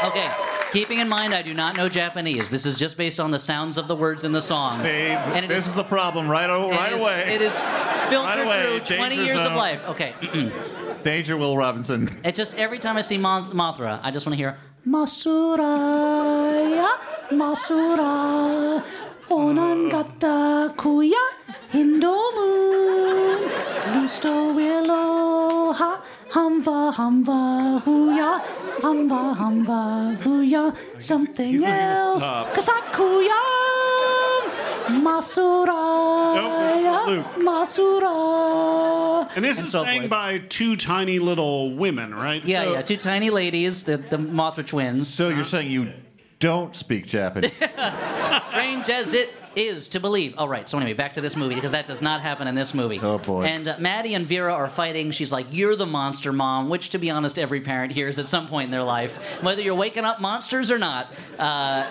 Okay, 0.03 0.31
keeping 0.71 0.97
in 0.97 1.07
mind 1.07 1.31
I 1.31 1.43
do 1.43 1.53
not 1.53 1.77
know 1.77 1.87
Japanese. 1.87 2.49
This 2.49 2.65
is 2.65 2.75
just 2.79 2.97
based 2.97 3.19
on 3.19 3.29
the 3.29 3.37
sounds 3.37 3.77
of 3.77 3.87
the 3.87 3.95
words 3.95 4.23
in 4.23 4.31
the 4.31 4.41
song. 4.41 4.81
See, 4.81 4.87
And 4.87 5.47
this 5.47 5.59
is- 5.59 5.67
is, 5.67 5.75
the 5.75 5.83
problem 5.83 6.27
right, 6.27 6.49
o- 6.49 6.71
right 6.71 6.91
is- 6.91 6.99
away. 6.99 7.35
It 7.35 7.39
is 7.43 7.55
filtered 8.09 8.13
Right 8.15 8.39
away, 8.43 8.79
through 8.83 8.97
20 8.97 9.15
danger 9.15 9.31
years 9.31 9.41
of 9.45 9.53
life. 9.53 9.87
Okay. 9.89 10.15
Danger, 11.03 11.37
Will 11.37 11.55
Robinson. 11.55 12.09
It 12.25 12.33
just 12.33 12.57
every 12.57 12.79
time 12.79 12.97
I 12.97 13.01
see 13.01 13.19
Mon- 13.19 13.51
Mothra, 13.53 13.99
I 14.01 14.09
just 14.09 14.25
want 14.25 14.33
to 14.33 14.37
hear 14.37 14.57
Masuraya, 14.87 15.69
Masura, 17.31 18.81
Onangata 19.29 20.73
Kuya, 20.75 21.23
Hindomun, 21.71 23.37
Listo 23.93 24.55
Willoha, 24.55 26.01
Hamba 26.31 26.91
Hamba 26.91 27.79
Huya, 27.85 28.41
Hamba 28.81 29.35
Hamba 29.35 30.17
Huya, 30.23 30.73
something 30.97 31.49
he's 31.51 31.61
letting 31.61 31.79
us 31.79 32.23
else. 32.23 32.47
Kasakuya, 32.57 33.39
Masuraya, 34.87 37.07
Luke. 37.07 37.25
Masura. 37.37 39.29
And 39.35 39.45
this 39.45 39.57
And 39.57 39.65
is 39.67 39.71
so 39.71 39.83
sang 39.83 40.01
forth. 40.01 40.09
by 40.09 40.39
two 40.39 40.75
tiny 40.75 41.19
little 41.19 41.75
women, 41.75 42.13
right? 42.13 42.43
Yeah, 42.45 42.63
So- 42.63 42.73
yeah, 42.73 42.81
two 42.81 42.97
tiny 42.97 43.29
ladies, 43.29 43.83
the, 43.83 43.97
the 43.97 44.17
Mothra 44.17 44.65
twins. 44.65 45.07
So 45.13 45.27
you're 45.29 45.35
uh-huh. 45.39 45.43
saying 45.43 45.71
you 45.71 45.93
don't 46.39 46.75
speak 46.75 47.05
Japanese? 47.07 47.51
Strange 48.49 48.89
as 48.89 49.13
it 49.13 49.29
is 49.55 49.89
to 49.89 49.99
believe. 49.99 50.35
All 50.37 50.47
right, 50.47 50.67
so 50.67 50.77
anyway, 50.77 50.93
back 50.93 51.13
to 51.13 51.21
this 51.21 51.35
movie 51.35 51.55
because 51.55 51.71
that 51.71 51.87
does 51.87 52.01
not 52.01 52.21
happen 52.21 52.47
in 52.47 52.55
this 52.55 52.73
movie. 52.73 52.99
Oh, 53.01 53.17
boy. 53.17 53.43
And 53.43 53.67
uh, 53.67 53.75
Maddie 53.79 54.13
and 54.13 54.25
Vera 54.25 54.53
are 54.53 54.69
fighting. 54.69 55.11
She's 55.11 55.31
like, 55.31 55.47
"You're 55.51 55.75
the 55.75 55.85
monster 55.85 56.31
mom," 56.33 56.69
which, 56.69 56.89
to 56.91 56.97
be 56.97 57.09
honest, 57.09 57.37
every 57.37 57.61
parent 57.61 57.91
hears 57.93 58.19
at 58.19 58.27
some 58.27 58.47
point 58.47 58.65
in 58.65 58.71
their 58.71 58.83
life, 58.83 59.41
whether 59.41 59.61
you're 59.61 59.75
waking 59.75 60.05
up 60.05 60.21
monsters 60.21 60.71
or 60.71 60.77
not. 60.77 61.19
Uh, 61.37 61.87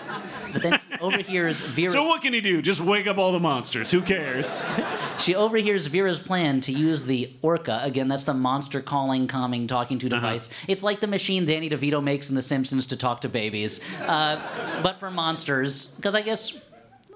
but 0.53 0.63
then 0.63 0.81
overhears 1.01 1.61
Vera. 1.77 1.91
So 1.91 2.07
what 2.07 2.23
can 2.23 2.33
he 2.33 2.41
do? 2.41 2.63
Just 2.63 2.81
wake 2.81 3.07
up 3.07 3.19
all 3.19 3.33
the 3.33 3.41
monsters. 3.41 3.91
Who 3.91 4.01
cares? 4.01 4.63
She 5.19 5.35
overhears 5.35 5.87
Vera's 5.87 6.19
plan 6.19 6.63
to 6.63 6.73
use 6.73 7.05
the 7.05 7.31
Orca. 7.43 7.81
Again, 7.83 8.09
that's 8.09 8.25
the 8.25 8.33
monster 8.33 8.81
calling, 8.81 9.27
calming, 9.29 9.67
talking 9.67 9.99
to 9.99 10.09
device. 10.09 10.49
It's 10.67 10.83
like 10.83 11.01
the 11.01 11.07
machine 11.07 11.45
Danny 11.45 11.69
DeVito 11.69 12.03
makes 12.03 12.31
in 12.31 12.37
The 12.37 12.43
Simpsons 12.43 12.87
to 12.87 12.97
talk 12.97 13.21
to 13.21 13.29
babies, 13.29 13.81
uh, 14.01 14.41
but 14.83 14.99
for 14.99 15.11
monsters. 15.11 15.87
Because 15.87 16.15
I 16.15 16.23
guess 16.23 16.59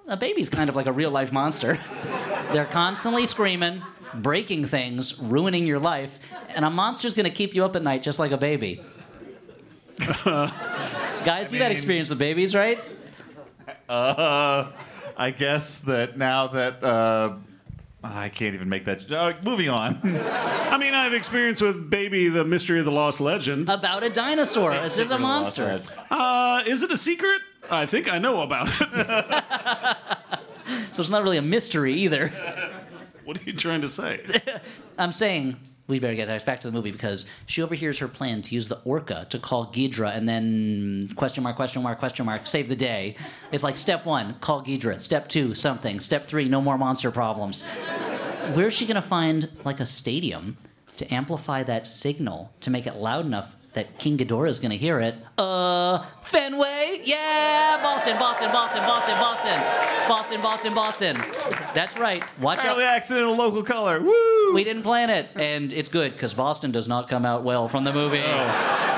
a 0.07 0.17
baby's 0.17 0.49
kind 0.49 0.69
of 0.69 0.77
like 0.77 0.87
a 0.87 0.93
real 0.93 1.11
life 1.11 1.33
monster. 1.33 1.79
They're 2.53 2.67
constantly 2.67 3.27
screaming, 3.27 3.83
breaking 4.15 4.67
things, 4.67 5.19
ruining 5.19 5.67
your 5.67 5.79
life, 5.79 6.19
and 6.49 6.65
a 6.65 6.71
monster's 6.71 7.15
going 7.15 7.25
to 7.25 7.33
keep 7.35 7.55
you 7.55 7.65
up 7.65 7.75
at 7.77 7.83
night 7.83 8.03
just 8.03 8.19
like 8.19 8.33
a 8.33 8.37
baby. 8.37 8.83
Guys, 10.25 11.53
you've 11.53 11.63
had 11.63 11.73
experience 11.73 12.11
with 12.11 12.19
babies, 12.19 12.55
right? 12.55 12.79
Uh, 13.89 14.71
I 15.17 15.31
guess 15.31 15.81
that 15.81 16.19
now 16.19 16.49
that 16.49 16.83
uh, 16.83 17.37
I 18.03 18.29
can't 18.29 18.55
even 18.55 18.69
make 18.69 18.85
that. 18.85 19.11
Uh, 19.11 19.33
moving 19.43 19.69
on. 19.69 20.01
I 20.05 20.77
mean, 20.77 20.95
I've 20.95 21.15
experience 21.15 21.61
with 21.61 21.89
Baby, 21.89 22.29
the 22.29 22.45
Mystery 22.45 22.79
of 22.79 22.85
the 22.85 22.93
Lost 22.93 23.21
Legend. 23.21 23.69
About 23.71 24.03
a 24.03 24.11
dinosaur. 24.11 24.75
It's 24.75 24.97
just 24.97 25.11
a 25.11 25.19
monster. 25.19 25.81
Uh, 26.11 26.63
is 26.67 26.83
it 26.83 26.91
a 26.91 26.97
secret? 26.97 27.41
I 27.71 27.87
think 27.87 28.13
I 28.13 28.19
know 28.19 28.43
about 28.43 28.69
it. 28.81 29.94
So 30.95 31.01
it's 31.01 31.11
not 31.11 31.25
really 31.25 31.39
a 31.39 31.43
mystery 31.43 31.95
either. 31.95 32.29
what 33.25 33.41
are 33.41 33.43
you 33.43 33.53
trying 33.53 33.81
to 33.81 33.89
say? 33.89 34.25
I'm 34.99 35.11
saying 35.11 35.57
we 35.89 35.99
better 35.99 36.15
get 36.15 36.47
back 36.47 36.61
to 36.61 36.69
the 36.69 36.73
movie 36.73 36.93
because 36.93 37.27
she 37.47 37.63
overhears 37.63 37.99
her 37.99 38.07
plan 38.07 38.43
to 38.43 38.55
use 38.55 38.69
the 38.69 38.81
orca 38.85 39.27
to 39.31 39.39
call 39.41 39.67
Ghidra 39.67 40.15
and 40.17 40.29
then 40.29 41.11
question 41.17 41.43
mark, 41.43 41.57
question 41.57 41.83
mark, 41.83 41.99
question 41.99 42.25
mark, 42.25 42.47
save 42.47 42.69
the 42.69 42.77
day. 42.77 43.17
It's 43.51 43.65
like 43.65 43.77
step 43.77 44.07
one, 44.07 44.35
call 44.35 44.63
Ghidra. 44.63 45.01
Step 45.01 45.29
two, 45.29 45.55
something. 45.55 45.99
Step 45.99 46.27
three, 46.27 46.49
no 46.49 46.61
more 46.61 46.79
monster 46.79 47.11
problems. 47.11 47.65
Where's 48.53 48.75
she 48.75 48.87
gonna 48.87 49.03
find 49.03 49.51
like 49.65 49.81
a 49.81 49.87
stadium 49.87 50.57
to 50.97 51.13
amplify 51.13 51.65
that 51.65 51.89
signal 51.89 52.53
to 52.61 52.71
make 52.71 52.87
it 52.87 52.97
loud 52.97 53.27
enough 53.27 53.57
that 53.75 53.99
King 53.99 54.17
Ghidorah 54.17 54.49
is 54.49 54.59
going 54.59 54.71
to 54.71 54.77
hear 54.77 55.01
it. 55.01 55.15
Uh, 55.37 56.05
Fenway? 56.23 57.01
Yeah! 57.05 57.81
Boston, 57.83 58.19
Boston, 58.19 58.51
Boston, 58.51 58.83
Boston, 58.83 59.15
Boston. 59.17 60.09
Boston, 60.09 60.41
Boston, 60.41 60.75
Boston. 60.75 61.17
That's 61.75 61.99
right. 61.99 62.23
Watch 62.41 62.59
Apparently 62.59 62.85
out. 62.85 62.97
accidental 62.97 63.35
local 63.35 63.63
color. 63.63 64.01
Woo! 64.01 64.55
We 64.55 64.65
didn't 64.65 64.83
plan 64.83 65.11
it. 65.11 65.29
And 65.37 65.73
it's 65.73 65.91
good 65.91 66.13
because 66.13 66.35
Boston 66.35 66.71
does 66.71 66.89
not 66.89 67.09
come 67.09 67.27
out 67.27 67.43
well 67.45 67.69
from 67.69 67.85
the 67.85 67.93
movie. 67.93 68.23
Oh. 68.25 68.91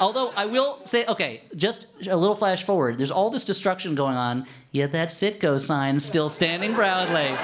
Although 0.00 0.30
I 0.36 0.46
will 0.46 0.80
say, 0.84 1.06
okay, 1.06 1.42
just 1.56 1.86
a 2.08 2.16
little 2.16 2.34
flash 2.34 2.64
forward. 2.64 2.98
There's 2.98 3.12
all 3.12 3.30
this 3.30 3.44
destruction 3.44 3.94
going 3.94 4.16
on, 4.16 4.46
yet 4.72 4.92
that 4.92 5.08
Citgo 5.08 5.60
sign 5.60 6.00
still 6.00 6.28
standing 6.28 6.74
proudly. 6.74 7.34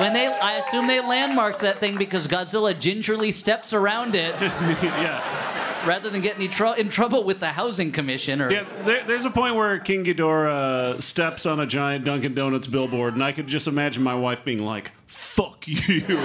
When 0.00 0.12
they, 0.12 0.26
I 0.26 0.54
assume 0.56 0.86
they 0.86 1.00
landmarked 1.00 1.60
that 1.60 1.78
thing 1.78 1.96
because 1.96 2.26
Godzilla 2.26 2.78
gingerly 2.78 3.30
steps 3.30 3.72
around 3.72 4.14
it 4.14 4.34
yeah. 4.40 5.86
rather 5.86 6.10
than 6.10 6.20
get 6.20 6.38
in, 6.38 6.50
trou- 6.50 6.72
in 6.72 6.88
trouble 6.88 7.24
with 7.24 7.40
the 7.40 7.52
housing 7.52 7.92
commission 7.92 8.40
or. 8.42 8.50
Yeah, 8.50 8.66
there, 8.84 9.04
there's 9.04 9.24
a 9.24 9.30
point 9.30 9.54
where 9.54 9.78
King 9.78 10.04
Ghidorah 10.04 11.00
steps 11.02 11.46
on 11.46 11.60
a 11.60 11.66
giant 11.66 12.04
Dunkin' 12.04 12.34
Donuts 12.34 12.66
billboard, 12.66 13.14
and 13.14 13.22
I 13.22 13.32
could 13.32 13.46
just 13.46 13.68
imagine 13.68 14.02
my 14.02 14.14
wife 14.14 14.44
being 14.44 14.64
like, 14.64 14.90
"Fuck 15.06 15.68
you! 15.68 16.00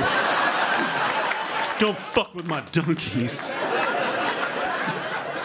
Don't 1.80 1.98
fuck 1.98 2.34
with 2.36 2.48
my 2.48 2.62
donkeys." 2.72 3.52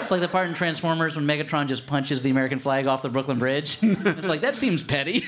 It's 0.05 0.11
like 0.11 0.21
the 0.21 0.29
part 0.29 0.49
in 0.49 0.55
Transformers 0.55 1.17
when 1.17 1.25
Megatron 1.25 1.67
just 1.67 1.87
punches 1.87 2.21
the 2.21 2.29
American 2.29 2.59
flag 2.59 2.87
off 2.87 3.01
the 3.01 3.09
Brooklyn 3.09 3.39
Bridge. 3.39 3.79
it's 3.83 4.29
like, 4.29 4.43
that 4.43 4.55
seems 4.55 4.83
petty. 4.83 5.25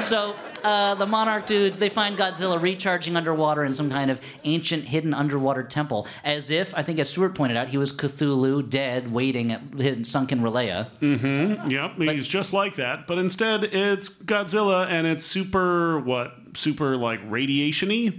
So, 0.00 0.34
uh, 0.64 0.94
the 0.94 1.06
Monarch 1.06 1.46
dudes, 1.46 1.78
they 1.78 1.88
find 1.88 2.16
Godzilla 2.16 2.60
recharging 2.60 3.16
underwater 3.16 3.64
in 3.64 3.72
some 3.72 3.90
kind 3.90 4.10
of 4.10 4.20
ancient 4.44 4.84
hidden 4.84 5.12
underwater 5.14 5.62
temple. 5.62 6.06
As 6.24 6.50
if, 6.50 6.74
I 6.74 6.82
think 6.82 6.98
as 6.98 7.10
Stuart 7.10 7.34
pointed 7.34 7.56
out, 7.56 7.68
he 7.68 7.78
was 7.78 7.92
Cthulhu, 7.92 8.68
dead, 8.68 9.12
waiting 9.12 9.52
at 9.52 9.60
his 9.76 10.08
sunken 10.10 10.40
R'lyeh. 10.40 11.70
Yep, 11.70 11.96
he's 11.98 12.28
just 12.28 12.52
like 12.52 12.76
that, 12.76 13.06
but 13.06 13.18
instead 13.18 13.64
it's 13.64 14.08
Godzilla, 14.08 14.86
and 14.86 15.06
it's 15.06 15.24
super 15.24 15.98
what? 16.00 16.34
Super 16.54 16.96
like 16.96 17.20
radiation-y? 17.28 18.12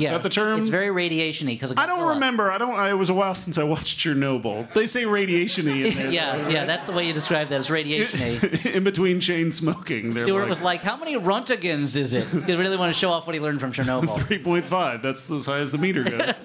Yeah. 0.00 0.12
That 0.12 0.22
the 0.22 0.30
term? 0.30 0.58
It's 0.60 0.68
very 0.68 0.90
radiation-y 0.90 1.52
because 1.54 1.74
I 1.76 1.86
don't 1.86 2.08
remember. 2.14 2.50
I 2.50 2.58
don't. 2.58 2.74
I, 2.74 2.90
it 2.90 2.94
was 2.94 3.10
a 3.10 3.14
while 3.14 3.34
since 3.34 3.58
I 3.58 3.64
watched 3.64 3.98
Chernobyl. 3.98 4.72
They 4.72 4.86
say 4.86 5.04
radiation-y 5.04 5.72
in 5.72 5.94
there. 5.94 6.10
Yeah, 6.10 6.48
yeah, 6.48 6.64
that's 6.64 6.84
the 6.84 6.92
way 6.92 7.06
you 7.06 7.12
describe 7.12 7.48
that. 7.48 7.60
It's 7.60 7.70
radiation-y. 7.70 8.70
in 8.70 8.82
between 8.82 9.20
chain 9.20 9.52
smoking. 9.52 10.12
Stuart 10.12 10.40
like, 10.40 10.48
was 10.48 10.62
like, 10.62 10.82
how 10.82 10.96
many 10.96 11.14
Roentgens 11.14 11.96
is 11.96 12.14
it? 12.14 12.26
He 12.26 12.54
really 12.54 12.76
want 12.76 12.92
to 12.92 12.98
show 12.98 13.10
off 13.12 13.26
what 13.26 13.34
he 13.34 13.40
learned 13.40 13.60
from 13.60 13.72
Chernobyl. 13.72 14.16
3.5. 14.18 15.02
That's 15.02 15.30
as 15.30 15.46
high 15.46 15.58
as 15.58 15.70
the 15.70 15.78
meter 15.78 16.02
goes. 16.02 16.36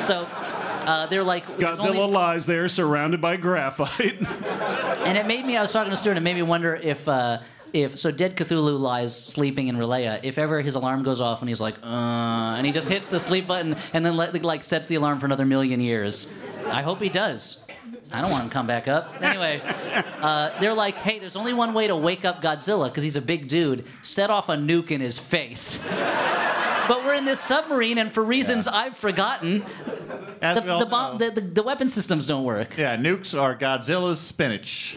So 0.00 0.22
uh, 0.22 1.06
they're 1.06 1.24
like, 1.24 1.46
Godzilla 1.58 1.96
only- 1.96 2.14
lies 2.14 2.46
there, 2.46 2.68
surrounded 2.68 3.20
by 3.20 3.36
graphite. 3.36 4.20
And 5.00 5.18
it 5.18 5.26
made 5.26 5.44
me. 5.44 5.56
I 5.56 5.62
was 5.62 5.72
talking 5.72 5.90
to 5.90 5.96
Stuart. 5.96 6.16
It 6.16 6.20
made 6.20 6.36
me 6.36 6.42
wonder 6.42 6.74
if. 6.74 7.08
Uh, 7.08 7.38
if 7.72 7.98
so, 7.98 8.10
dead 8.10 8.36
Cthulhu 8.36 8.78
lies 8.78 9.16
sleeping 9.16 9.68
in 9.68 9.76
R'lyeh. 9.76 10.20
If 10.22 10.38
ever 10.38 10.60
his 10.60 10.74
alarm 10.74 11.02
goes 11.02 11.20
off 11.20 11.40
and 11.40 11.48
he's 11.48 11.60
like, 11.60 11.76
uh, 11.82 12.54
and 12.56 12.66
he 12.66 12.72
just 12.72 12.88
hits 12.88 13.08
the 13.08 13.20
sleep 13.20 13.46
button 13.46 13.76
and 13.92 14.04
then 14.04 14.16
like, 14.16 14.42
like 14.42 14.62
sets 14.62 14.86
the 14.86 14.96
alarm 14.96 15.18
for 15.18 15.26
another 15.26 15.46
million 15.46 15.80
years. 15.80 16.32
I 16.66 16.82
hope 16.82 17.00
he 17.00 17.08
does. 17.08 17.64
I 18.12 18.20
don't 18.20 18.30
want 18.30 18.42
him 18.42 18.48
to 18.50 18.52
come 18.52 18.66
back 18.66 18.88
up. 18.88 19.22
Anyway, 19.22 19.62
uh, 20.20 20.58
they're 20.60 20.74
like, 20.74 20.96
hey, 20.96 21.18
there's 21.20 21.36
only 21.36 21.52
one 21.52 21.74
way 21.74 21.86
to 21.86 21.96
wake 21.96 22.24
up 22.24 22.42
Godzilla 22.42 22.88
because 22.88 23.04
he's 23.04 23.16
a 23.16 23.22
big 23.22 23.46
dude. 23.48 23.84
Set 24.02 24.30
off 24.30 24.48
a 24.48 24.56
nuke 24.56 24.90
in 24.90 25.00
his 25.00 25.18
face. 25.18 25.78
But 26.88 27.04
we're 27.04 27.14
in 27.14 27.24
this 27.24 27.38
submarine, 27.38 27.98
and 27.98 28.12
for 28.12 28.24
reasons 28.24 28.66
I've 28.66 28.96
forgotten, 28.96 29.64
As 30.42 30.58
the, 30.58 30.64
we 30.64 30.70
all 30.70 30.80
the, 30.80 30.86
bomb, 30.86 31.18
know. 31.18 31.30
the, 31.30 31.40
the, 31.40 31.46
the 31.48 31.62
weapon 31.62 31.88
systems 31.88 32.26
don't 32.26 32.42
work. 32.42 32.76
Yeah, 32.76 32.96
nukes 32.96 33.40
are 33.40 33.54
Godzilla's 33.56 34.18
spinach. 34.18 34.96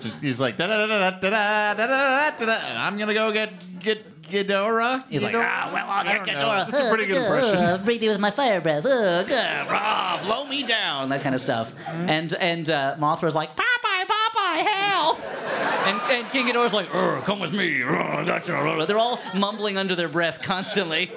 Just, 0.00 0.16
he's 0.16 0.40
like 0.40 0.56
da 0.56 0.66
da 0.66 0.86
da 0.86 0.98
da 0.98 1.10
da 1.10 1.74
da 1.74 1.86
da 1.86 2.30
da 2.30 2.46
da 2.46 2.82
I'm 2.82 2.96
gonna 2.98 3.14
go 3.14 3.32
get 3.32 3.80
get 3.80 4.16
Ghidorah. 4.30 5.04
He's 5.08 5.22
like, 5.22 5.34
ah, 5.36 5.70
well, 5.72 5.86
I'll 5.88 6.04
get. 6.04 6.26
Ghidorah. 6.26 6.66
That's 6.66 6.80
a 6.80 6.88
pretty 6.88 7.06
good 7.06 7.18
impression. 7.22 7.56
Uh, 7.56 7.78
breathing 7.78 8.08
with 8.08 8.18
my 8.18 8.30
fire 8.30 8.60
breath. 8.60 8.84
Uh, 8.84 10.18
blow 10.24 10.44
me 10.46 10.62
down. 10.64 11.10
That 11.10 11.20
kind 11.20 11.34
of 11.34 11.40
stuff. 11.40 11.74
And 11.86 12.34
and 12.34 12.66
Mothra's 12.66 13.34
like, 13.34 13.50
Popeye, 13.56 14.04
Popeye, 14.04 14.66
hell. 14.66 15.18
And, 15.86 16.00
and 16.10 16.30
King 16.32 16.48
Ghidorah's 16.48 16.74
like, 16.74 16.88
"Urgh, 16.90 17.24
come 17.24 17.38
with 17.38 17.52
me. 17.52 17.78
Urgh, 17.78 18.16
I 18.16 18.24
got 18.24 18.48
you. 18.48 18.86
They're 18.86 18.98
all 18.98 19.20
mumbling 19.34 19.78
under 19.78 19.94
their 19.94 20.08
breath 20.08 20.42
constantly. 20.42 21.12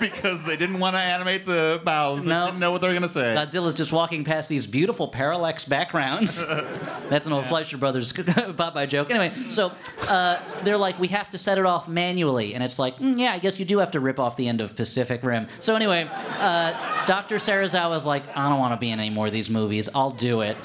Because 0.00 0.44
they 0.44 0.56
didn't 0.56 0.78
want 0.78 0.96
to 0.96 1.00
animate 1.00 1.44
the 1.46 1.80
mouths. 1.84 2.26
No. 2.26 2.40
They 2.40 2.46
didn't 2.46 2.60
know 2.60 2.72
what 2.72 2.80
they 2.80 2.88
were 2.88 2.94
gonna 2.94 3.08
say. 3.08 3.34
Godzilla's 3.36 3.74
just 3.74 3.92
walking 3.92 4.24
past 4.24 4.48
these 4.48 4.66
beautiful 4.66 5.08
parallax 5.08 5.64
backgrounds. 5.64 6.44
That's 7.08 7.26
an 7.26 7.32
old 7.32 7.46
Fleischer 7.46 7.76
Brothers 7.76 8.12
Popeye 8.12 8.88
joke. 8.88 9.10
Anyway, 9.10 9.34
so 9.50 9.72
uh, 10.08 10.38
they're 10.64 10.78
like, 10.78 10.98
we 10.98 11.08
have 11.08 11.30
to 11.30 11.38
set 11.38 11.58
it 11.58 11.66
off 11.66 11.88
manually, 11.88 12.54
and 12.54 12.64
it's 12.64 12.78
like, 12.78 12.98
mm, 12.98 13.18
yeah, 13.18 13.32
I 13.32 13.38
guess 13.38 13.58
you 13.58 13.64
do 13.64 13.78
have 13.78 13.90
to 13.92 14.00
rip 14.00 14.18
off 14.18 14.36
the 14.36 14.48
end 14.48 14.60
of 14.60 14.74
Pacific 14.74 15.22
Rim. 15.22 15.46
So 15.60 15.76
anyway, 15.76 16.08
uh, 16.38 17.04
Dr. 17.06 17.36
Serizawa's 17.36 18.06
like, 18.06 18.24
I 18.36 18.48
don't 18.48 18.58
want 18.58 18.72
to 18.72 18.78
be 18.78 18.90
in 18.90 19.00
any 19.00 19.10
more 19.10 19.26
of 19.26 19.32
these 19.32 19.50
movies. 19.50 19.88
I'll 19.94 20.10
do 20.10 20.40
it. 20.40 20.56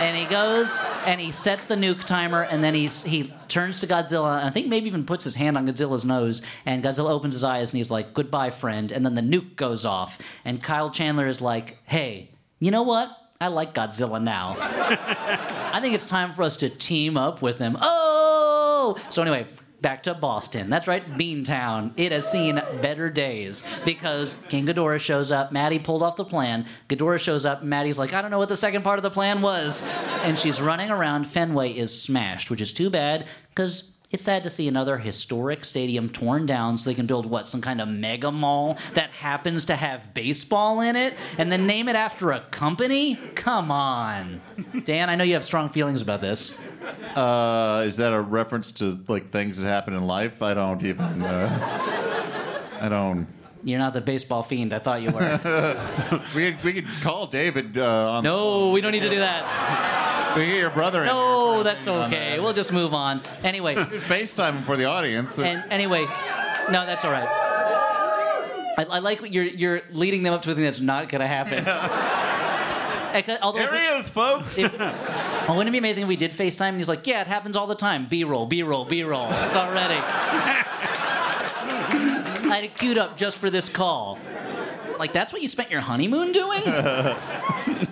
And 0.00 0.16
he 0.16 0.24
goes 0.26 0.78
and 1.06 1.20
he 1.20 1.32
sets 1.32 1.64
the 1.64 1.74
nuke 1.74 2.04
timer, 2.04 2.42
and 2.42 2.62
then 2.62 2.74
he 2.74 2.88
he 2.88 3.32
turns 3.48 3.80
to 3.80 3.86
Godzilla, 3.86 4.38
and 4.38 4.46
I 4.46 4.50
think 4.50 4.68
maybe 4.68 4.86
even 4.86 5.04
puts 5.04 5.24
his 5.24 5.34
hand 5.34 5.56
on 5.56 5.66
Godzilla's 5.66 6.04
nose. 6.04 6.42
And 6.66 6.82
Godzilla 6.82 7.10
opens 7.10 7.34
his 7.34 7.44
eyes, 7.44 7.70
and 7.70 7.76
he's 7.78 7.90
like, 7.90 8.14
"Goodbye, 8.14 8.50
friend." 8.50 8.92
And 8.92 9.04
then 9.04 9.14
the 9.14 9.22
nuke 9.22 9.56
goes 9.56 9.84
off, 9.84 10.18
and 10.44 10.62
Kyle 10.62 10.90
Chandler 10.90 11.26
is 11.26 11.40
like, 11.40 11.78
"Hey, 11.84 12.30
you 12.60 12.70
know 12.70 12.82
what? 12.82 13.10
I 13.40 13.48
like 13.48 13.74
Godzilla 13.74 14.22
now. 14.22 14.56
I 14.60 15.80
think 15.80 15.94
it's 15.94 16.06
time 16.06 16.32
for 16.32 16.42
us 16.42 16.56
to 16.58 16.68
team 16.68 17.16
up 17.16 17.42
with 17.42 17.58
him." 17.58 17.76
Oh, 17.80 18.96
so 19.08 19.22
anyway. 19.22 19.46
Back 19.84 20.04
to 20.04 20.14
Boston. 20.14 20.70
That's 20.70 20.88
right, 20.88 21.06
Beantown. 21.06 21.92
It 21.98 22.10
has 22.10 22.26
seen 22.26 22.54
better 22.80 23.10
days 23.10 23.64
because 23.84 24.36
King 24.48 24.66
Ghidorah 24.66 24.98
shows 24.98 25.30
up. 25.30 25.52
Maddie 25.52 25.78
pulled 25.78 26.02
off 26.02 26.16
the 26.16 26.24
plan. 26.24 26.64
Ghidorah 26.88 27.20
shows 27.20 27.44
up. 27.44 27.62
Maddie's 27.62 27.98
like, 27.98 28.14
I 28.14 28.22
don't 28.22 28.30
know 28.30 28.38
what 28.38 28.48
the 28.48 28.56
second 28.56 28.82
part 28.82 28.98
of 28.98 29.02
the 29.02 29.10
plan 29.10 29.42
was. 29.42 29.82
And 30.22 30.38
she's 30.38 30.58
running 30.58 30.88
around. 30.88 31.26
Fenway 31.26 31.72
is 31.72 32.00
smashed, 32.00 32.50
which 32.50 32.62
is 32.62 32.72
too 32.72 32.88
bad 32.88 33.26
because 33.50 33.93
it's 34.14 34.22
sad 34.22 34.44
to 34.44 34.48
see 34.50 34.68
another 34.68 34.98
historic 34.98 35.64
stadium 35.64 36.08
torn 36.08 36.46
down 36.46 36.78
so 36.78 36.88
they 36.88 36.94
can 36.94 37.04
build 37.04 37.26
what 37.26 37.48
some 37.48 37.60
kind 37.60 37.80
of 37.80 37.88
mega 37.88 38.30
mall 38.30 38.78
that 38.94 39.10
happens 39.10 39.64
to 39.64 39.74
have 39.74 40.14
baseball 40.14 40.80
in 40.80 40.94
it 40.94 41.14
and 41.36 41.50
then 41.50 41.66
name 41.66 41.88
it 41.88 41.96
after 41.96 42.30
a 42.30 42.38
company 42.52 43.18
come 43.34 43.72
on 43.72 44.40
dan 44.84 45.10
i 45.10 45.16
know 45.16 45.24
you 45.24 45.34
have 45.34 45.44
strong 45.44 45.68
feelings 45.68 46.00
about 46.00 46.20
this 46.20 46.56
Uh, 47.16 47.82
is 47.86 47.96
that 47.96 48.12
a 48.12 48.20
reference 48.20 48.70
to 48.70 49.02
like 49.08 49.30
things 49.30 49.58
that 49.58 49.66
happen 49.66 49.94
in 49.94 50.06
life? 50.06 50.42
I 50.42 50.52
don't 50.52 50.84
even. 50.84 51.22
Uh, 51.22 52.78
I 52.80 52.88
don't. 52.90 53.26
You're 53.62 53.78
not 53.78 53.94
the 53.94 54.02
baseball 54.02 54.42
fiend 54.42 54.74
I 54.74 54.78
thought 54.80 55.00
you 55.00 55.10
were. 55.10 55.80
We 56.36 56.52
could, 56.52 56.62
we 56.62 56.72
could 56.74 56.86
call 57.02 57.26
David 57.26 57.78
uh, 57.78 58.10
on. 58.12 58.24
no, 58.24 58.70
we 58.72 58.82
don't 58.82 58.92
need 58.92 59.00
to 59.02 59.08
do 59.08 59.20
that. 59.20 60.03
We 60.36 60.46
get 60.46 60.56
your 60.56 60.70
brother. 60.70 61.04
No, 61.04 61.62
that's 61.62 61.86
okay. 61.86 62.38
We'll 62.40 62.52
just 62.52 62.72
move 62.72 62.92
on. 62.94 63.20
Anyway, 63.42 63.74
FaceTime 63.76 64.58
for 64.60 64.76
the 64.76 64.86
audience. 64.86 65.38
and 65.38 65.62
anyway, 65.70 66.04
no, 66.70 66.86
that's 66.86 67.04
all 67.04 67.12
right. 67.12 67.28
I, 68.76 68.84
I 68.90 68.98
like 68.98 69.20
what 69.20 69.32
you're 69.32 69.44
you're 69.44 69.82
leading 69.92 70.24
them 70.24 70.34
up 70.34 70.42
to 70.42 70.50
a 70.50 70.54
thing 70.54 70.64
that's 70.64 70.80
not 70.80 71.08
gonna 71.08 71.26
happen. 71.28 71.64
And 73.14 73.24
'cause- 73.24 73.38
Although, 73.42 73.60
if 73.60 73.70
There 73.70 73.80
we- 73.80 73.86
he 73.94 74.00
is, 74.00 74.10
folks. 74.10 74.58
if, 74.58 74.76
well, 74.80 75.56
wouldn't 75.56 75.68
it 75.68 75.70
be 75.70 75.78
amazing 75.78 76.02
if 76.02 76.08
we 76.08 76.16
did 76.16 76.32
FaceTime 76.32 76.70
and 76.70 76.78
he's 76.78 76.88
like, 76.88 77.06
yeah, 77.06 77.20
it 77.20 77.28
happens 77.28 77.54
all 77.54 77.68
the 77.68 77.76
time. 77.76 78.06
B-roll, 78.08 78.44
B-roll, 78.44 78.84
B-roll. 78.84 79.28
It's 79.30 79.54
already. 79.54 79.94
I 79.94 80.64
had 82.56 82.64
it 82.64 82.76
queued 82.76 82.98
up 82.98 83.16
just 83.16 83.38
for 83.38 83.50
this 83.50 83.68
call. 83.68 84.18
Like, 84.98 85.12
that's 85.12 85.32
what 85.32 85.42
you 85.42 85.48
spent 85.48 85.70
your 85.70 85.80
honeymoon 85.80 86.32
doing? 86.32 86.62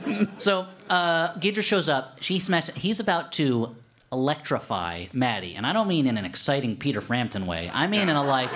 so, 0.38 0.66
uh, 0.90 1.34
Ghidra 1.34 1.62
shows 1.62 1.88
up. 1.88 2.18
She 2.22 2.38
smashed, 2.38 2.70
he's 2.72 3.00
about 3.00 3.32
to 3.32 3.74
electrify 4.12 5.06
Maddie. 5.12 5.54
And 5.54 5.66
I 5.66 5.72
don't 5.72 5.88
mean 5.88 6.06
in 6.06 6.18
an 6.18 6.24
exciting 6.24 6.76
Peter 6.76 7.00
Frampton 7.00 7.46
way. 7.46 7.70
I 7.72 7.86
mean 7.86 8.08
in 8.08 8.16
a, 8.16 8.22
like, 8.22 8.50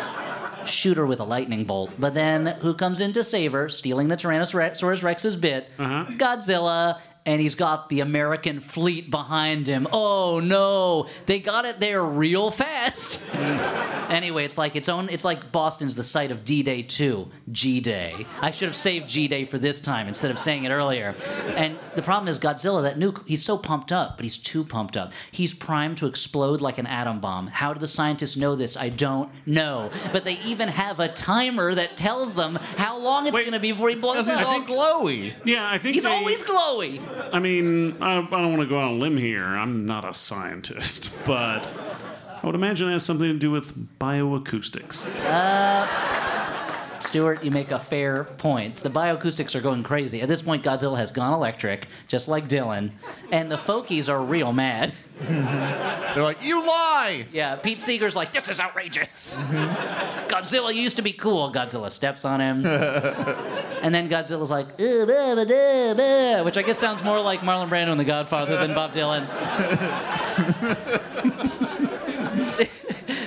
shoot 0.66 0.96
her 0.98 1.06
with 1.06 1.20
a 1.20 1.24
lightning 1.24 1.64
bolt. 1.64 1.92
But 1.98 2.14
then 2.14 2.46
who 2.60 2.74
comes 2.74 3.00
in 3.00 3.12
to 3.14 3.24
save 3.24 3.52
her, 3.52 3.68
stealing 3.68 4.08
the 4.08 4.16
Tyrannosaurus 4.16 5.02
Rex's 5.02 5.36
bit? 5.36 5.70
Godzilla. 5.78 7.00
And 7.26 7.40
he's 7.40 7.56
got 7.56 7.88
the 7.88 8.00
American 8.00 8.60
fleet 8.60 9.10
behind 9.10 9.66
him. 9.66 9.88
Oh 9.92 10.38
no, 10.40 11.08
they 11.26 11.40
got 11.40 11.64
it 11.64 11.80
there 11.80 12.02
real 12.02 12.50
fast. 12.52 13.20
anyway, 14.08 14.44
it's 14.44 14.56
like 14.56 14.76
its 14.76 14.88
own. 14.88 15.08
It's 15.10 15.24
like 15.24 15.50
Boston's 15.52 15.94
the 15.94 16.04
site 16.04 16.30
of 16.30 16.44
D-Day 16.44 16.82
2, 16.82 17.28
G-Day. 17.50 18.26
I 18.40 18.50
should 18.50 18.68
have 18.68 18.76
saved 18.76 19.08
G-Day 19.08 19.44
for 19.44 19.58
this 19.58 19.80
time 19.80 20.06
instead 20.08 20.30
of 20.30 20.38
saying 20.38 20.64
it 20.64 20.70
earlier. 20.70 21.14
And 21.56 21.78
the 21.94 22.02
problem 22.02 22.28
is 22.28 22.38
Godzilla. 22.38 22.82
That 22.82 22.98
nuke. 22.98 23.22
He's 23.26 23.44
so 23.44 23.58
pumped 23.58 23.90
up, 23.92 24.16
but 24.16 24.24
he's 24.24 24.38
too 24.38 24.62
pumped 24.64 24.96
up. 24.96 25.12
He's 25.32 25.52
primed 25.52 25.98
to 25.98 26.06
explode 26.06 26.60
like 26.60 26.78
an 26.78 26.86
atom 26.86 27.20
bomb. 27.20 27.48
How 27.48 27.72
do 27.72 27.80
the 27.80 27.88
scientists 27.88 28.36
know 28.36 28.54
this? 28.54 28.76
I 28.76 28.88
don't 28.90 29.30
know. 29.46 29.90
But 30.12 30.24
they 30.24 30.34
even 30.44 30.68
have 30.68 31.00
a 31.00 31.08
timer 31.08 31.74
that 31.74 31.96
tells 31.96 32.34
them 32.34 32.54
how 32.76 32.98
long 32.98 33.26
it's 33.26 33.36
going 33.36 33.52
to 33.52 33.58
be 33.60 33.72
before 33.72 33.88
he 33.88 33.96
blows 33.96 34.26
Because 34.26 34.38
he's 34.38 34.46
up. 34.46 34.48
all 34.48 34.60
glowy. 35.02 35.34
Yeah, 35.44 35.68
I 35.68 35.78
think 35.78 35.94
He's 35.94 36.04
they- 36.04 36.10
always 36.10 36.42
glowy. 36.44 37.00
I 37.32 37.38
mean, 37.38 38.00
I, 38.02 38.18
I 38.18 38.22
don't 38.22 38.50
want 38.50 38.62
to 38.62 38.68
go 38.68 38.78
on 38.78 38.88
a 38.88 38.94
limb 38.94 39.16
here. 39.16 39.44
I'm 39.44 39.86
not 39.86 40.08
a 40.08 40.14
scientist, 40.14 41.10
but 41.26 41.68
I 42.42 42.46
would 42.46 42.54
imagine 42.54 42.88
it 42.88 42.92
has 42.92 43.04
something 43.04 43.28
to 43.28 43.38
do 43.38 43.50
with 43.50 43.98
bioacoustics. 43.98 45.08
Uh, 45.24 46.55
Stuart, 47.02 47.42
you 47.44 47.50
make 47.50 47.70
a 47.70 47.78
fair 47.78 48.24
point. 48.24 48.76
The 48.76 48.90
bioacoustics 48.90 49.54
are 49.54 49.60
going 49.60 49.82
crazy. 49.82 50.20
At 50.20 50.28
this 50.28 50.42
point, 50.42 50.62
Godzilla 50.62 50.96
has 50.96 51.12
gone 51.12 51.32
electric, 51.32 51.86
just 52.08 52.28
like 52.28 52.48
Dylan, 52.48 52.90
and 53.30 53.50
the 53.50 53.56
folkies 53.56 54.08
are 54.08 54.22
real 54.22 54.52
mad. 54.52 54.92
They're 55.20 56.22
like, 56.22 56.42
you 56.42 56.60
lie. 56.66 57.26
Yeah, 57.32 57.56
Pete 57.56 57.80
Seeger's 57.80 58.14
like, 58.14 58.32
this 58.32 58.48
is 58.48 58.60
outrageous. 58.60 59.36
Godzilla 60.28 60.74
used 60.74 60.96
to 60.96 61.02
be 61.02 61.12
cool. 61.12 61.50
Godzilla 61.52 61.90
steps 61.90 62.24
on 62.24 62.40
him. 62.40 62.66
and 63.82 63.94
then 63.94 64.08
Godzilla's 64.08 64.50
like, 64.50 64.72
"Uh, 64.80 65.06
bah, 65.06 65.34
bah, 65.34 65.94
bah," 65.94 66.44
which 66.44 66.58
I 66.58 66.62
guess 66.62 66.78
sounds 66.78 67.02
more 67.02 67.20
like 67.20 67.40
Marlon 67.40 67.68
Brando 67.68 67.92
in 67.92 67.98
The 67.98 68.04
Godfather 68.04 68.58
than 68.58 68.74
Bob 68.74 68.92
Dylan. 68.92 69.26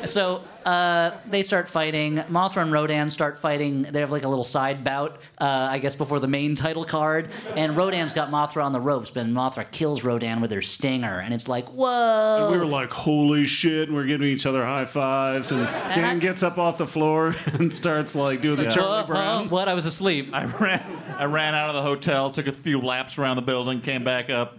so 0.09 0.43
uh, 0.65 1.11
they 1.29 1.43
start 1.43 1.69
fighting. 1.69 2.15
Mothra 2.29 2.61
and 2.61 2.71
Rodan 2.71 3.09
start 3.09 3.37
fighting. 3.37 3.83
They 3.83 3.99
have 4.01 4.11
like 4.11 4.23
a 4.23 4.27
little 4.27 4.43
side 4.43 4.83
bout, 4.83 5.19
uh, 5.39 5.45
I 5.71 5.79
guess, 5.79 5.95
before 5.95 6.19
the 6.19 6.27
main 6.27 6.55
title 6.55 6.83
card. 6.85 7.29
And 7.55 7.77
Rodan's 7.77 8.13
got 8.13 8.29
Mothra 8.29 8.63
on 8.65 8.71
the 8.71 8.79
ropes, 8.79 9.11
but 9.11 9.25
Mothra 9.27 9.69
kills 9.71 10.03
Rodan 10.03 10.41
with 10.41 10.51
her 10.51 10.61
stinger. 10.61 11.19
And 11.19 11.33
it's 11.33 11.47
like, 11.47 11.67
whoa. 11.69 12.49
We 12.51 12.57
were 12.57 12.65
like, 12.65 12.91
holy 12.91 13.45
shit, 13.45 13.87
and 13.89 13.95
we're 13.97 14.05
giving 14.05 14.27
each 14.27 14.45
other 14.45 14.65
high 14.65 14.85
fives. 14.85 15.51
And 15.51 15.65
Dan 15.93 16.17
I- 16.17 16.19
gets 16.19 16.43
up 16.43 16.57
off 16.57 16.77
the 16.77 16.87
floor 16.87 17.35
and 17.53 17.73
starts 17.73 18.15
like 18.15 18.41
doing 18.41 18.57
the 18.57 18.67
Uh, 18.67 18.71
Charlie 18.71 19.03
uh, 19.03 19.07
Brown. 19.07 19.49
what? 19.49 19.67
I 19.69 19.73
was 19.73 19.85
asleep. 19.85 20.29
I 20.33 20.45
ran. 20.45 20.97
I 21.17 21.25
ran 21.25 21.53
out 21.55 21.69
of 21.69 21.75
the 21.75 21.81
hotel, 21.81 22.31
took 22.31 22.47
a 22.47 22.51
few 22.51 22.79
laps 22.79 23.17
around 23.17 23.35
the 23.35 23.41
building, 23.41 23.81
came 23.81 24.03
back 24.03 24.29
up. 24.29 24.57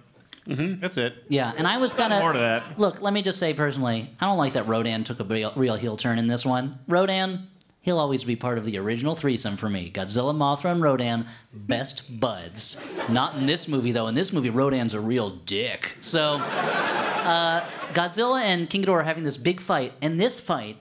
Mm-hmm. 0.50 0.80
That's 0.80 0.96
it. 0.96 1.14
Yeah, 1.28 1.52
and 1.56 1.66
I 1.66 1.78
was 1.78 1.94
gonna 1.94 2.18
more 2.20 2.32
to 2.32 2.38
that. 2.38 2.78
Look, 2.78 3.00
let 3.00 3.12
me 3.12 3.22
just 3.22 3.38
say 3.38 3.54
personally, 3.54 4.10
I 4.20 4.26
don't 4.26 4.38
like 4.38 4.54
that 4.54 4.66
Rodan 4.66 5.04
took 5.04 5.20
a 5.20 5.24
real, 5.24 5.52
real 5.56 5.76
heel 5.76 5.96
turn 5.96 6.18
in 6.18 6.26
this 6.26 6.44
one. 6.44 6.78
Rodan, 6.88 7.46
he'll 7.82 7.98
always 7.98 8.24
be 8.24 8.36
part 8.36 8.58
of 8.58 8.64
the 8.64 8.76
original 8.78 9.14
threesome 9.14 9.56
for 9.56 9.68
me. 9.70 9.90
Godzilla, 9.90 10.34
Mothra, 10.34 10.72
and 10.72 10.82
Rodan, 10.82 11.26
best 11.54 12.20
buds. 12.20 12.78
Not 13.08 13.36
in 13.36 13.46
this 13.46 13.68
movie 13.68 13.92
though. 13.92 14.08
In 14.08 14.14
this 14.14 14.32
movie, 14.32 14.50
Rodan's 14.50 14.92
a 14.94 15.00
real 15.00 15.30
dick. 15.30 15.96
So, 16.00 16.34
uh, 16.34 17.64
Godzilla 17.94 18.42
and 18.42 18.68
King 18.68 18.82
Ghidorah 18.84 18.88
are 19.00 19.02
having 19.04 19.24
this 19.24 19.36
big 19.36 19.60
fight, 19.60 19.92
and 20.02 20.20
this 20.20 20.40
fight 20.40 20.76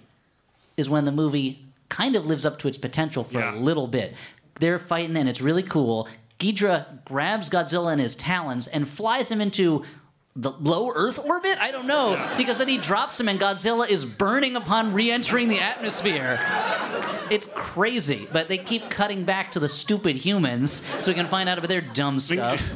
is 0.77 0.89
when 0.89 1.05
the 1.05 1.11
movie 1.11 1.65
kind 1.89 2.15
of 2.15 2.25
lives 2.25 2.45
up 2.45 2.59
to 2.59 2.67
its 2.67 2.77
potential 2.77 3.23
for 3.23 3.39
Yeah. 3.39 3.55
a 3.55 3.57
little 3.57 3.87
bit. 3.87 4.15
They're 4.59 4.79
fighting, 4.79 5.15
and 5.17 5.27
it's 5.29 5.41
really 5.41 5.63
cool. 5.63 6.07
Ghidra 6.39 7.03
grabs 7.03 7.49
Godzilla 7.49 7.91
in 7.91 7.99
his 7.99 8.15
talons 8.15 8.67
and 8.67 8.87
flies 8.87 9.29
him 9.29 9.41
into 9.41 9.83
the 10.35 10.51
low 10.51 10.91
Earth 10.93 11.19
orbit? 11.19 11.57
I 11.59 11.71
don't 11.71 11.87
know. 11.87 12.23
Because 12.37 12.57
then 12.57 12.67
he 12.67 12.77
drops 12.77 13.19
him, 13.19 13.27
and 13.27 13.39
Godzilla 13.39 13.89
is 13.89 14.05
burning 14.05 14.55
upon 14.55 14.93
re 14.93 15.11
entering 15.11 15.49
the 15.49 15.59
atmosphere. 15.59 16.39
It's 17.29 17.47
crazy, 17.53 18.27
but 18.31 18.47
they 18.47 18.57
keep 18.57 18.89
cutting 18.89 19.23
back 19.23 19.51
to 19.51 19.59
the 19.59 19.69
stupid 19.69 20.15
humans 20.15 20.83
so 20.99 21.11
we 21.11 21.15
can 21.15 21.27
find 21.27 21.47
out 21.47 21.57
about 21.57 21.67
their 21.67 21.81
dumb 21.81 22.19
stuff. 22.19 22.73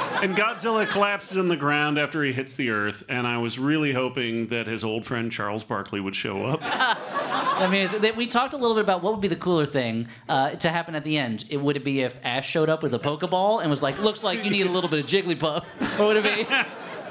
And 0.20 0.36
Godzilla 0.36 0.86
collapses 0.86 1.38
in 1.38 1.48
the 1.48 1.56
ground 1.56 1.98
after 1.98 2.22
he 2.22 2.30
hits 2.30 2.54
the 2.54 2.68
earth. 2.68 3.04
And 3.08 3.26
I 3.26 3.38
was 3.38 3.58
really 3.58 3.94
hoping 3.94 4.48
that 4.48 4.66
his 4.66 4.84
old 4.84 5.06
friend 5.06 5.32
Charles 5.32 5.64
Barkley 5.64 5.98
would 5.98 6.14
show 6.14 6.44
up. 6.44 6.60
I 6.62 7.66
mean, 7.70 8.16
we 8.16 8.26
talked 8.26 8.52
a 8.52 8.58
little 8.58 8.74
bit 8.74 8.82
about 8.82 9.02
what 9.02 9.14
would 9.14 9.22
be 9.22 9.28
the 9.28 9.36
cooler 9.36 9.64
thing 9.64 10.08
uh, 10.28 10.50
to 10.50 10.68
happen 10.68 10.94
at 10.94 11.04
the 11.04 11.16
end. 11.16 11.46
It, 11.48 11.56
would 11.56 11.76
it 11.76 11.84
be 11.84 12.00
if 12.02 12.20
Ash 12.22 12.46
showed 12.46 12.68
up 12.68 12.82
with 12.82 12.92
a 12.92 12.98
Pokeball 12.98 13.62
and 13.62 13.70
was 13.70 13.82
like, 13.82 13.98
"Looks 14.02 14.22
like 14.22 14.44
you 14.44 14.50
need 14.50 14.66
a 14.66 14.70
little 14.70 14.90
bit 14.90 15.00
of 15.00 15.06
Jigglypuff," 15.06 15.98
or 15.98 16.08
would 16.08 16.18
it 16.18 16.24
be? 16.24 16.54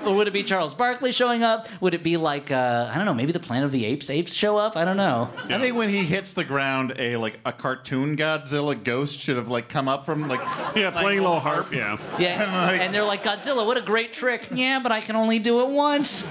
Or 0.05 0.15
would 0.15 0.27
it 0.27 0.31
be 0.31 0.43
Charles 0.43 0.73
Barkley 0.73 1.11
showing 1.11 1.43
up? 1.43 1.67
Would 1.81 1.93
it 1.93 2.03
be 2.03 2.15
like 2.17 2.51
uh, 2.51 2.89
I 2.91 2.95
don't 2.95 3.05
know, 3.05 3.13
maybe 3.13 3.31
the 3.33 3.39
Planet 3.39 3.65
of 3.65 3.71
the 3.71 3.85
Apes 3.85 4.09
apes 4.09 4.33
show 4.33 4.57
up? 4.57 4.77
I 4.77 4.85
don't 4.85 4.97
know. 4.97 5.29
I 5.49 5.59
think 5.59 5.75
when 5.75 5.89
he 5.89 6.05
hits 6.05 6.33
the 6.33 6.43
ground, 6.45 6.93
a 6.97 7.17
like 7.17 7.39
a 7.45 7.51
cartoon 7.51 8.15
Godzilla 8.15 8.81
ghost 8.81 9.19
should 9.19 9.35
have 9.35 9.49
like 9.49 9.67
come 9.69 9.87
up 9.87 10.05
from 10.05 10.27
like 10.27 10.39
Yeah, 10.75 10.91
playing 10.91 11.19
a 11.19 11.23
little 11.23 11.39
harp. 11.41 11.73
Yeah. 11.73 11.97
Yeah, 12.17 12.67
like- 12.71 12.79
and 12.81 12.93
they're 12.93 13.03
like 13.03 13.23
Godzilla, 13.23 13.65
what 13.65 13.77
a 13.77 13.81
great 13.81 14.13
trick. 14.13 14.47
Yeah, 14.53 14.79
but 14.79 14.91
I 14.91 15.01
can 15.01 15.15
only 15.17 15.37
do 15.39 15.61
it 15.61 15.69
once. 15.69 16.25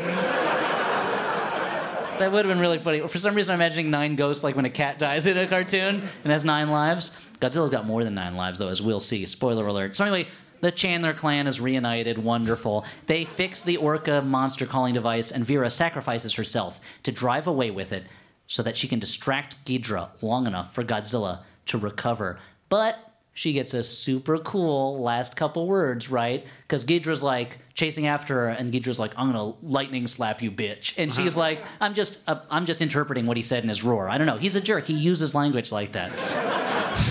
That 2.19 2.33
would 2.33 2.45
have 2.45 2.53
been 2.53 2.59
really 2.59 2.79
funny. 2.79 2.99
For 3.07 3.19
some 3.19 3.35
reason, 3.37 3.53
I'm 3.53 3.61
imagining 3.61 3.91
nine 3.93 4.17
ghosts 4.17 4.43
like 4.43 4.57
when 4.57 4.65
a 4.65 4.71
cat 4.71 4.99
dies 4.99 5.27
in 5.27 5.39
a 5.39 5.47
cartoon 5.47 6.03
and 6.25 6.33
has 6.33 6.45
nine 6.45 6.69
lives. 6.69 7.17
Godzilla's 7.41 7.71
got 7.71 7.87
more 7.87 8.03
than 8.03 8.15
nine 8.15 8.35
lives, 8.35 8.59
though, 8.59 8.67
as 8.69 8.83
we'll 8.83 8.99
see. 8.99 9.25
Spoiler 9.25 9.65
alert. 9.69 9.95
So, 9.95 10.05
anyway, 10.05 10.27
the 10.61 10.71
Chandler 10.71 11.15
clan 11.15 11.47
is 11.47 11.61
reunited. 11.61 12.19
Wonderful. 12.19 12.85
They 13.07 13.25
fix 13.25 13.63
the 13.63 13.77
Orca 13.77 14.23
monster 14.23 14.67
calling 14.67 14.95
device, 14.95 15.31
and 15.31 15.45
Vera 15.45 15.71
sacrifices 15.71 16.35
herself 16.35 16.81
to 17.03 17.13
drive 17.13 17.47
away 17.47 17.71
with 17.71 17.93
it 17.93 18.05
so 18.47 18.63
that 18.63 18.77
she 18.77 18.89
can 18.89 18.99
distract 18.99 19.65
Ghidra 19.65 20.09
long 20.23 20.47
enough 20.47 20.75
for 20.75 20.83
Godzilla 20.83 21.41
to 21.67 21.79
recover. 21.79 22.39
But 22.69 22.99
she 23.35 23.53
gets 23.53 23.73
a 23.73 23.85
super 23.85 24.39
cool 24.39 25.01
last 25.01 25.37
couple 25.37 25.69
words, 25.69 26.11
right? 26.11 26.45
Because 26.63 26.85
Ghidra's 26.85 27.23
like 27.23 27.59
chasing 27.75 28.09
after 28.09 28.35
her, 28.35 28.49
and 28.49 28.73
Ghidra's 28.73 28.99
like, 28.99 29.13
"I'm 29.17 29.31
gonna 29.31 29.55
lightning 29.63 30.09
slap 30.09 30.43
you, 30.43 30.51
bitch," 30.51 30.95
and 30.99 31.13
she's 31.13 31.37
like, 31.37 31.61
"I'm 31.81 31.95
just, 31.95 32.19
uh, 32.27 32.41
I'm 32.51 32.67
just 32.67 32.83
interpreting 32.83 33.27
what 33.27 33.37
he 33.37 33.43
said 33.45 33.63
in 33.63 33.69
his 33.69 33.85
roar. 33.85 34.09
I 34.09 34.19
don't 34.19 34.27
know. 34.27 34.39
He's 34.39 34.57
a 34.57 34.61
jerk. 34.61 34.87
He 34.87 34.95
uses 34.95 35.37
language 35.37 35.71
like 35.71 35.93
that." 35.93 36.11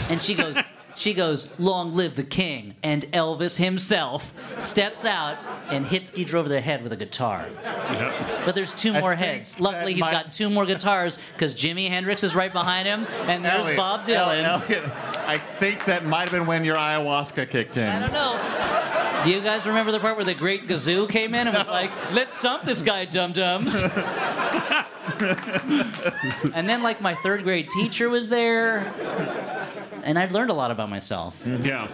and 0.10 0.22
she 0.22 0.36
goes. 0.36 0.58
She 0.98 1.14
goes, 1.14 1.58
Long 1.60 1.94
live 1.94 2.16
the 2.16 2.24
king. 2.24 2.74
And 2.82 3.04
Elvis 3.12 3.58
himself 3.58 4.34
steps 4.60 5.06
out 5.06 5.38
and 5.70 5.86
hits 5.86 6.10
Ghidra 6.10 6.34
over 6.34 6.50
the 6.50 6.60
head 6.60 6.82
with 6.82 6.92
a 6.92 6.96
guitar. 6.98 7.46
But 8.46 8.56
there's 8.56 8.74
two 8.74 8.94
more 8.94 9.16
think 9.16 9.34
heads. 9.36 9.60
Luckily, 9.60 9.84
that 9.84 9.92
he's 9.92 10.02
might- 10.02 10.12
got 10.12 10.34
two 10.34 10.50
more 10.50 10.66
guitars 10.66 11.20
because 11.34 11.54
Jimi 11.54 11.88
Hendrix 11.88 12.24
is 12.24 12.34
right 12.36 12.52
behind 12.52 12.88
him, 12.88 13.06
and 13.28 13.46
there's 13.46 13.66
Elliot, 13.66 13.78
Bob 13.78 14.06
Dylan. 14.08 14.44
Elliot, 14.44 14.84
I 15.28 15.38
think 15.38 15.86
that 15.86 16.04
might 16.04 16.24
have 16.24 16.32
been 16.32 16.48
when 16.48 16.64
your 16.64 16.78
ayahuasca 16.78 17.48
kicked 17.50 17.78
in. 17.78 17.88
I 17.88 18.00
don't 18.00 18.12
know. 18.14 19.24
Do 19.24 19.30
you 19.32 19.42
guys 19.42 19.66
remember 19.68 19.92
the 19.92 20.00
part 20.00 20.16
where 20.16 20.26
the 20.26 20.34
great 20.34 20.64
Gazoo 20.68 21.08
came 21.10 21.36
in 21.36 21.48
and 21.48 21.56
was 21.56 21.68
like, 21.68 21.92
let's 22.14 22.34
stomp 22.34 22.64
this 22.64 22.82
guy, 22.82 23.06
dum 23.06 23.34
dums? 23.34 23.76
and 26.54 26.68
then, 26.70 26.82
like, 26.82 27.02
my 27.02 27.14
third 27.16 27.44
grade 27.44 27.70
teacher 27.70 28.10
was 28.10 28.30
there, 28.30 28.92
and 30.08 30.18
I've 30.18 30.32
learned 30.32 30.50
a 30.50 30.54
lot 30.54 30.72
about 30.72 30.90
myself. 30.90 31.44
Mm-hmm. 31.44 31.66
Yeah. 31.66 31.88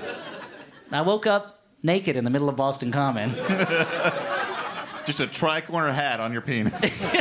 I 0.92 1.02
woke 1.02 1.26
up 1.28 1.60
naked 1.82 2.16
in 2.16 2.24
the 2.24 2.30
middle 2.30 2.48
of 2.48 2.56
Boston 2.56 2.92
Common. 2.92 3.34
Just 5.06 5.20
a 5.20 5.28
tri-corner 5.28 5.92
hat 5.92 6.20
on 6.22 6.32
your 6.32 6.42
penis. 6.42 6.80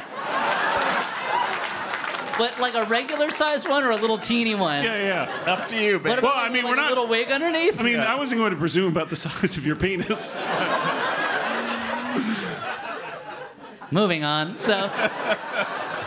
but 2.38 2.58
like 2.60 2.74
a 2.74 2.84
regular 2.84 3.30
size 3.30 3.66
one 3.66 3.82
or 3.84 3.90
a 3.90 3.96
little 3.96 4.18
teeny 4.18 4.54
one? 4.54 4.84
Yeah, 4.84 4.98
yeah. 5.46 5.50
Up 5.52 5.66
to 5.68 5.76
you, 5.82 5.94
What 5.94 6.02
baby. 6.04 6.18
about 6.18 6.22
Well, 6.22 6.32
I 6.36 6.48
mean, 6.50 6.64
like 6.64 6.70
we're 6.70 6.78
a 6.78 6.82
not- 6.82 6.88
little 6.90 7.06
wig 7.08 7.30
underneath. 7.32 7.80
I 7.80 7.82
mean, 7.82 7.98
I 8.00 8.14
wasn't 8.14 8.38
going 8.40 8.52
to 8.52 8.56
presume 8.58 8.92
about 8.92 9.08
the 9.10 9.16
size 9.24 9.56
of 9.56 9.66
your 9.66 9.76
penis. 9.76 10.36
Moving 13.90 14.24
on. 14.24 14.58
So, 14.58 14.90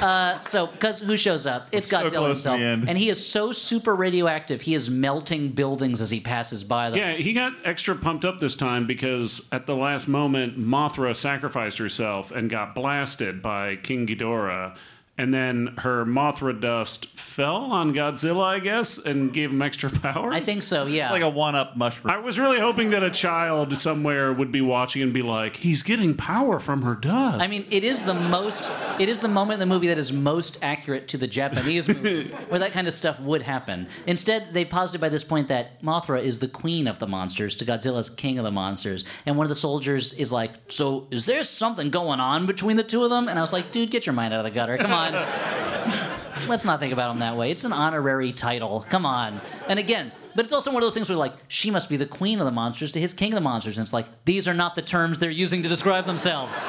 uh, 0.02 0.40
so 0.42 0.68
because 0.68 1.00
who 1.00 1.18
shows 1.18 1.46
up? 1.46 1.70
It's 1.72 1.90
so 1.90 1.98
Godzilla 1.98 2.10
close 2.10 2.44
to 2.44 2.52
himself, 2.52 2.60
the 2.60 2.66
end. 2.66 2.90
and 2.90 2.98
he 2.98 3.10
is 3.10 3.26
so 3.26 3.52
super 3.52 3.96
radioactive. 3.96 4.62
He 4.62 4.74
is 4.76 4.90
melting 4.90 5.50
buildings 5.50 6.02
as 6.02 6.10
he 6.10 6.20
passes 6.20 6.64
by 6.64 6.90
them. 6.90 7.00
Yeah, 7.00 7.14
he 7.14 7.34
got 7.34 7.54
extra 7.64 7.96
pumped 7.96 8.26
up 8.26 8.40
this 8.40 8.56
time 8.56 8.88
because 8.88 9.48
at 9.52 9.66
the 9.68 9.76
last 9.76 10.08
moment, 10.08 10.60
Mothra 10.60 11.16
sacrificed 11.16 11.78
herself 11.78 12.32
and 12.32 12.50
got 12.50 12.76
blasted 12.76 13.42
by 13.42 13.76
King 13.78 14.08
Ghidorah. 14.08 14.76
And 15.18 15.34
then 15.34 15.68
her 15.78 16.04
Mothra 16.06 16.60
dust 16.60 17.06
fell 17.08 17.56
on 17.72 17.94
Godzilla, 17.94 18.44
I 18.44 18.60
guess, 18.60 18.98
and 18.98 19.32
gave 19.32 19.50
him 19.50 19.62
extra 19.62 19.90
powers. 20.02 20.36
I 20.36 20.42
think 20.42 20.62
so. 20.62 20.86
Yeah. 20.88 21.10
like 21.12 21.22
a 21.22 21.30
one-up 21.30 21.78
mushroom. 21.78 22.14
I 22.14 22.18
was 22.18 22.38
really 22.38 22.60
hoping 22.60 22.90
that 22.90 23.02
a 23.02 23.10
child 23.10 23.78
somewhere 23.78 24.34
would 24.34 24.52
be 24.52 24.60
watching 24.60 25.02
and 25.02 25.14
be 25.14 25.22
like, 25.22 25.56
"He's 25.56 25.84
getting 25.84 26.16
power 26.16 26.60
from 26.60 26.82
her 26.82 26.96
dust." 26.96 27.40
I 27.42 27.48
mean, 27.48 27.66
it 27.72 27.86
is 27.86 28.02
the 28.04 28.14
most. 28.14 28.70
It 29.00 29.08
is 29.08 29.22
the 29.22 29.30
moment 29.30 29.62
in 29.62 29.70
the 29.70 29.74
movie 29.74 29.88
that 29.88 29.98
is 29.98 30.12
most 30.12 30.58
accurate 30.62 31.08
to 31.10 31.18
the 31.18 31.28
Japanese 31.28 31.88
movies, 31.96 32.32
where 32.50 32.60
that 32.60 32.74
kind 32.74 32.86
of 32.88 32.94
stuff 32.94 33.18
would 33.22 33.42
happen. 33.42 33.88
Instead, 34.08 34.54
they 34.54 34.66
posited 34.66 35.00
by 35.00 35.08
this 35.10 35.24
point 35.24 35.48
that 35.48 35.82
Mothra 35.82 36.22
is 36.22 36.40
the 36.40 36.48
queen 36.50 36.88
of 36.90 37.00
the 37.00 37.08
monsters, 37.08 37.56
to 37.56 37.66
Godzilla's 37.66 38.10
king 38.10 38.38
of 38.38 38.44
the 38.44 38.52
monsters, 38.52 39.06
and 39.26 39.38
one 39.38 39.46
of 39.46 39.50
the 39.50 39.56
soldiers 39.56 40.12
is 40.12 40.30
like, 40.34 40.52
"So, 40.68 41.08
is 41.10 41.26
there 41.26 41.44
something 41.46 41.90
going 41.90 42.20
on 42.20 42.46
between 42.48 42.76
the 42.76 42.84
two 42.84 43.04
of 43.06 43.10
them?" 43.10 43.30
And 43.30 43.40
I 43.40 43.42
was 43.42 43.54
like, 43.54 43.72
"Dude, 43.72 43.92
get 43.92 44.06
your 44.06 44.14
mind 44.14 44.34
out 44.34 44.40
of 44.40 44.46
the 44.46 44.52
gutter. 44.52 44.78
Come 44.78 44.92
on." 44.92 45.05
Let's 46.50 46.66
not 46.66 46.80
think 46.80 46.94
about 46.94 47.12
him 47.12 47.20
that 47.20 47.38
way. 47.38 47.52
It's 47.52 47.64
an 47.64 47.74
honorary 47.74 48.32
title. 48.34 48.86
Come 48.90 49.06
on. 49.06 49.42
And 49.68 49.80
again, 49.80 50.12
but 50.36 50.44
it's 50.44 50.54
also 50.54 50.72
one 50.72 50.84
of 50.84 50.86
those 50.86 50.94
things 50.94 51.10
where 51.10 51.18
like 51.18 51.34
she 51.48 51.72
must 51.72 51.90
be 51.90 51.98
the 51.98 52.06
queen 52.06 52.40
of 52.40 52.46
the 52.46 52.52
monsters 52.52 52.92
to 52.92 53.00
his 53.00 53.14
king 53.14 53.32
of 53.32 53.36
the 53.36 53.42
monsters, 53.42 53.78
and 53.78 53.86
it's 53.86 53.94
like 53.94 54.06
these 54.26 54.48
are 54.48 54.54
not 54.54 54.76
the 54.76 54.82
terms 54.82 55.18
they're 55.20 55.30
using 55.30 55.64
to 55.64 55.70
describe 55.70 56.06
themselves. 56.06 56.66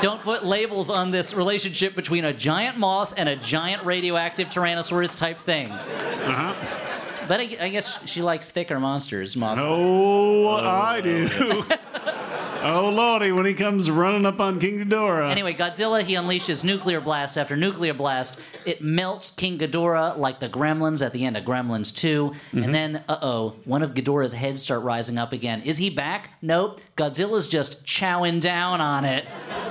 Don't 0.00 0.22
put 0.22 0.44
labels 0.44 0.90
on 0.90 1.10
this 1.10 1.32
relationship 1.34 1.94
between 1.94 2.24
a 2.24 2.32
giant 2.32 2.78
moth 2.78 3.14
and 3.16 3.28
a 3.28 3.36
giant 3.36 3.84
radioactive 3.84 4.48
Tyrannosaurus 4.48 5.16
type 5.16 5.38
thing. 5.38 5.70
uh-huh. 5.70 6.54
But 7.28 7.40
I, 7.40 7.56
I 7.60 7.68
guess 7.70 7.98
she 8.06 8.22
likes 8.22 8.50
thicker 8.50 8.78
monsters, 8.78 9.36
moth. 9.36 9.58
Oh, 9.60 10.48
I 10.48 11.00
do. 11.00 11.64
oh, 12.74 12.90
lordy, 12.90 13.32
when 13.32 13.46
he 13.46 13.54
comes 13.54 13.90
running 13.90 14.26
up 14.26 14.40
on 14.40 14.58
King 14.58 14.78
Ghidorah. 14.78 15.30
Anyway, 15.30 15.54
Godzilla, 15.54 16.02
he 16.02 16.14
unleashes 16.14 16.64
nuclear 16.64 17.00
blast 17.00 17.38
after 17.38 17.56
nuclear 17.56 17.94
blast. 17.94 18.40
It 18.64 18.82
melts 18.82 19.30
King 19.30 19.58
Ghidorah 19.58 20.16
like 20.16 20.40
the 20.40 20.48
gremlins 20.48 21.04
at 21.04 21.12
the 21.12 21.24
end 21.24 21.36
of 21.36 21.44
Gremlins 21.44 21.94
2. 21.94 22.32
And 22.52 22.74
then, 22.74 23.04
uh 23.08 23.18
oh, 23.22 23.56
one 23.64 23.82
of 23.82 23.94
Ghidorah's 23.94 24.32
heads 24.32 24.62
start 24.62 24.82
rising 24.82 25.18
up 25.18 25.32
again. 25.32 25.62
Is 25.62 25.78
he 25.78 25.90
back? 25.90 26.30
Nope. 26.42 26.80
Godzilla's 26.96 27.48
just 27.48 27.84
chowing 27.84 28.40
down 28.40 28.80
on 28.80 29.04
it. 29.04 29.26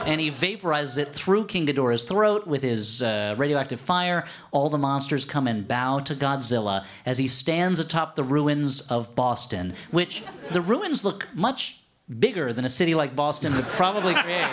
And 0.06 0.22
he 0.22 0.32
vaporizes 0.32 0.98
it 0.98 1.14
through 1.14 1.46
King 1.46 1.68
Ghidorah's 1.68 2.04
throat 2.04 2.46
with 2.46 2.62
his 2.62 3.02
uh, 3.02 3.36
radioactive 3.38 3.80
fire. 3.80 4.26
All 4.52 4.70
the 4.70 4.78
monsters 4.78 5.26
come 5.26 5.48
and 5.48 5.68
bow 5.68 6.00
to 6.00 6.16
Godzilla 6.16 6.86
as 7.06 7.18
he 7.18 7.28
stands 7.28 7.80
atop 7.80 8.16
the 8.16 8.24
ruins 8.24 8.82
of 8.82 9.16
Boston, 9.16 9.74
which 9.92 10.24
the 10.52 10.62
ruins 10.62 11.04
look 11.04 11.28
much 11.34 11.80
bigger 12.20 12.54
than 12.54 12.66
a 12.66 12.70
city 12.70 12.96
like 12.96 13.16
Boston 13.16 13.56
would 13.56 13.66
probably 13.66 14.14
create. 14.24 14.48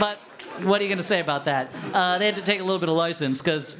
But 0.00 0.18
what 0.62 0.80
are 0.80 0.84
you 0.84 0.88
going 0.88 0.98
to 0.98 1.04
say 1.04 1.20
about 1.20 1.44
that? 1.44 1.72
Uh, 1.92 2.18
they 2.18 2.26
had 2.26 2.36
to 2.36 2.42
take 2.42 2.60
a 2.60 2.64
little 2.64 2.78
bit 2.78 2.88
of 2.88 2.94
license 2.96 3.40
because, 3.40 3.78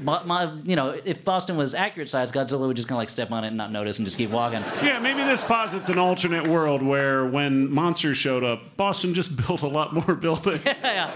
you 0.65 0.77
know, 0.77 0.99
if 1.05 1.25
Boston 1.25 1.57
was 1.57 1.75
accurate 1.75 2.09
size, 2.09 2.31
Godzilla 2.31 2.67
would 2.67 2.77
just 2.77 2.89
kind 2.89 2.97
of 2.97 3.01
like 3.01 3.11
step 3.11 3.33
on 3.33 3.45
it 3.45 3.49
and 3.49 3.57
not 3.57 3.73
notice 3.73 3.99
and 3.99 4.07
just 4.07 4.19
keep 4.19 4.31
walking. 4.31 4.63
Yeah, 4.83 4.99
maybe 4.99 5.23
this 5.25 5.43
posits 5.43 5.89
an 5.89 5.99
alternate 5.99 6.47
world 6.47 6.83
where 6.83 7.27
when 7.27 7.71
monsters 7.71 8.17
showed 8.17 8.45
up, 8.45 8.77
Boston 8.77 9.15
just 9.15 9.37
built 9.47 9.63
a 9.63 9.69
lot 9.69 9.95
more 9.95 10.15
buildings. 10.15 10.63
yeah. 10.85 11.07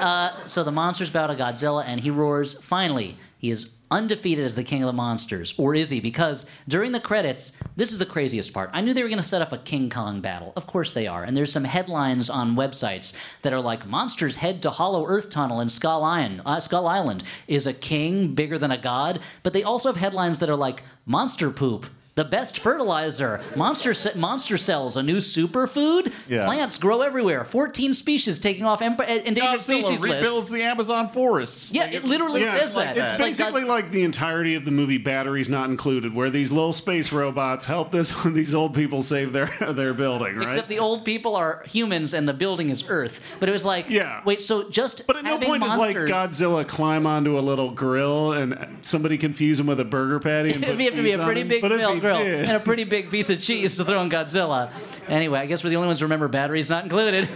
Uh, 0.00 0.46
so 0.46 0.64
the 0.64 0.72
monsters 0.72 1.10
bow 1.10 1.26
to 1.26 1.34
Godzilla, 1.34 1.84
and 1.86 2.00
he 2.00 2.10
roars. 2.10 2.54
Finally, 2.54 3.16
he 3.38 3.50
is 3.50 3.76
undefeated 3.90 4.44
as 4.44 4.54
the 4.54 4.62
king 4.64 4.82
of 4.82 4.86
the 4.86 4.92
monsters, 4.92 5.54
or 5.58 5.74
is 5.74 5.90
he? 5.90 6.00
Because 6.00 6.46
during 6.68 6.92
the 6.92 7.00
credits, 7.00 7.52
this 7.76 7.92
is 7.92 7.98
the 7.98 8.06
craziest 8.06 8.52
part. 8.52 8.70
I 8.72 8.80
knew 8.80 8.94
they 8.94 9.02
were 9.02 9.08
going 9.08 9.18
to 9.18 9.22
set 9.22 9.42
up 9.42 9.52
a 9.52 9.58
King 9.58 9.90
Kong 9.90 10.20
battle. 10.20 10.52
Of 10.56 10.66
course 10.66 10.92
they 10.92 11.06
are. 11.06 11.24
And 11.24 11.36
there's 11.36 11.52
some 11.52 11.64
headlines 11.64 12.30
on 12.30 12.56
websites 12.56 13.14
that 13.42 13.52
are 13.52 13.60
like, 13.60 13.86
"Monsters 13.86 14.36
head 14.36 14.62
to 14.62 14.70
Hollow 14.70 15.06
Earth 15.06 15.30
Tunnel 15.30 15.60
in 15.60 15.68
Skull 15.68 16.04
Island. 16.04 16.42
Uh, 16.46 16.60
Skull 16.60 16.86
Island 16.86 17.24
is 17.48 17.66
a 17.66 17.72
king 17.72 18.34
bigger 18.34 18.58
than 18.58 18.70
a 18.70 18.78
god." 18.78 19.20
But 19.42 19.52
they 19.52 19.62
also 19.62 19.88
have 19.88 19.96
headlines 19.96 20.38
that 20.38 20.50
are 20.50 20.56
like, 20.56 20.84
"Monster 21.06 21.50
poop." 21.50 21.86
The 22.20 22.24
best 22.26 22.58
fertilizer. 22.58 23.40
Monster 23.56 23.94
ce- 23.94 24.14
monster 24.14 24.58
cells, 24.58 24.98
a 24.98 25.02
new 25.02 25.16
superfood. 25.16 26.12
Yeah. 26.28 26.44
Plants 26.44 26.76
grow 26.76 27.00
everywhere. 27.00 27.44
14 27.44 27.94
species 27.94 28.38
taking 28.38 28.66
off 28.66 28.82
em- 28.82 28.92
endangered 29.00 29.60
Godzilla 29.60 29.62
species 29.62 30.00
list. 30.02 30.14
rebuilds 30.16 30.50
the 30.50 30.62
Amazon 30.62 31.08
forests. 31.08 31.72
Yeah, 31.72 31.86
it 31.86 32.04
literally 32.04 32.42
Yeah, 32.42 32.58
says 32.58 32.74
that. 32.74 32.98
It's 32.98 33.12
like 33.12 33.18
basically 33.18 33.62
God- 33.62 33.68
like 33.70 33.90
the 33.90 34.02
entirety 34.02 34.54
of 34.54 34.66
the 34.66 34.70
movie 34.70 34.98
Batteries 34.98 35.48
Not 35.48 35.70
Included, 35.70 36.14
where 36.14 36.28
these 36.28 36.52
little 36.52 36.74
space 36.74 37.10
robots 37.10 37.64
help 37.64 37.90
this 37.90 38.12
these 38.26 38.54
old 38.54 38.74
people 38.74 39.02
save 39.02 39.32
their 39.32 39.46
their 39.72 39.94
building, 39.94 40.36
right? 40.36 40.42
Except 40.42 40.68
the 40.68 40.78
old 40.78 41.06
people 41.06 41.36
are 41.36 41.62
humans 41.66 42.12
and 42.12 42.28
the 42.28 42.34
building 42.34 42.68
is 42.68 42.84
Earth. 42.88 43.20
But 43.40 43.48
it 43.48 43.52
was 43.52 43.64
like, 43.64 43.86
Yeah. 43.88 44.20
wait, 44.26 44.42
so 44.42 44.68
just 44.68 45.06
but 45.06 45.16
at 45.16 45.24
no 45.24 45.38
point 45.38 45.60
monsters, 45.60 46.10
does 46.10 46.40
like 46.42 46.66
Godzilla 46.66 46.68
climb 46.68 47.06
onto 47.06 47.38
a 47.38 47.40
little 47.40 47.70
grill 47.70 48.32
and 48.32 48.58
somebody 48.82 49.16
confuse 49.16 49.58
him 49.58 49.68
with 49.68 49.80
a 49.80 49.84
burger 49.86 50.20
patty 50.20 50.50
and 50.52 50.62
put 50.62 50.68
It'd 50.74 50.80
have 50.84 50.94
to 50.96 51.02
be 51.02 51.12
a 51.12 51.24
pretty 51.24 51.40
him? 51.42 51.48
big 51.48 51.62
But 51.62 51.68
grill, 51.72 51.94
he 51.94 52.00
grill 52.18 52.26
and 52.46 52.52
a 52.52 52.60
pretty 52.60 52.84
big 52.84 53.10
piece 53.10 53.30
of 53.30 53.40
cheese 53.40 53.76
to 53.76 53.84
throw 53.84 53.98
on 53.98 54.10
Godzilla. 54.10 54.70
Anyway, 55.08 55.38
I 55.38 55.46
guess 55.46 55.64
we're 55.64 55.70
the 55.70 55.76
only 55.76 55.88
ones 55.88 56.00
who 56.00 56.06
remember 56.06 56.28
batteries 56.28 56.70
not 56.70 56.84
included. 56.84 57.28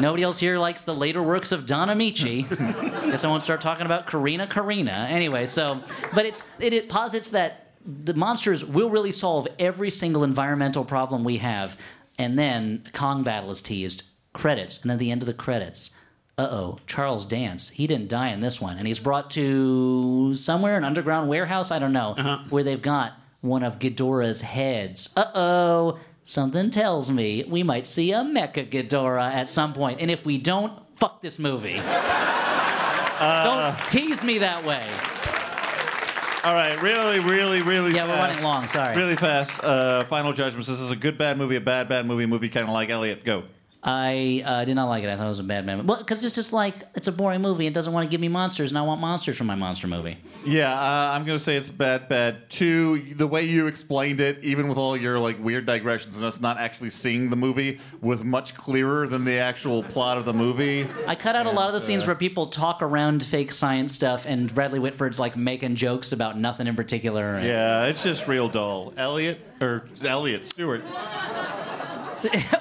Nobody 0.00 0.22
else 0.22 0.38
here 0.38 0.58
likes 0.58 0.84
the 0.84 0.94
later 0.94 1.22
works 1.22 1.50
of 1.50 1.66
Don 1.66 1.88
Ameche. 1.88 2.44
I 2.52 3.06
guess 3.10 3.24
I 3.24 3.28
won't 3.28 3.42
start 3.42 3.60
talking 3.60 3.84
about 3.84 4.06
Corrina 4.06 4.48
Corrina. 4.48 5.10
Anyway, 5.10 5.46
so 5.46 5.82
but 6.14 6.24
it's 6.24 6.44
it, 6.60 6.72
it 6.72 6.88
posits 6.88 7.30
that 7.30 7.72
the 7.84 8.14
monsters 8.14 8.64
will 8.64 8.90
really 8.90 9.10
solve 9.12 9.48
every 9.58 9.90
single 9.90 10.22
environmental 10.22 10.84
problem 10.84 11.24
we 11.24 11.38
have, 11.38 11.76
and 12.18 12.38
then 12.38 12.84
Kong 12.92 13.24
battle 13.24 13.50
is 13.50 13.60
teased. 13.60 14.04
Credits, 14.34 14.82
and 14.82 14.90
then 14.90 14.98
the 14.98 15.10
end 15.10 15.22
of 15.22 15.26
the 15.26 15.34
credits. 15.34 15.96
Uh 16.36 16.48
oh, 16.48 16.78
Charles 16.86 17.26
Dance. 17.26 17.70
He 17.70 17.88
didn't 17.88 18.08
die 18.08 18.28
in 18.28 18.40
this 18.40 18.60
one, 18.60 18.78
and 18.78 18.86
he's 18.86 19.00
brought 19.00 19.32
to 19.32 20.32
somewhere 20.34 20.76
an 20.76 20.84
underground 20.84 21.28
warehouse. 21.28 21.72
I 21.72 21.80
don't 21.80 21.92
know 21.92 22.44
where 22.50 22.62
they've 22.62 22.80
got 22.80 23.14
one 23.40 23.62
of 23.62 23.78
Ghidorah's 23.78 24.42
heads. 24.42 25.10
Uh 25.16 25.26
oh. 25.34 25.98
Something 26.24 26.70
tells 26.70 27.10
me 27.10 27.44
we 27.48 27.62
might 27.62 27.86
see 27.86 28.12
a 28.12 28.18
Mecha 28.18 28.68
Ghidorah 28.68 29.32
at 29.32 29.48
some 29.48 29.72
point. 29.72 30.00
and 30.00 30.10
if 30.10 30.26
we 30.26 30.36
don't, 30.36 30.72
fuck 30.96 31.22
this 31.22 31.38
movie. 31.38 31.76
don't 33.18 33.78
tease 33.88 34.22
me 34.22 34.38
that 34.38 34.62
way. 34.64 34.86
All 36.44 36.54
right, 36.54 36.80
really, 36.80 37.18
really, 37.18 37.62
really. 37.62 37.94
Yeah, 37.94 38.06
we're 38.06 38.14
running 38.14 38.42
long. 38.42 38.66
Sorry. 38.68 38.96
Really 38.96 39.16
fast. 39.16 39.62
Uh, 39.62 40.04
final 40.04 40.32
judgments. 40.32 40.68
This 40.68 40.78
is 40.80 40.90
a 40.90 40.96
good 40.96 41.18
bad 41.18 41.36
movie, 41.36 41.56
a 41.56 41.60
bad 41.60 41.88
bad 41.88 42.06
movie, 42.06 42.26
movie 42.26 42.48
kind 42.48 42.66
of 42.66 42.72
like 42.72 42.90
Elliot. 42.90 43.24
Go. 43.24 43.44
I 43.80 44.42
uh, 44.44 44.64
did 44.64 44.74
not 44.74 44.88
like 44.88 45.04
it. 45.04 45.08
I 45.08 45.16
thought 45.16 45.26
it 45.26 45.28
was 45.28 45.38
a 45.38 45.44
bad 45.44 45.64
movie. 45.64 45.82
Well, 45.82 45.98
because 45.98 46.24
it's 46.24 46.34
just 46.34 46.52
like 46.52 46.74
it's 46.96 47.06
a 47.06 47.12
boring 47.12 47.40
movie. 47.42 47.64
It 47.66 47.74
doesn't 47.74 47.92
want 47.92 48.04
to 48.04 48.10
give 48.10 48.20
me 48.20 48.26
monsters, 48.26 48.72
and 48.72 48.78
I 48.78 48.82
want 48.82 49.00
monsters 49.00 49.36
from 49.36 49.46
my 49.46 49.54
monster 49.54 49.86
movie. 49.86 50.18
Yeah, 50.44 50.72
uh, 50.72 51.12
I'm 51.12 51.24
gonna 51.24 51.38
say 51.38 51.56
it's 51.56 51.70
bad, 51.70 52.08
bad. 52.08 52.50
Two, 52.50 53.14
the 53.14 53.28
way 53.28 53.44
you 53.44 53.68
explained 53.68 54.18
it, 54.18 54.42
even 54.42 54.68
with 54.68 54.78
all 54.78 54.96
your 54.96 55.20
like 55.20 55.38
weird 55.42 55.64
digressions 55.64 56.16
and 56.16 56.24
us 56.26 56.40
not 56.40 56.58
actually 56.58 56.90
seeing 56.90 57.30
the 57.30 57.36
movie, 57.36 57.78
was 58.00 58.24
much 58.24 58.56
clearer 58.56 59.06
than 59.06 59.24
the 59.24 59.38
actual 59.38 59.84
plot 59.84 60.18
of 60.18 60.24
the 60.24 60.34
movie. 60.34 60.84
I 61.06 61.14
cut 61.14 61.36
out 61.36 61.46
a 61.46 61.50
lot 61.50 61.68
of 61.68 61.74
the 61.74 61.80
scenes 61.80 62.02
uh, 62.02 62.06
where 62.08 62.16
people 62.16 62.46
talk 62.46 62.82
around 62.82 63.22
fake 63.22 63.52
science 63.52 63.92
stuff, 63.92 64.26
and 64.26 64.52
Bradley 64.52 64.80
Whitford's 64.80 65.20
like 65.20 65.36
making 65.36 65.76
jokes 65.76 66.10
about 66.10 66.36
nothing 66.36 66.66
in 66.66 66.74
particular. 66.74 67.36
and- 67.36 67.46
Yeah, 67.46 67.84
it's 67.84 68.02
just 68.02 68.26
real 68.26 68.48
dull. 68.48 68.92
Elliot 68.96 69.40
or 69.60 69.84
Elliot 70.04 70.48
Stewart. 70.48 70.82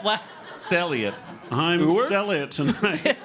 What? 0.04 0.22
It's 0.68 0.74
Elliot. 0.74 1.14
I'm 1.50 1.80
Uwer? 1.80 2.08
Stella 2.08 2.46
tonight. 2.48 3.16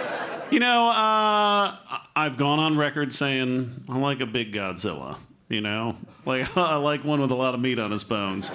you 0.50 0.58
know, 0.58 0.88
uh, 0.88 1.76
I've 2.16 2.36
gone 2.36 2.58
on 2.58 2.76
record 2.76 3.12
saying 3.12 3.84
I 3.88 3.98
like 3.98 4.18
a 4.18 4.26
big 4.26 4.52
Godzilla. 4.52 5.16
You 5.48 5.60
know, 5.60 5.96
like 6.26 6.56
I 6.56 6.74
like 6.74 7.04
one 7.04 7.20
with 7.20 7.30
a 7.30 7.36
lot 7.36 7.54
of 7.54 7.60
meat 7.60 7.78
on 7.78 7.92
his 7.92 8.02
bones. 8.02 8.50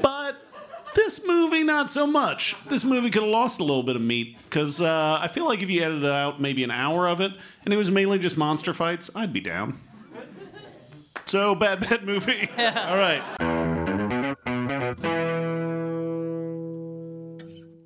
But 0.00 0.40
this 0.94 1.26
movie, 1.26 1.64
not 1.64 1.90
so 1.90 2.06
much. 2.06 2.54
This 2.68 2.84
movie 2.84 3.10
could 3.10 3.22
have 3.22 3.32
lost 3.32 3.58
a 3.58 3.64
little 3.64 3.82
bit 3.82 3.96
of 3.96 4.02
meat 4.02 4.36
because 4.44 4.80
uh, 4.80 5.18
I 5.20 5.26
feel 5.26 5.46
like 5.46 5.60
if 5.60 5.68
you 5.68 5.82
edited 5.82 6.08
out 6.08 6.40
maybe 6.40 6.62
an 6.62 6.70
hour 6.70 7.08
of 7.08 7.20
it 7.20 7.32
and 7.64 7.74
it 7.74 7.76
was 7.76 7.90
mainly 7.90 8.20
just 8.20 8.36
monster 8.36 8.72
fights, 8.72 9.10
I'd 9.16 9.32
be 9.32 9.40
down. 9.40 9.76
So 11.24 11.56
bad, 11.56 11.80
bad 11.80 12.04
movie. 12.04 12.48
All 12.58 12.96
right. 12.96 13.24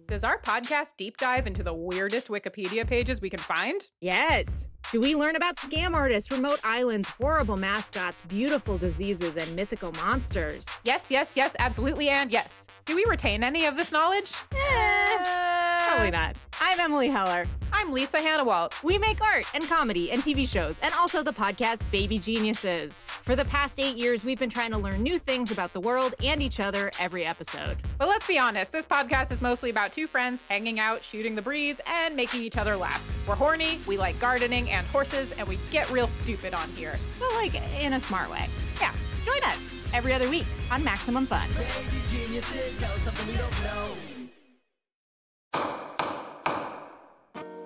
Does 0.07 0.25
our 0.25 0.39
podcast 0.39 0.97
deep 0.99 1.17
dive 1.17 1.47
into 1.47 1.63
the 1.63 1.73
weirdest 1.73 2.29
Wikipedia 2.29 2.87
pages 2.87 3.21
we 3.21 3.31
can 3.31 3.39
find? 3.39 3.81
Yes. 4.01 4.69
Do 4.91 5.01
we 5.01 5.15
learn 5.15 5.37
about 5.37 5.57
scam 5.57 5.95
artists, 5.95 6.31
remote 6.31 6.61
islands, 6.65 7.09
horrible 7.09 7.57
mascots, 7.57 8.21
beautiful 8.23 8.77
diseases, 8.77 9.37
and 9.37 9.55
mythical 9.57 9.93
monsters? 9.93 10.69
Yes, 10.85 11.11
yes, 11.11 11.33
yes, 11.35 11.57
absolutely, 11.59 12.11
and 12.11 12.31
yes. 12.31 12.69
Do 12.85 12.95
we 12.95 13.05
retain 13.09 13.43
any 13.43 13.65
of 13.65 13.77
this 13.77 13.91
knowledge? 13.91 14.35
Eh, 14.53 15.87
probably 15.89 16.11
not. 16.11 16.37
I'm 16.61 16.79
Emily 16.79 17.09
Heller. 17.09 17.47
I'm 17.73 17.91
Lisa 17.91 18.19
Hanawalt. 18.19 18.83
We 18.85 18.99
make 18.99 19.21
art 19.23 19.47
and 19.55 19.65
comedy 19.67 20.11
and 20.11 20.23
TV 20.23 20.47
shows, 20.47 20.79
and 20.81 20.93
also 20.95 21.23
the 21.23 21.33
podcast 21.33 21.83
Baby 21.91 22.19
Geniuses. 22.19 23.03
For 23.07 23.35
the 23.35 23.47
past 23.47 23.81
eight 23.81 23.97
years, 23.97 24.25
we've 24.25 24.39
been 24.39 24.51
trying 24.51 24.73
to 24.73 24.79
learn 24.79 25.03
new 25.03 25.19
things 25.19 25.51
about 25.51 25.73
the 25.73 25.81
world 25.81 26.15
and 26.23 26.43
each 26.43 26.61
other 26.61 26.93
every 27.01 27.25
episode. 27.25 27.79
But 27.99 28.09
let's 28.09 28.27
be 28.27 28.39
honest, 28.39 28.73
this 28.73 28.85
podcast 28.85 29.33
is 29.33 29.41
mostly 29.41 29.71
about 29.71 29.93
two 29.93 30.02
friends 30.07 30.45
hanging 30.49 30.81
out, 30.81 31.03
shooting 31.03 31.35
the 31.35 31.43
breeze, 31.43 31.81
and 31.87 32.17
making 32.17 32.43
each 32.43 32.57
other 32.57 32.77
laugh. 32.77 33.09
We're 33.27 33.35
horny, 33.35 33.79
we 33.87 33.99
like 33.99 34.19
gardening 34.19 34.71
and 34.71 34.87
horses, 34.89 35.33
and 35.33 35.47
we 35.49 35.59
get 35.71 35.91
real 35.91 36.09
stupid 36.09 36.55
on 36.55 36.69
here. 36.71 36.99
But, 37.19 37.33
like, 37.35 37.55
in 37.81 37.93
a 37.93 38.01
smart 38.01 38.31
way. 38.31 38.47
Yeah. 38.81 38.93
Join 39.25 39.43
us 39.45 39.77
every 39.93 40.13
other 40.13 40.29
week 40.29 40.47
on 40.71 40.83
Maximum 40.83 41.27
Fun. 41.27 41.49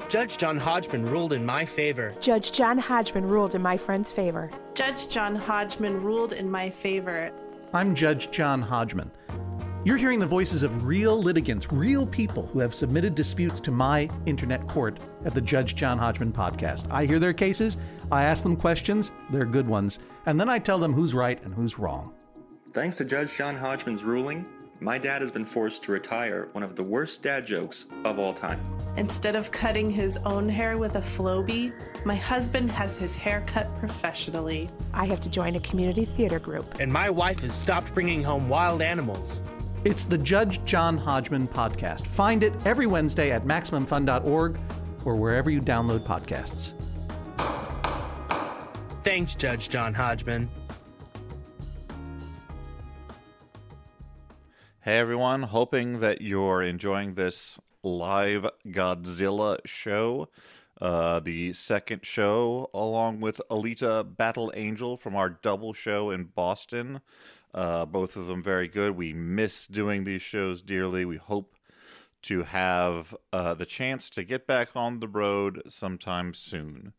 Judge 0.09 0.39
John 0.39 0.57
Hodgman 0.59 1.07
ruled 1.07 1.33
in 1.33 1.45
my 1.45 1.65
favor. 1.65 2.15
Judge 2.21 2.53
John 2.53 2.79
Hodgman 2.79 3.25
ruled 3.27 3.55
in 3.55 3.63
my 3.63 3.77
friend's 3.77 4.13
favor. 4.13 4.51
Judge 4.75 5.09
John 5.09 5.35
Hodgman 5.35 6.03
ruled 6.03 6.33
in 6.33 6.51
my 6.51 6.71
favor. 6.71 7.33
I'm 7.73 7.95
Judge 7.95 8.31
John 8.31 8.63
Hodgman. 8.63 9.11
You're 9.87 9.97
hearing 9.97 10.19
the 10.19 10.27
voices 10.27 10.65
of 10.65 10.85
real 10.85 11.17
litigants, 11.17 11.71
real 11.71 12.05
people 12.09 12.47
who 12.47 12.59
have 12.59 12.75
submitted 12.75 13.15
disputes 13.15 13.61
to 13.61 13.71
my 13.71 14.11
internet 14.27 14.67
court 14.67 14.99
at 15.25 15.33
the 15.33 15.41
Judge 15.41 15.77
John 15.77 15.97
Hodgman 15.97 16.33
podcast. 16.33 16.91
I 16.91 17.07
hear 17.07 17.21
their 17.21 17.33
cases, 17.33 17.79
I 18.11 18.25
ask 18.25 18.43
them 18.43 18.57
questions, 18.57 19.13
they're 19.31 19.45
good 19.45 19.69
ones, 19.69 20.01
and 20.27 20.41
then 20.41 20.49
I 20.49 20.59
tell 20.59 20.81
them 20.81 20.93
who's 20.93 21.15
right 21.15 21.41
and 21.45 21.55
who's 21.55 21.79
wrong. 21.79 22.13
Thanks 22.73 22.97
to 22.97 23.05
Judge 23.05 23.37
John 23.37 23.57
Hodgman's 23.57 24.03
ruling, 24.03 24.45
my 24.81 24.99
dad 24.99 25.23
has 25.23 25.31
been 25.31 25.47
forced 25.47 25.85
to 25.85 25.93
retire 25.93 26.49
one 26.51 26.65
of 26.65 26.75
the 26.75 26.83
worst 26.83 27.23
dad 27.23 27.47
jokes 27.47 27.87
of 28.05 28.19
all 28.19 28.35
time. 28.35 28.61
Instead 28.97 29.37
of 29.37 29.53
cutting 29.53 29.89
his 29.89 30.17
own 30.25 30.49
hair 30.49 30.79
with 30.79 30.97
a 30.97 31.01
Flowbee, 31.01 31.73
my 32.05 32.17
husband 32.17 32.73
has 32.73 32.97
his 32.97 33.15
hair 33.15 33.45
cut 33.47 33.73
professionally. 33.79 34.69
I 34.93 35.07
have 35.07 35.21
to 35.21 35.31
join 35.31 35.55
a 35.55 35.61
community 35.61 36.05
theater 36.05 36.41
group. 36.41 36.81
And 36.81 36.93
my 36.93 37.09
wife 37.09 37.43
has 37.43 37.55
stopped 37.55 37.95
bringing 37.95 38.25
home 38.25 38.49
wild 38.49 38.83
animals. 38.83 39.45
It's 39.87 40.05
the 40.05 40.19
Judge 40.19 40.65
John 40.65 40.99
Hodgman 40.99 41.47
podcast. 41.47 42.09
Find 42.09 42.43
it 42.43 42.53
every 42.67 42.89
Wednesday 42.89 43.31
at 43.31 43.45
MaximumFun.org 43.45 44.59
or 45.05 45.15
wherever 45.15 45.49
you 45.49 45.61
download 45.61 46.01
podcasts. 46.01 46.75
Thanks, 49.05 49.37
Judge 49.37 49.69
John 49.69 49.95
Hodgman. 49.95 50.51
Hey 54.81 54.99
everyone, 54.99 55.45
hoping 55.45 56.01
that 56.01 56.21
you're 56.21 56.63
enjoying 56.65 57.15
this 57.15 57.57
live 57.85 58.51
Godzilla 58.67 59.59
show. 59.67 60.29
Uh, 60.81 61.21
the 61.21 61.53
second 61.53 62.05
show, 62.05 62.69
along 62.75 63.21
with 63.21 63.41
Alita 63.53 64.17
Battle 64.17 64.53
Angel 64.57 64.97
from 64.97 65.15
our 65.15 65.31
double 65.31 65.73
show 65.73 66.11
in 66.11 66.25
Boston. 66.25 67.01
Uh, 67.57 67.87
both 67.87 68.17
of 68.17 68.27
them 68.27 68.43
very 68.43 68.69
good. 68.69 68.95
We 68.95 69.15
miss 69.15 69.67
doing 69.67 70.05
these 70.05 70.21
shows 70.21 70.61
dearly. 70.61 71.07
We 71.07 71.17
hope 71.17 71.57
to 72.23 72.43
have 72.43 73.17
uh, 73.33 73.55
the 73.55 73.65
chance 73.65 74.11
to 74.11 74.25
get 74.25 74.47
back 74.47 74.77
on 74.77 75.01
the 75.01 75.09
road 75.09 75.63
sometime 75.69 76.35
soon. 76.35 76.93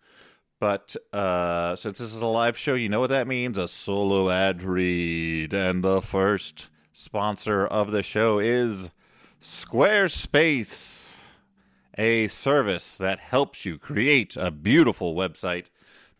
But 0.59 0.95
uh, 1.13 1.75
since 1.75 1.99
this 1.99 2.11
is 2.11 2.23
a 2.23 2.27
live 2.27 2.57
show, 2.57 2.73
you 2.73 2.89
know 2.89 3.01
what 3.01 3.11
that 3.11 3.27
means 3.27 3.59
a 3.59 3.67
solo 3.67 4.31
ad 4.31 4.63
read. 4.63 5.53
And 5.53 5.83
the 5.83 6.01
first 6.01 6.69
sponsor 6.91 7.67
of 7.67 7.91
the 7.91 8.01
show 8.01 8.39
is 8.39 8.89
Squarespace, 9.39 11.23
a 11.95 12.27
service 12.27 12.95
that 12.95 13.19
helps 13.19 13.65
you 13.65 13.77
create 13.77 14.35
a 14.35 14.49
beautiful 14.49 15.13
website 15.13 15.67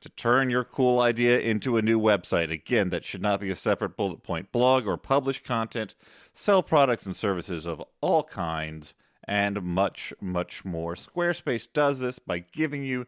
to 0.08 0.16
turn 0.16 0.50
your 0.50 0.64
cool 0.64 1.02
idea 1.02 1.40
into 1.40 1.76
a 1.76 1.82
new 1.82 2.00
website. 2.00 2.50
Again, 2.50 2.90
that 2.92 3.04
should 3.04 3.22
not 3.22 3.42
be 3.42 3.50
a 3.50 3.56
separate 3.56 3.98
bullet 3.98 4.24
point. 4.24 4.52
Blog 4.54 4.88
or 4.88 4.96
publish 4.96 5.44
content, 5.44 5.96
sell 6.34 6.64
products 6.64 7.06
and 7.06 7.16
services 7.16 7.66
of 7.66 7.84
all 8.00 8.24
kinds, 8.24 8.94
and 9.28 9.62
much, 9.62 10.14
much 10.22 10.64
more. 10.64 10.96
Squarespace 10.96 11.68
does 11.72 12.00
this 12.00 12.20
by 12.20 12.40
giving 12.40 12.84
you 12.84 13.06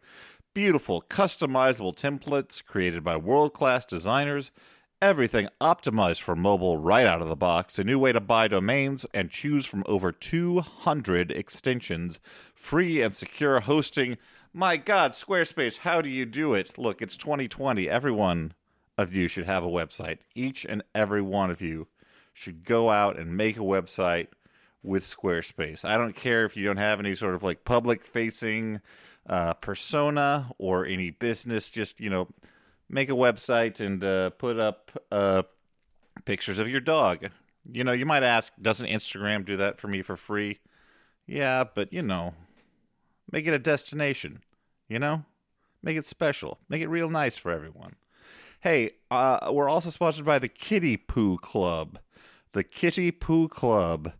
beautiful, 0.52 1.02
customizable 1.08 1.96
templates 1.96 2.62
created 2.62 3.02
by 3.02 3.16
world 3.16 3.54
class 3.54 3.86
designers 3.86 4.52
Everything 5.02 5.48
optimized 5.62 6.20
for 6.20 6.36
mobile 6.36 6.76
right 6.76 7.06
out 7.06 7.22
of 7.22 7.30
the 7.30 7.36
box. 7.36 7.78
A 7.78 7.84
new 7.84 7.98
way 7.98 8.12
to 8.12 8.20
buy 8.20 8.48
domains 8.48 9.06
and 9.14 9.30
choose 9.30 9.64
from 9.64 9.82
over 9.86 10.12
200 10.12 11.30
extensions. 11.30 12.20
Free 12.54 13.00
and 13.00 13.14
secure 13.14 13.60
hosting. 13.60 14.18
My 14.52 14.76
God, 14.76 15.12
Squarespace, 15.12 15.78
how 15.78 16.00
do 16.00 16.08
you 16.08 16.26
do 16.26 16.54
it? 16.54 16.76
Look, 16.76 17.00
it's 17.00 17.16
2020. 17.16 17.88
Everyone 17.88 18.52
of 18.98 19.14
you 19.14 19.28
should 19.28 19.46
have 19.46 19.62
a 19.62 19.68
website. 19.68 20.18
Each 20.34 20.66
and 20.66 20.82
every 20.92 21.22
one 21.22 21.52
of 21.52 21.62
you 21.62 21.86
should 22.32 22.64
go 22.64 22.90
out 22.90 23.16
and 23.16 23.36
make 23.36 23.56
a 23.56 23.60
website 23.60 24.26
with 24.82 25.04
Squarespace. 25.04 25.84
I 25.84 25.96
don't 25.96 26.16
care 26.16 26.44
if 26.44 26.56
you 26.56 26.64
don't 26.64 26.78
have 26.78 26.98
any 26.98 27.14
sort 27.14 27.36
of 27.36 27.44
like 27.44 27.64
public 27.64 28.02
facing 28.02 28.80
uh, 29.28 29.54
persona 29.54 30.50
or 30.58 30.84
any 30.84 31.10
business, 31.10 31.70
just, 31.70 32.00
you 32.00 32.10
know, 32.10 32.26
make 32.88 33.08
a 33.08 33.14
website 33.14 33.78
and 33.78 34.02
uh, 34.02 34.30
put 34.30 34.58
up 34.58 34.90
uh, 35.12 35.42
pictures 36.24 36.58
of 36.58 36.68
your 36.68 36.80
dog. 36.80 37.28
You 37.70 37.84
know, 37.84 37.92
you 37.92 38.04
might 38.04 38.24
ask, 38.24 38.52
doesn't 38.60 38.88
Instagram 38.88 39.44
do 39.44 39.58
that 39.58 39.78
for 39.78 39.86
me 39.86 40.02
for 40.02 40.16
free? 40.16 40.58
Yeah, 41.24 41.62
but 41.72 41.92
you 41.92 42.02
know, 42.02 42.34
make 43.30 43.46
it 43.46 43.54
a 43.54 43.58
destination. 43.58 44.42
You 44.88 44.98
know, 44.98 45.24
make 45.82 45.96
it 45.96 46.06
special, 46.06 46.58
make 46.68 46.82
it 46.82 46.88
real 46.88 47.08
nice 47.10 47.38
for 47.38 47.52
everyone. 47.52 47.94
Hey, 48.60 48.90
uh, 49.10 49.50
we're 49.52 49.68
also 49.70 49.90
sponsored 49.90 50.26
by 50.26 50.38
the 50.38 50.48
Kitty 50.48 50.96
Poo 50.96 51.38
Club. 51.38 51.98
The 52.52 52.64
Kitty 52.64 53.10
Poo 53.10 53.48
Club, 53.48 54.12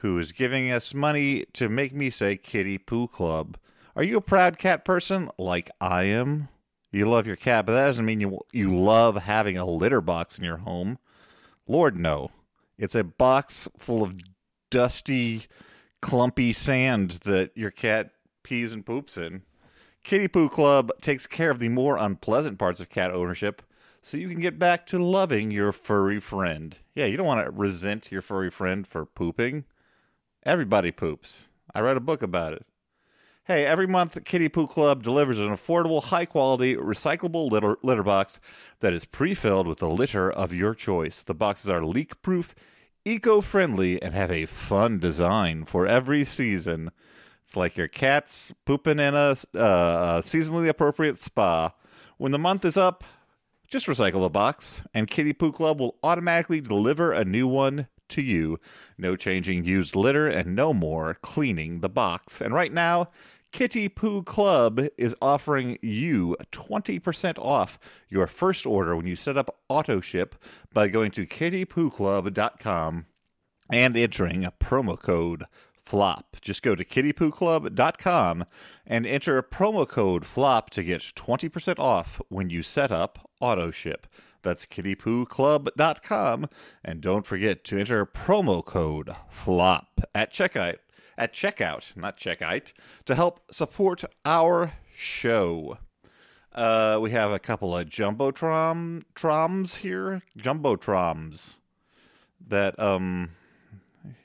who 0.00 0.18
is 0.18 0.32
giving 0.32 0.70
us 0.70 0.94
money 0.94 1.44
to 1.54 1.68
make 1.68 1.94
me 1.94 2.08
say 2.08 2.36
Kitty 2.36 2.78
Poo 2.78 3.08
Club. 3.08 3.58
Are 3.96 4.02
you 4.02 4.16
a 4.16 4.22
proud 4.22 4.58
cat 4.58 4.84
person 4.84 5.28
like 5.38 5.70
I 5.80 6.04
am? 6.04 6.48
You 6.92 7.06
love 7.08 7.26
your 7.26 7.36
cat, 7.36 7.66
but 7.66 7.72
that 7.72 7.86
doesn't 7.86 8.06
mean 8.06 8.20
you 8.20 8.40
you 8.52 8.74
love 8.74 9.16
having 9.16 9.58
a 9.58 9.66
litter 9.66 10.00
box 10.00 10.38
in 10.38 10.44
your 10.44 10.58
home. 10.58 10.98
Lord 11.66 11.98
no. 11.98 12.30
It's 12.78 12.94
a 12.94 13.04
box 13.04 13.68
full 13.76 14.02
of 14.02 14.14
dusty, 14.70 15.46
clumpy 16.00 16.52
sand 16.52 17.18
that 17.24 17.50
your 17.56 17.70
cat 17.70 18.13
pees 18.44 18.72
and 18.72 18.86
poops 18.86 19.18
in. 19.18 19.42
Kitty 20.04 20.28
Poo 20.28 20.48
Club 20.48 20.92
takes 21.00 21.26
care 21.26 21.50
of 21.50 21.58
the 21.58 21.68
more 21.68 21.96
unpleasant 21.96 22.58
parts 22.58 22.78
of 22.78 22.88
cat 22.88 23.10
ownership 23.10 23.62
so 24.02 24.18
you 24.18 24.28
can 24.28 24.40
get 24.40 24.58
back 24.58 24.84
to 24.86 25.02
loving 25.02 25.50
your 25.50 25.72
furry 25.72 26.20
friend. 26.20 26.78
Yeah, 26.94 27.06
you 27.06 27.16
don't 27.16 27.26
want 27.26 27.44
to 27.44 27.50
resent 27.50 28.12
your 28.12 28.20
furry 28.20 28.50
friend 28.50 28.86
for 28.86 29.06
pooping. 29.06 29.64
Everybody 30.44 30.92
poops. 30.92 31.48
I 31.74 31.80
read 31.80 31.96
a 31.96 32.00
book 32.00 32.20
about 32.20 32.52
it. 32.52 32.66
Hey, 33.46 33.64
every 33.64 33.86
month, 33.86 34.22
Kitty 34.24 34.48
Poo 34.50 34.66
Club 34.66 35.02
delivers 35.02 35.38
an 35.38 35.48
affordable, 35.48 36.02
high 36.02 36.24
quality, 36.26 36.76
recyclable 36.76 37.50
litter, 37.50 37.76
litter 37.82 38.02
box 38.02 38.40
that 38.80 38.92
is 38.92 39.04
pre 39.04 39.34
filled 39.34 39.66
with 39.66 39.78
the 39.78 39.88
litter 39.88 40.30
of 40.30 40.52
your 40.52 40.74
choice. 40.74 41.24
The 41.24 41.34
boxes 41.34 41.70
are 41.70 41.84
leak 41.84 42.20
proof, 42.22 42.54
eco 43.06 43.40
friendly, 43.40 44.00
and 44.02 44.14
have 44.14 44.30
a 44.30 44.46
fun 44.46 44.98
design 44.98 45.64
for 45.64 45.86
every 45.86 46.24
season. 46.24 46.90
It's 47.44 47.56
like 47.56 47.76
your 47.76 47.88
cat's 47.88 48.52
pooping 48.64 48.98
in 48.98 49.14
a, 49.14 49.36
uh, 49.54 50.22
seasonally 50.22 50.68
appropriate 50.68 51.18
spa. 51.18 51.72
When 52.16 52.32
the 52.32 52.38
month 52.38 52.64
is 52.64 52.76
up, 52.76 53.04
just 53.68 53.86
recycle 53.86 54.20
the 54.20 54.30
box, 54.30 54.84
and 54.94 55.10
Kitty 55.10 55.32
Poo 55.32 55.52
Club 55.52 55.80
will 55.80 55.96
automatically 56.02 56.60
deliver 56.60 57.12
a 57.12 57.24
new 57.24 57.46
one 57.46 57.88
to 58.10 58.22
you. 58.22 58.58
No 58.96 59.16
changing 59.16 59.64
used 59.64 59.96
litter 59.96 60.28
and 60.28 60.54
no 60.54 60.72
more 60.72 61.14
cleaning 61.14 61.80
the 61.80 61.88
box. 61.88 62.40
And 62.40 62.54
right 62.54 62.72
now, 62.72 63.08
Kitty 63.52 63.88
Poo 63.88 64.22
Club 64.22 64.80
is 64.96 65.14
offering 65.22 65.78
you 65.82 66.36
20% 66.52 67.38
off 67.38 67.78
your 68.08 68.26
first 68.26 68.66
order 68.66 68.96
when 68.96 69.06
you 69.06 69.16
set 69.16 69.36
up 69.36 69.60
auto 69.68 70.00
ship 70.00 70.34
by 70.72 70.88
going 70.88 71.10
to 71.12 71.26
kittypooclub.com 71.26 73.06
and 73.70 73.96
entering 73.96 74.44
a 74.44 74.52
promo 74.52 75.00
code 75.00 75.44
FLOP. 75.84 76.40
Just 76.40 76.62
go 76.62 76.74
to 76.74 76.84
kittypooclub.com 76.84 78.44
and 78.86 79.06
enter 79.06 79.42
promo 79.42 79.88
code 79.88 80.24
FLOP 80.24 80.70
to 80.70 80.82
get 80.82 81.00
20% 81.00 81.78
off 81.78 82.20
when 82.28 82.50
you 82.50 82.62
set 82.62 82.90
up 82.90 83.30
auto 83.40 83.70
ship. 83.70 84.06
That's 84.42 84.66
kittypooclub.com. 84.66 86.48
And 86.84 87.00
don't 87.00 87.26
forget 87.26 87.64
to 87.64 87.78
enter 87.78 88.06
promo 88.06 88.64
code 88.64 89.14
FLOP 89.28 90.00
at 90.14 90.32
checkout. 90.32 90.76
At 91.16 91.32
checkout, 91.32 91.96
not 91.96 92.16
checkout, 92.16 92.72
to 93.04 93.14
help 93.14 93.40
support 93.52 94.04
our 94.24 94.72
show. 94.96 95.78
Uh, 96.52 96.98
we 97.00 97.10
have 97.10 97.32
a 97.32 97.38
couple 97.38 97.76
of 97.76 97.88
jumbotron 97.88 99.02
troms 99.14 99.78
here, 99.78 100.22
jumbotrons. 100.38 101.58
That 102.46 102.78
um, 102.78 103.30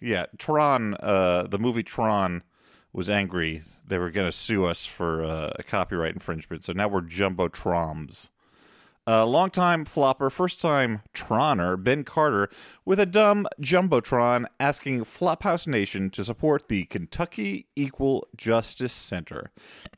yeah, 0.02 0.26
Tron. 0.38 0.96
Uh, 0.96 1.44
the 1.44 1.60
movie 1.60 1.84
Tron 1.84 2.44
was 2.94 3.10
angry. 3.10 3.64
They 3.88 3.98
were 3.98 4.12
going 4.12 4.28
to 4.28 4.32
sue 4.32 4.66
us 4.66 4.86
for 4.86 5.24
uh, 5.24 5.52
a 5.58 5.64
copyright 5.64 6.14
infringement. 6.14 6.64
So 6.64 6.74
now 6.74 6.88
we're 6.88 7.02
Jumbo 7.02 7.48
jumbotrons. 7.48 8.30
Uh, 9.08 9.26
longtime 9.26 9.86
flopper, 9.86 10.30
first 10.30 10.62
time 10.62 11.02
Troner, 11.16 11.82
Ben 11.82 12.04
Carter, 12.04 12.48
with 12.86 13.00
a 13.00 13.08
dumb 13.08 13.48
Jumbotron 13.60 14.46
asking 14.60 15.04
Flophouse 15.04 15.66
Nation 15.66 16.12
to 16.12 16.24
support 16.24 16.68
the 16.68 16.86
Kentucky 16.86 17.66
Equal 17.76 18.28
Justice 18.38 18.94
Center. 18.94 19.50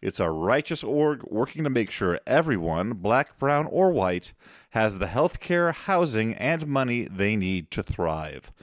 It's 0.01 0.21
a 0.21 0.31
righteous 0.31 0.81
org 0.81 1.23
working 1.23 1.65
to 1.65 1.69
make 1.69 1.91
sure 1.91 2.21
everyone, 2.25 2.93
black, 2.93 3.37
brown, 3.37 3.65
or 3.65 3.91
white, 3.91 4.31
has 4.69 4.97
the 4.97 5.07
health 5.07 5.41
care, 5.41 5.73
housing, 5.73 6.33
and 6.35 6.65
money 6.65 7.05
they 7.11 7.35
need 7.35 7.69
to 7.71 7.83
thrive. 7.83 8.53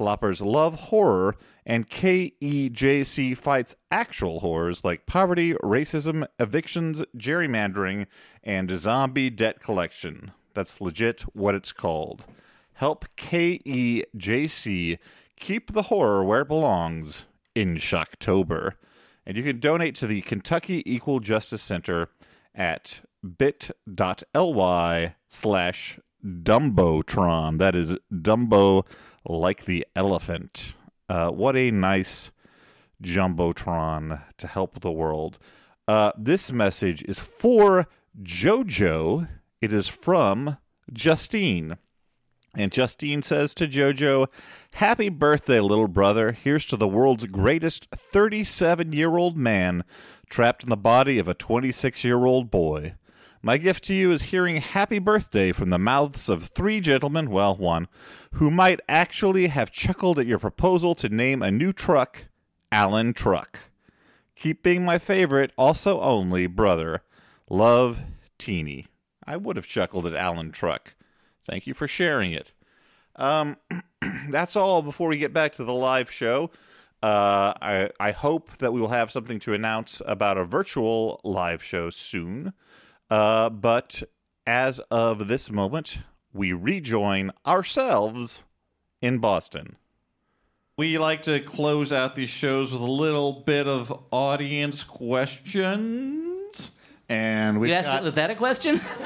Floppers 0.00 0.42
love 0.42 0.80
horror, 0.80 1.36
and 1.66 1.86
KEJC 1.86 3.36
fights 3.36 3.76
actual 3.90 4.40
horrors 4.40 4.82
like 4.82 5.04
poverty, 5.04 5.52
racism, 5.56 6.26
evictions, 6.38 7.04
gerrymandering, 7.18 8.06
and 8.42 8.70
zombie 8.70 9.28
debt 9.28 9.60
collection. 9.60 10.32
That's 10.54 10.80
legit 10.80 11.20
what 11.34 11.54
it's 11.54 11.72
called. 11.72 12.24
Help 12.72 13.14
KEJC 13.16 14.96
keep 15.38 15.72
the 15.72 15.82
horror 15.82 16.24
where 16.24 16.40
it 16.40 16.48
belongs 16.48 17.26
in 17.54 17.74
Shocktober. 17.74 18.76
And 19.26 19.36
you 19.36 19.42
can 19.42 19.60
donate 19.60 19.96
to 19.96 20.06
the 20.06 20.22
Kentucky 20.22 20.82
Equal 20.86 21.20
Justice 21.20 21.60
Center 21.60 22.08
at 22.54 23.02
bit.ly 23.36 25.14
slash 25.28 25.98
Dumbotron. 26.24 27.58
That 27.58 27.74
is 27.74 27.98
Dumbo 28.10 28.86
like 29.38 29.64
the 29.64 29.86
elephant. 29.94 30.74
Uh, 31.08 31.30
what 31.30 31.56
a 31.56 31.70
nice 31.70 32.30
jumbotron 33.02 34.22
to 34.36 34.46
help 34.46 34.80
the 34.80 34.92
world. 34.92 35.38
Uh, 35.88 36.12
this 36.16 36.52
message 36.52 37.02
is 37.04 37.18
for 37.18 37.86
JoJo. 38.22 39.28
It 39.60 39.72
is 39.72 39.88
from 39.88 40.56
Justine. 40.92 41.78
And 42.56 42.72
Justine 42.72 43.22
says 43.22 43.54
to 43.54 43.68
JoJo, 43.68 44.26
Happy 44.74 45.08
birthday, 45.08 45.60
little 45.60 45.88
brother. 45.88 46.32
Here's 46.32 46.66
to 46.66 46.76
the 46.76 46.88
world's 46.88 47.26
greatest 47.26 47.88
37 47.94 48.92
year 48.92 49.16
old 49.16 49.36
man 49.36 49.84
trapped 50.28 50.64
in 50.64 50.68
the 50.68 50.76
body 50.76 51.18
of 51.18 51.28
a 51.28 51.34
26 51.34 52.04
year 52.04 52.24
old 52.24 52.50
boy. 52.50 52.94
My 53.42 53.56
gift 53.56 53.84
to 53.84 53.94
you 53.94 54.12
is 54.12 54.24
hearing 54.24 54.56
happy 54.56 54.98
birthday 54.98 55.52
from 55.52 55.70
the 55.70 55.78
mouths 55.78 56.28
of 56.28 56.44
three 56.44 56.78
gentlemen, 56.78 57.30
well, 57.30 57.56
one, 57.56 57.88
who 58.32 58.50
might 58.50 58.80
actually 58.86 59.46
have 59.46 59.70
chuckled 59.70 60.18
at 60.18 60.26
your 60.26 60.38
proposal 60.38 60.94
to 60.96 61.08
name 61.08 61.40
a 61.40 61.50
new 61.50 61.72
truck 61.72 62.26
Alan 62.70 63.14
Truck. 63.14 63.70
Keep 64.36 64.62
being 64.62 64.84
my 64.84 64.98
favorite, 64.98 65.52
also 65.56 66.02
only 66.02 66.46
brother. 66.46 67.02
Love, 67.48 68.02
Teeny. 68.36 68.88
I 69.24 69.38
would 69.38 69.56
have 69.56 69.66
chuckled 69.66 70.06
at 70.06 70.14
Alan 70.14 70.52
Truck. 70.52 70.94
Thank 71.46 71.66
you 71.66 71.72
for 71.72 71.88
sharing 71.88 72.32
it. 72.32 72.52
Um, 73.16 73.56
that's 74.28 74.54
all 74.54 74.82
before 74.82 75.08
we 75.08 75.16
get 75.16 75.32
back 75.32 75.52
to 75.52 75.64
the 75.64 75.72
live 75.72 76.10
show. 76.10 76.50
Uh, 77.02 77.54
I, 77.62 77.90
I 77.98 78.10
hope 78.10 78.58
that 78.58 78.74
we 78.74 78.82
will 78.82 78.88
have 78.88 79.10
something 79.10 79.38
to 79.40 79.54
announce 79.54 80.02
about 80.04 80.36
a 80.36 80.44
virtual 80.44 81.22
live 81.24 81.62
show 81.62 81.88
soon. 81.88 82.52
Uh, 83.10 83.50
but 83.50 84.02
as 84.46 84.78
of 84.90 85.28
this 85.28 85.50
moment, 85.50 85.98
we 86.32 86.52
rejoin 86.52 87.32
ourselves 87.46 88.44
in 89.02 89.18
Boston. 89.18 89.76
We 90.76 90.96
like 90.98 91.22
to 91.22 91.40
close 91.40 91.92
out 91.92 92.14
these 92.14 92.30
shows 92.30 92.72
with 92.72 92.80
a 92.80 92.86
little 92.90 93.32
bit 93.32 93.66
of 93.66 93.92
audience 94.10 94.82
questions. 94.84 96.70
And 97.08 97.60
we 97.60 97.68
You 97.68 97.74
asked, 97.74 97.90
got, 97.90 98.02
was 98.04 98.14
that 98.14 98.30
a 98.30 98.36
question? 98.36 98.76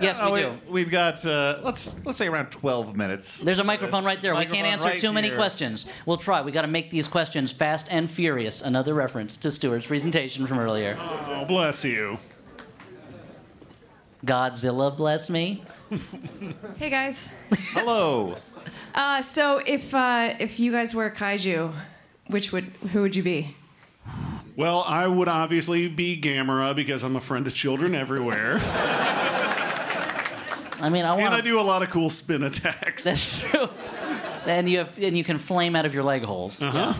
yes, 0.00 0.18
we 0.20 0.26
Oh, 0.26 0.36
do. 0.36 0.58
We've 0.72 0.90
got 0.90 1.24
uh, 1.26 1.60
let's 1.62 2.02
let's 2.06 2.16
say 2.16 2.28
around 2.28 2.50
twelve 2.50 2.96
minutes. 2.96 3.40
There's 3.40 3.58
a 3.58 3.64
microphone 3.64 4.04
right 4.06 4.20
there. 4.20 4.34
we 4.34 4.46
can't 4.46 4.66
answer 4.66 4.88
right 4.88 4.98
too 4.98 5.12
many 5.12 5.28
here. 5.28 5.36
questions. 5.36 5.86
We'll 6.06 6.16
try. 6.16 6.40
We 6.40 6.50
got 6.50 6.62
to 6.62 6.68
make 6.68 6.90
these 6.90 7.08
questions 7.08 7.52
fast 7.52 7.88
and 7.90 8.10
furious. 8.10 8.62
Another 8.62 8.94
reference 8.94 9.36
to 9.38 9.50
Stuart's 9.50 9.86
presentation 9.86 10.46
from 10.46 10.58
earlier. 10.58 10.96
Oh, 10.98 11.44
bless 11.46 11.84
you. 11.84 12.18
Godzilla, 14.26 14.94
bless 14.96 15.30
me. 15.30 15.62
Hey 16.78 16.90
guys. 16.90 17.30
Hello. 17.70 18.36
Uh, 18.96 19.22
so 19.22 19.58
if 19.64 19.94
uh, 19.94 20.34
if 20.40 20.58
you 20.58 20.72
guys 20.72 20.92
were 20.94 21.04
a 21.06 21.14
kaiju, 21.14 21.72
which 22.28 22.50
would 22.50 22.64
who 22.92 23.02
would 23.02 23.14
you 23.14 23.22
be? 23.22 23.54
Well, 24.56 24.82
I 24.86 25.06
would 25.06 25.28
obviously 25.28 25.86
be 25.86 26.18
Gamera 26.20 26.74
because 26.74 27.04
I'm 27.04 27.14
a 27.14 27.20
friend 27.20 27.46
of 27.46 27.54
children 27.54 27.94
everywhere. 27.94 28.58
I 30.80 30.88
mean, 30.90 31.04
I 31.04 31.10
want. 31.10 31.26
and. 31.26 31.34
I 31.34 31.40
do 31.42 31.60
a 31.60 31.62
lot 31.62 31.82
of 31.82 31.90
cool 31.90 32.08
spin 32.10 32.42
attacks. 32.42 33.04
That's 33.04 33.38
true. 33.38 33.68
And 34.46 34.68
you 34.68 34.78
have, 34.78 34.98
and 34.98 35.16
you 35.16 35.22
can 35.24 35.38
flame 35.38 35.76
out 35.76 35.84
of 35.86 35.94
your 35.94 36.02
leg 36.02 36.24
holes. 36.24 36.62
Uh-huh. 36.62 36.94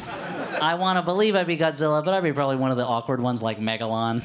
I 0.60 0.74
want 0.74 0.98
to 0.98 1.02
believe 1.02 1.34
I'd 1.34 1.46
be 1.46 1.56
Godzilla, 1.56 2.04
but 2.04 2.12
I'd 2.14 2.22
be 2.22 2.32
probably 2.32 2.56
one 2.56 2.70
of 2.70 2.76
the 2.76 2.86
awkward 2.86 3.20
ones 3.20 3.42
like 3.42 3.58
Megalon. 3.58 4.22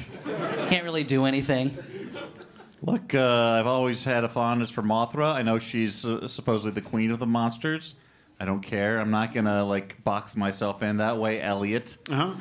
Can't 0.68 0.84
really 0.84 1.04
do 1.04 1.26
anything. 1.26 1.76
Look, 2.84 3.13
uh, 3.13 3.57
I've 3.59 3.67
always 3.67 4.03
had 4.03 4.23
a 4.23 4.29
fondness 4.29 4.71
for 4.71 4.82
Mothra. 4.82 5.34
I 5.34 5.43
know 5.43 5.59
she's 5.59 6.03
uh, 6.03 6.27
supposedly 6.27 6.71
the 6.71 6.82
queen 6.82 7.11
of 7.11 7.19
the 7.19 7.27
monsters. 7.27 7.95
I 8.39 8.45
don't 8.45 8.61
care. 8.61 8.97
I'm 8.97 9.11
not 9.11 9.36
gonna 9.36 9.63
like 9.63 10.03
box 10.03 10.36
myself 10.36 10.82
in 10.82 10.97
that 10.97 11.19
way, 11.19 11.39
Elliot. 11.39 11.97
Uh-huh. 12.09 12.34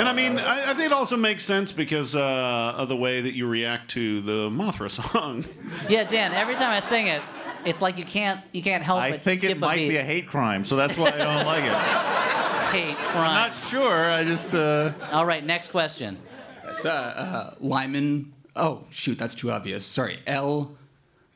and 0.00 0.08
I 0.08 0.12
mean, 0.12 0.40
I, 0.40 0.72
I 0.72 0.74
think 0.74 0.86
it 0.86 0.92
also 0.92 1.16
makes 1.16 1.44
sense 1.44 1.70
because 1.70 2.16
uh, 2.16 2.74
of 2.76 2.88
the 2.88 2.96
way 2.96 3.20
that 3.20 3.32
you 3.32 3.46
react 3.46 3.90
to 3.90 4.20
the 4.20 4.50
Mothra 4.50 4.90
song. 5.12 5.44
Yeah, 5.88 6.02
Dan. 6.02 6.32
Every 6.32 6.56
time 6.56 6.72
I 6.72 6.80
sing 6.80 7.06
it, 7.06 7.22
it's 7.64 7.80
like 7.80 7.98
you 7.98 8.04
can't 8.04 8.40
you 8.50 8.64
can't 8.64 8.82
help 8.82 8.98
it. 8.98 9.02
I 9.02 9.10
but 9.12 9.22
think 9.22 9.38
skip 9.38 9.52
it 9.52 9.58
might 9.60 9.76
beat. 9.76 9.90
be 9.90 9.96
a 9.96 10.02
hate 10.02 10.26
crime, 10.26 10.64
so 10.64 10.74
that's 10.74 10.96
why 10.96 11.10
I 11.10 11.18
don't 11.18 11.46
like 11.46 11.62
it. 11.62 11.72
hate 12.74 12.96
crime. 12.96 13.28
I'm 13.28 13.34
not 13.34 13.54
sure. 13.54 14.10
I 14.10 14.24
just. 14.24 14.56
Uh... 14.56 14.92
All 15.12 15.24
right, 15.24 15.46
next 15.46 15.68
question. 15.68 16.18
Yes, 16.64 16.84
uh, 16.84 16.90
uh, 16.90 17.54
Lyman. 17.60 18.32
Oh, 18.56 18.84
shoot, 18.90 19.18
that's 19.18 19.34
too 19.34 19.50
obvious. 19.52 19.84
Sorry, 19.84 20.18
L. 20.26 20.76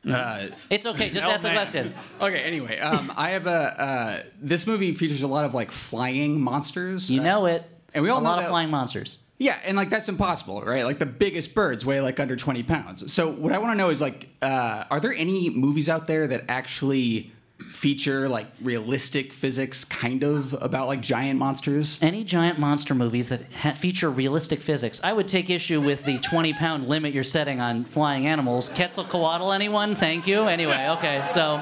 Uh, 0.09 0.47
it's 0.71 0.85
okay. 0.87 1.11
Just 1.11 1.27
ask 1.27 1.43
the 1.43 1.51
question. 1.51 1.93
Okay. 2.19 2.39
Anyway, 2.41 2.79
um, 2.79 3.13
I 3.15 3.29
have 3.31 3.45
a. 3.45 3.51
Uh, 3.51 4.23
this 4.41 4.65
movie 4.65 4.93
features 4.95 5.21
a 5.21 5.27
lot 5.27 5.45
of 5.45 5.53
like 5.53 5.69
flying 5.71 6.41
monsters. 6.41 7.09
You 7.11 7.21
know 7.21 7.45
it. 7.45 7.63
and 7.93 8.03
we 8.03 8.09
all 8.09 8.17
a 8.19 8.21
know 8.23 8.29
lot 8.29 8.37
of 8.39 8.45
that- 8.45 8.49
flying 8.49 8.69
monsters. 8.69 9.19
Yeah, 9.37 9.57
and 9.63 9.75
like 9.75 9.89
that's 9.89 10.07
impossible, 10.07 10.61
right? 10.61 10.85
Like 10.85 10.99
the 10.99 11.05
biggest 11.07 11.55
birds 11.55 11.83
weigh 11.83 11.99
like 12.01 12.19
under 12.19 12.35
twenty 12.35 12.61
pounds. 12.63 13.11
So 13.13 13.27
what 13.27 13.51
I 13.51 13.57
want 13.57 13.73
to 13.73 13.75
know 13.77 13.89
is 13.89 13.99
like, 14.01 14.29
uh, 14.41 14.83
are 14.91 14.99
there 14.99 15.13
any 15.13 15.49
movies 15.49 15.89
out 15.89 16.05
there 16.05 16.27
that 16.27 16.45
actually 16.47 17.31
feature 17.69 18.27
like 18.29 18.47
realistic 18.61 19.33
physics, 19.33 19.83
kind 19.83 20.23
of 20.23 20.53
about 20.61 20.87
like 20.87 21.01
giant 21.01 21.39
monsters? 21.39 21.97
Any 22.01 22.23
giant 22.23 22.59
monster 22.59 22.93
movies 22.93 23.29
that 23.29 23.51
ha- 23.53 23.73
feature 23.73 24.09
realistic 24.09 24.59
physics, 24.61 25.01
I 25.03 25.13
would 25.13 25.27
take 25.27 25.49
issue 25.49 25.81
with 25.81 26.03
the 26.03 26.17
20 26.19 26.53
pound 26.53 26.87
limit 26.87 27.13
you're 27.13 27.23
setting 27.23 27.59
on 27.59 27.85
flying 27.85 28.27
animals. 28.27 28.69
Quetzalcoatl, 28.69 29.51
anyone? 29.53 29.95
Thank 29.95 30.27
you. 30.27 30.43
Anyway, 30.43 30.87
okay, 30.97 31.23
so, 31.27 31.57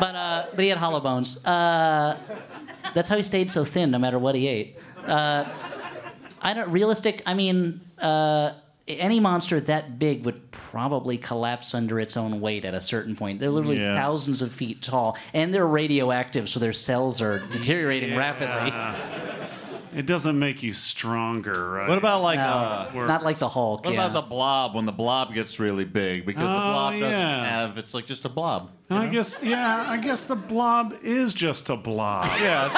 but 0.00 0.14
uh, 0.14 0.46
but 0.54 0.62
he 0.62 0.68
had 0.68 0.78
hollow 0.78 1.00
bones. 1.00 1.44
Uh, 1.44 2.16
that's 2.94 3.08
how 3.08 3.16
he 3.16 3.22
stayed 3.22 3.50
so 3.50 3.64
thin, 3.64 3.90
no 3.90 3.98
matter 3.98 4.18
what 4.18 4.34
he 4.34 4.46
ate. 4.46 4.76
Uh, 5.06 5.44
I 6.40 6.54
don't 6.54 6.70
realistic. 6.70 7.22
I 7.26 7.34
mean, 7.34 7.80
uh, 7.98 8.54
any 8.88 9.20
monster 9.20 9.60
that 9.60 9.98
big 9.98 10.24
would 10.24 10.50
probably 10.50 11.16
collapse 11.16 11.74
under 11.74 12.00
its 12.00 12.16
own 12.16 12.40
weight 12.40 12.64
at 12.64 12.74
a 12.74 12.80
certain 12.80 13.14
point. 13.16 13.38
They're 13.40 13.50
literally 13.50 13.78
Yeah. 13.80 13.94
thousands 13.96 14.42
of 14.42 14.52
feet 14.52 14.82
tall, 14.82 15.16
and 15.32 15.52
they're 15.54 15.66
radioactive, 15.66 16.48
so 16.48 16.58
their 16.60 16.72
cells 16.72 17.20
are 17.20 17.38
deteriorating 17.52 18.16
rapidly. 18.16 18.72
It 19.94 20.06
doesn't 20.06 20.38
make 20.38 20.62
you 20.62 20.72
stronger, 20.72 21.68
right? 21.68 21.86
What 21.86 21.98
about 21.98 22.22
like 22.22 22.38
No, 22.38 22.44
uh, 22.44 23.06
not 23.06 23.22
like 23.24 23.36
the 23.36 23.46
Hulk. 23.48 23.84
What 23.84 23.92
yeah. 23.92 24.06
about 24.06 24.14
the 24.14 24.26
blob 24.26 24.74
when 24.74 24.86
the 24.86 24.92
blob 24.92 25.34
gets 25.34 25.60
really 25.60 25.84
big 25.84 26.24
because 26.24 26.40
the 26.40 26.48
Oh, 26.48 26.72
blob 26.72 26.92
doesn't 26.94 27.12
have 27.12 27.76
it's 27.76 27.92
like 27.92 28.06
just 28.06 28.24
a 28.24 28.30
blob. 28.30 28.70
And 28.88 28.98
I 28.98 29.06
guess, 29.08 29.44
yeah, 29.44 29.84
I 29.86 29.98
guess 29.98 30.22
the 30.22 30.34
blob 30.34 30.94
is 31.02 31.34
just 31.34 31.68
a 31.68 31.76
blob. 31.76 32.24
Yeah, 32.40 32.66
it's, 32.68 32.76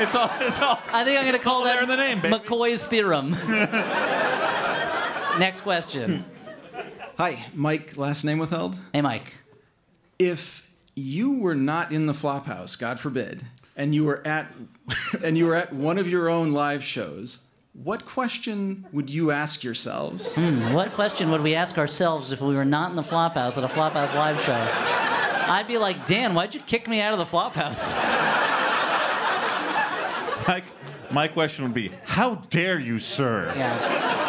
it's 0.00 0.14
all 0.14 0.30
it's 0.40 0.60
all. 0.60 0.78
I 0.92 1.02
think 1.02 1.18
I'm 1.18 1.24
going 1.24 1.32
to 1.32 1.38
call 1.38 1.64
that 1.64 1.72
there 1.72 1.82
in 1.82 1.88
the 1.88 1.96
name, 1.96 2.20
baby. 2.20 2.34
McCoy's 2.36 2.84
theorem. 2.84 3.34
Next 5.40 5.62
question. 5.62 6.24
Hi, 7.16 7.46
Mike, 7.54 7.96
last 7.96 8.24
name 8.24 8.38
withheld. 8.38 8.76
Hey, 8.92 9.00
Mike. 9.00 9.32
If 10.18 10.70
you 10.94 11.38
were 11.38 11.54
not 11.54 11.92
in 11.92 12.04
the 12.06 12.12
Flophouse, 12.12 12.78
God 12.78 13.00
forbid, 13.00 13.42
and 13.74 13.94
you 13.94 14.04
were 14.04 14.24
at 14.26 14.48
and 15.24 15.38
you 15.38 15.46
were 15.46 15.56
at 15.56 15.72
one 15.72 15.96
of 15.96 16.06
your 16.06 16.28
own 16.28 16.52
live 16.52 16.84
shows, 16.84 17.38
What 17.72 18.04
question 18.04 18.84
would 18.92 19.08
you 19.08 19.30
ask 19.30 19.64
yourselves? 19.64 20.34
Hmm, 20.34 20.74
what 20.74 20.92
question 20.92 21.30
would 21.30 21.40
we 21.40 21.54
ask 21.54 21.78
ourselves 21.78 22.32
if 22.32 22.42
we 22.42 22.54
were 22.54 22.66
not 22.66 22.90
in 22.90 22.96
the 22.96 23.02
Flophouse 23.02 23.56
at 23.56 23.64
a 23.64 23.68
Flophouse 23.68 24.14
live 24.14 24.38
show? 24.42 24.68
I'd 25.50 25.66
be 25.66 25.78
like, 25.78 26.04
Dan, 26.04 26.34
why'd 26.34 26.54
you 26.54 26.60
kick 26.60 26.86
me 26.86 27.00
out 27.00 27.14
of 27.14 27.18
the 27.18 27.24
Flophouse? 27.24 27.96
My, 30.46 30.62
my 31.10 31.28
question 31.28 31.64
would 31.64 31.74
be, 31.74 31.92
how 32.04 32.34
dare 32.50 32.78
you, 32.78 32.98
sir? 32.98 33.52
Yeah. 33.56 34.19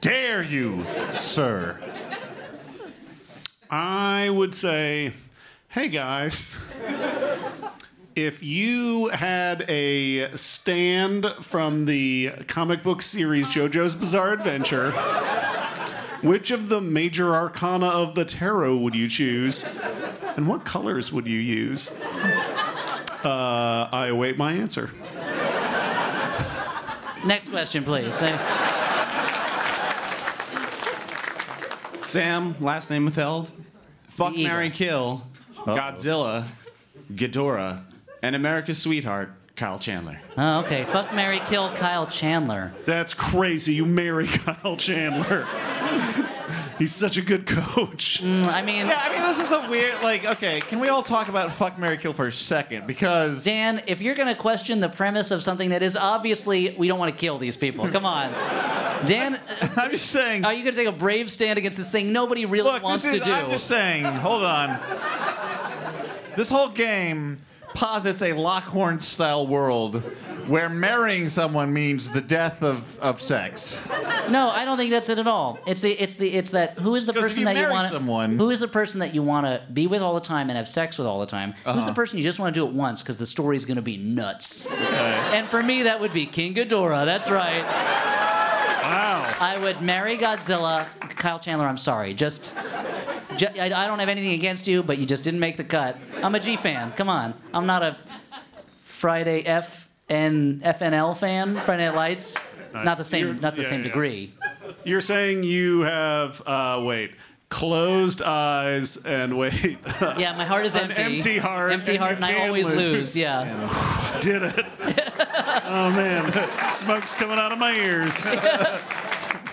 Dare 0.00 0.42
you, 0.42 0.86
sir? 1.14 1.78
I 3.70 4.30
would 4.30 4.54
say, 4.54 5.12
hey 5.68 5.88
guys, 5.88 6.56
if 8.16 8.42
you 8.42 9.08
had 9.08 9.68
a 9.68 10.34
stand 10.36 11.26
from 11.40 11.84
the 11.84 12.32
comic 12.46 12.82
book 12.82 13.02
series 13.02 13.46
JoJo's 13.48 13.94
Bizarre 13.94 14.32
Adventure, 14.32 14.90
which 16.22 16.50
of 16.50 16.68
the 16.68 16.80
major 16.80 17.34
arcana 17.34 17.86
of 17.86 18.14
the 18.14 18.24
tarot 18.24 18.78
would 18.78 18.94
you 18.94 19.08
choose? 19.08 19.64
And 20.36 20.46
what 20.48 20.64
colors 20.64 21.12
would 21.12 21.26
you 21.26 21.38
use? 21.38 21.90
Uh, 23.22 23.88
I 23.92 24.06
await 24.10 24.38
my 24.38 24.52
answer. 24.52 24.90
Next 27.26 27.48
question, 27.50 27.84
please. 27.84 28.16
Thank- 28.16 28.69
Sam, 32.10 32.56
last 32.60 32.90
name 32.90 33.04
withheld. 33.04 33.52
Fuck, 34.08 34.32
Eagle. 34.32 34.42
Mary, 34.52 34.70
Kill, 34.70 35.22
Godzilla, 35.54 36.44
Ghidorah, 37.12 37.84
and 38.20 38.34
America's 38.34 38.78
Sweetheart, 38.78 39.30
Kyle 39.54 39.78
Chandler. 39.78 40.18
Oh, 40.36 40.58
okay. 40.60 40.82
Fuck 40.84 41.14
Mary 41.14 41.40
Kill 41.46 41.72
Kyle 41.74 42.08
Chandler. 42.08 42.72
That's 42.84 43.14
crazy. 43.14 43.74
You 43.74 43.86
marry 43.86 44.26
Kyle 44.28 44.76
Chandler. 44.76 45.46
He's 46.80 46.94
such 46.94 47.18
a 47.18 47.22
good 47.22 47.46
coach. 47.46 48.22
Mm, 48.30 48.46
I 48.46 48.62
mean, 48.62 48.86
Yeah, 48.86 49.00
I 49.02 49.08
mean, 49.10 49.22
this 49.22 49.40
is 49.40 49.50
a 49.50 49.68
weird. 49.68 50.02
Like, 50.02 50.24
okay, 50.24 50.60
can 50.60 50.78
we 50.78 50.88
all 50.88 51.02
talk 51.02 51.28
about 51.28 51.50
fuck 51.52 51.78
Mary 51.78 51.96
Kill 51.96 52.12
for 52.12 52.26
a 52.26 52.32
second? 52.32 52.86
Because 52.86 53.44
Dan, 53.44 53.82
if 53.86 54.00
you're 54.00 54.14
going 54.14 54.28
to 54.28 54.34
question 54.34 54.80
the 54.80 54.88
premise 54.88 55.30
of 55.30 55.42
something 55.42 55.70
that 55.70 55.82
is 55.82 55.96
obviously 55.96 56.74
we 56.78 56.86
don't 56.86 56.98
want 56.98 57.12
to 57.12 57.18
kill 57.18 57.38
these 57.38 57.56
people, 57.56 57.88
come 57.88 58.04
on. 58.04 58.32
Dan, 59.06 59.40
I'm 59.76 59.90
just 59.90 60.06
saying. 60.06 60.44
are 60.44 60.52
you 60.52 60.62
going 60.62 60.74
to 60.74 60.80
take 60.80 60.88
a 60.88 60.96
brave 60.96 61.30
stand 61.30 61.58
against 61.58 61.76
this 61.78 61.90
thing 61.90 62.12
nobody 62.12 62.44
really 62.46 62.70
Look, 62.70 62.82
wants 62.82 63.04
is, 63.04 63.14
to 63.14 63.20
do? 63.20 63.32
I'm 63.32 63.50
just 63.50 63.66
saying. 63.66 64.04
Hold 64.04 64.42
on. 64.44 64.78
This 66.36 66.50
whole 66.50 66.68
game 66.68 67.40
posits 67.74 68.22
a 68.22 68.32
Lockhorn 68.32 69.00
style 69.00 69.46
world 69.46 70.02
where 70.48 70.68
marrying 70.68 71.28
someone 71.28 71.72
means 71.72 72.10
the 72.10 72.20
death 72.20 72.62
of, 72.62 72.98
of 72.98 73.20
sex. 73.20 73.80
No, 74.28 74.50
I 74.50 74.64
don't 74.64 74.76
think 74.78 74.90
that's 74.90 75.08
it 75.08 75.18
at 75.18 75.26
all. 75.28 75.58
It's 75.66 75.80
the 75.80 75.92
it's 75.92 76.16
the 76.16 76.32
it's 76.34 76.50
that 76.50 76.78
who 76.78 76.94
is 76.96 77.06
the 77.06 77.12
person 77.12 77.40
you 77.40 77.44
that 77.46 77.56
you 77.56 77.70
want 77.70 77.92
someone- 77.92 78.36
who 78.36 78.50
is 78.50 78.58
the 78.60 78.68
person 78.68 79.00
that 79.00 79.14
you 79.14 79.22
want 79.22 79.46
to 79.46 79.62
be 79.72 79.86
with 79.86 80.02
all 80.02 80.14
the 80.14 80.20
time 80.20 80.48
and 80.50 80.56
have 80.56 80.66
sex 80.68 80.98
with 80.98 81.06
all 81.06 81.20
the 81.20 81.26
time? 81.26 81.52
Who's 81.64 81.76
Uh-huh. 81.76 81.86
the 81.86 81.92
person 81.92 82.18
you 82.18 82.24
just 82.24 82.38
want 82.40 82.54
to 82.54 82.60
do 82.60 82.66
it 82.66 82.72
once 82.72 83.02
because 83.02 83.16
the 83.16 83.26
story's 83.26 83.64
going 83.64 83.76
to 83.76 83.82
be 83.82 83.96
nuts? 83.96 84.66
And 84.66 85.46
for 85.48 85.62
me, 85.62 85.84
that 85.84 86.00
would 86.00 86.12
be 86.12 86.26
King 86.26 86.54
Ghidorah. 86.54 87.04
That's 87.04 87.30
right. 87.30 87.62
Wow. 88.82 89.34
I 89.40 89.58
would 89.60 89.80
marry 89.80 90.16
Godzilla. 90.16 90.86
Kyle 91.16 91.38
Chandler, 91.38 91.66
I'm 91.66 91.76
sorry. 91.76 92.14
Just, 92.14 92.54
ju- 93.40 93.60
I, 93.60 93.66
I 93.66 93.86
don't 93.86 93.98
have 93.98 94.08
anything 94.08 94.32
against 94.32 94.68
you, 94.68 94.82
but 94.82 94.98
you 94.98 95.06
just 95.06 95.24
didn't 95.24 95.40
make 95.40 95.56
the 95.56 95.64
cut. 95.64 95.96
I'm 96.22 96.34
a 96.34 96.40
G 96.40 96.56
fan. 96.56 96.92
Come 96.92 97.08
on. 97.08 97.34
I'm 97.54 97.66
not 97.66 97.82
a 97.82 97.96
Friday 98.84 99.42
F 99.42 99.88
and 100.08 100.62
FNL 100.62 101.16
fan. 101.16 101.60
Friday 101.60 101.86
Night 101.86 101.94
Lights. 101.94 102.38
Not 102.74 102.98
the 102.98 103.04
same. 103.04 103.26
You're- 103.26 103.40
Not 103.40 103.56
the 103.56 103.62
yeah, 103.62 103.68
same 103.68 103.80
yeah. 103.80 103.84
degree. 103.88 104.34
You're 104.84 105.00
saying 105.00 105.42
you 105.42 105.80
have, 105.80 106.40
uh, 106.46 106.80
wait, 106.84 107.12
closed 107.48 108.22
eyes 108.22 108.96
and 109.04 109.36
wait. 109.36 109.78
Yeah, 110.16 110.36
my 110.36 110.44
heart 110.44 110.64
is 110.66 110.74
An 110.74 110.90
empty. 110.92 111.02
empty 111.16 111.38
heart. 111.38 111.72
Empty 111.72 111.92
and 111.96 112.00
heart, 112.02 112.18
you 112.20 112.24
and 112.26 112.36
I 112.36 112.46
always 112.46 112.68
lose. 112.70 113.18
Yeah. 113.18 114.18
Did 114.20 114.42
it. 114.44 114.66
oh, 115.64 115.90
man. 115.90 116.30
Smoke's 116.70 117.14
coming 117.14 117.38
out 117.38 117.52
of 117.52 117.58
my 117.58 117.72
ears. 117.74 118.24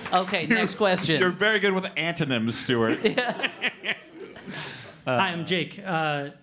Okay, 0.13 0.45
next 0.45 0.75
question. 0.75 1.19
You're 1.19 1.31
very 1.31 1.59
good 1.59 1.73
with 1.73 1.85
antonyms, 1.97 2.57
Stuart. 2.57 2.99
Hi, 3.05 3.97
I'm 5.05 5.45
Jake. 5.45 5.81
Uh, 5.85 6.29
a 6.29 6.33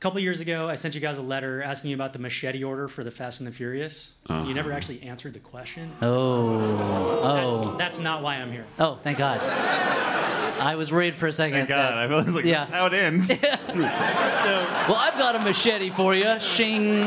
couple 0.00 0.18
years 0.18 0.40
ago, 0.40 0.68
I 0.68 0.74
sent 0.74 0.96
you 0.96 1.00
guys 1.00 1.16
a 1.16 1.22
letter 1.22 1.62
asking 1.62 1.90
you 1.90 1.96
about 1.96 2.12
the 2.12 2.18
machete 2.18 2.64
order 2.64 2.88
for 2.88 3.04
the 3.04 3.12
Fast 3.12 3.38
and 3.40 3.46
the 3.46 3.52
Furious. 3.52 4.14
Uh-huh. 4.28 4.48
You 4.48 4.54
never 4.54 4.72
actually 4.72 5.02
answered 5.02 5.32
the 5.32 5.38
question. 5.38 5.92
Oh. 6.02 7.20
Oh. 7.22 7.64
That's, 7.66 7.78
that's 7.78 7.98
not 8.00 8.22
why 8.22 8.34
I'm 8.36 8.50
here. 8.50 8.66
Oh, 8.80 8.96
thank 8.96 9.18
God. 9.18 9.40
I 9.40 10.74
was 10.74 10.92
worried 10.92 11.14
for 11.14 11.28
a 11.28 11.32
second. 11.32 11.58
Thank 11.58 11.68
God. 11.68 11.92
I 11.92 12.06
was 12.06 12.34
like, 12.34 12.44
yeah. 12.44 12.64
that's 12.64 12.72
how 12.72 12.86
it 12.86 12.94
ends. 12.94 13.28
So, 13.28 13.36
well, 14.88 14.96
I've 14.96 15.16
got 15.18 15.36
a 15.36 15.38
machete 15.38 15.90
for 15.90 16.16
you. 16.16 16.40
Shing. 16.40 17.02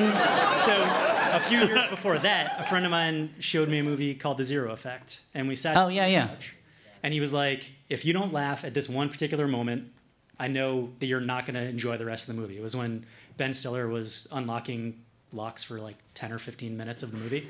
So, 0.63 1.06
a 1.37 1.41
few 1.41 1.59
years 1.59 1.87
before 1.89 2.17
that, 2.19 2.55
a 2.59 2.63
friend 2.63 2.85
of 2.85 2.91
mine 2.91 3.33
showed 3.39 3.69
me 3.69 3.79
a 3.79 3.83
movie 3.83 4.13
called 4.15 4.37
The 4.37 4.43
Zero 4.43 4.71
Effect, 4.71 5.21
and 5.33 5.47
we 5.47 5.55
sat. 5.55 5.77
Oh, 5.77 5.87
yeah, 5.87 6.05
yeah. 6.05 6.27
couch, 6.27 6.55
And 7.03 7.13
he 7.13 7.19
was 7.19 7.33
like, 7.33 7.71
"If 7.89 8.05
you 8.05 8.13
don't 8.13 8.33
laugh 8.33 8.63
at 8.65 8.73
this 8.73 8.89
one 8.89 9.09
particular 9.09 9.47
moment, 9.47 9.91
I 10.39 10.47
know 10.47 10.89
that 10.99 11.05
you're 11.07 11.19
not 11.21 11.45
going 11.45 11.55
to 11.55 11.67
enjoy 11.67 11.97
the 11.97 12.05
rest 12.05 12.27
of 12.29 12.35
the 12.35 12.41
movie." 12.41 12.57
It 12.57 12.63
was 12.63 12.75
when 12.75 13.05
Ben 13.37 13.53
Stiller 13.53 13.87
was 13.87 14.27
unlocking 14.31 15.01
locks 15.31 15.63
for 15.63 15.79
like 15.79 15.97
10 16.13 16.31
or 16.31 16.39
15 16.39 16.75
minutes 16.77 17.03
of 17.03 17.11
the 17.11 17.17
movie. 17.17 17.47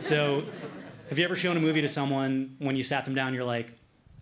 So, 0.00 0.44
have 1.08 1.18
you 1.18 1.24
ever 1.24 1.36
shown 1.36 1.56
a 1.56 1.60
movie 1.60 1.80
to 1.82 1.88
someone 1.88 2.56
when 2.58 2.76
you 2.76 2.82
sat 2.82 3.04
them 3.04 3.14
down, 3.14 3.34
you're 3.34 3.44
like, 3.44 3.72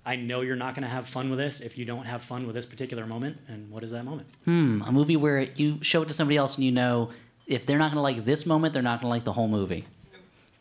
I 0.06 0.16
know 0.16 0.42
you're 0.42 0.56
not 0.56 0.74
going 0.74 0.82
to 0.82 0.88
have 0.88 1.06
fun 1.06 1.30
with 1.30 1.38
this 1.38 1.60
if 1.60 1.78
you 1.78 1.84
don't 1.86 2.04
have 2.06 2.22
fun 2.22 2.46
with 2.46 2.54
this 2.54 2.66
particular 2.66 3.06
moment. 3.06 3.38
And 3.48 3.70
what 3.70 3.82
is 3.82 3.90
that 3.92 4.04
moment? 4.04 4.28
Hmm, 4.44 4.82
a 4.86 4.92
movie 4.92 5.16
where 5.16 5.40
you 5.40 5.78
show 5.82 6.02
it 6.02 6.08
to 6.08 6.14
somebody 6.14 6.36
else 6.36 6.56
and 6.56 6.64
you 6.64 6.72
know 6.72 7.10
if 7.46 7.66
they're 7.66 7.78
not 7.78 7.92
going 7.92 7.96
to 7.96 8.02
like 8.02 8.24
this 8.24 8.46
moment, 8.46 8.72
they're 8.74 8.82
not 8.82 9.00
going 9.00 9.08
to 9.08 9.14
like 9.14 9.24
the 9.24 9.32
whole 9.32 9.48
movie. 9.48 9.86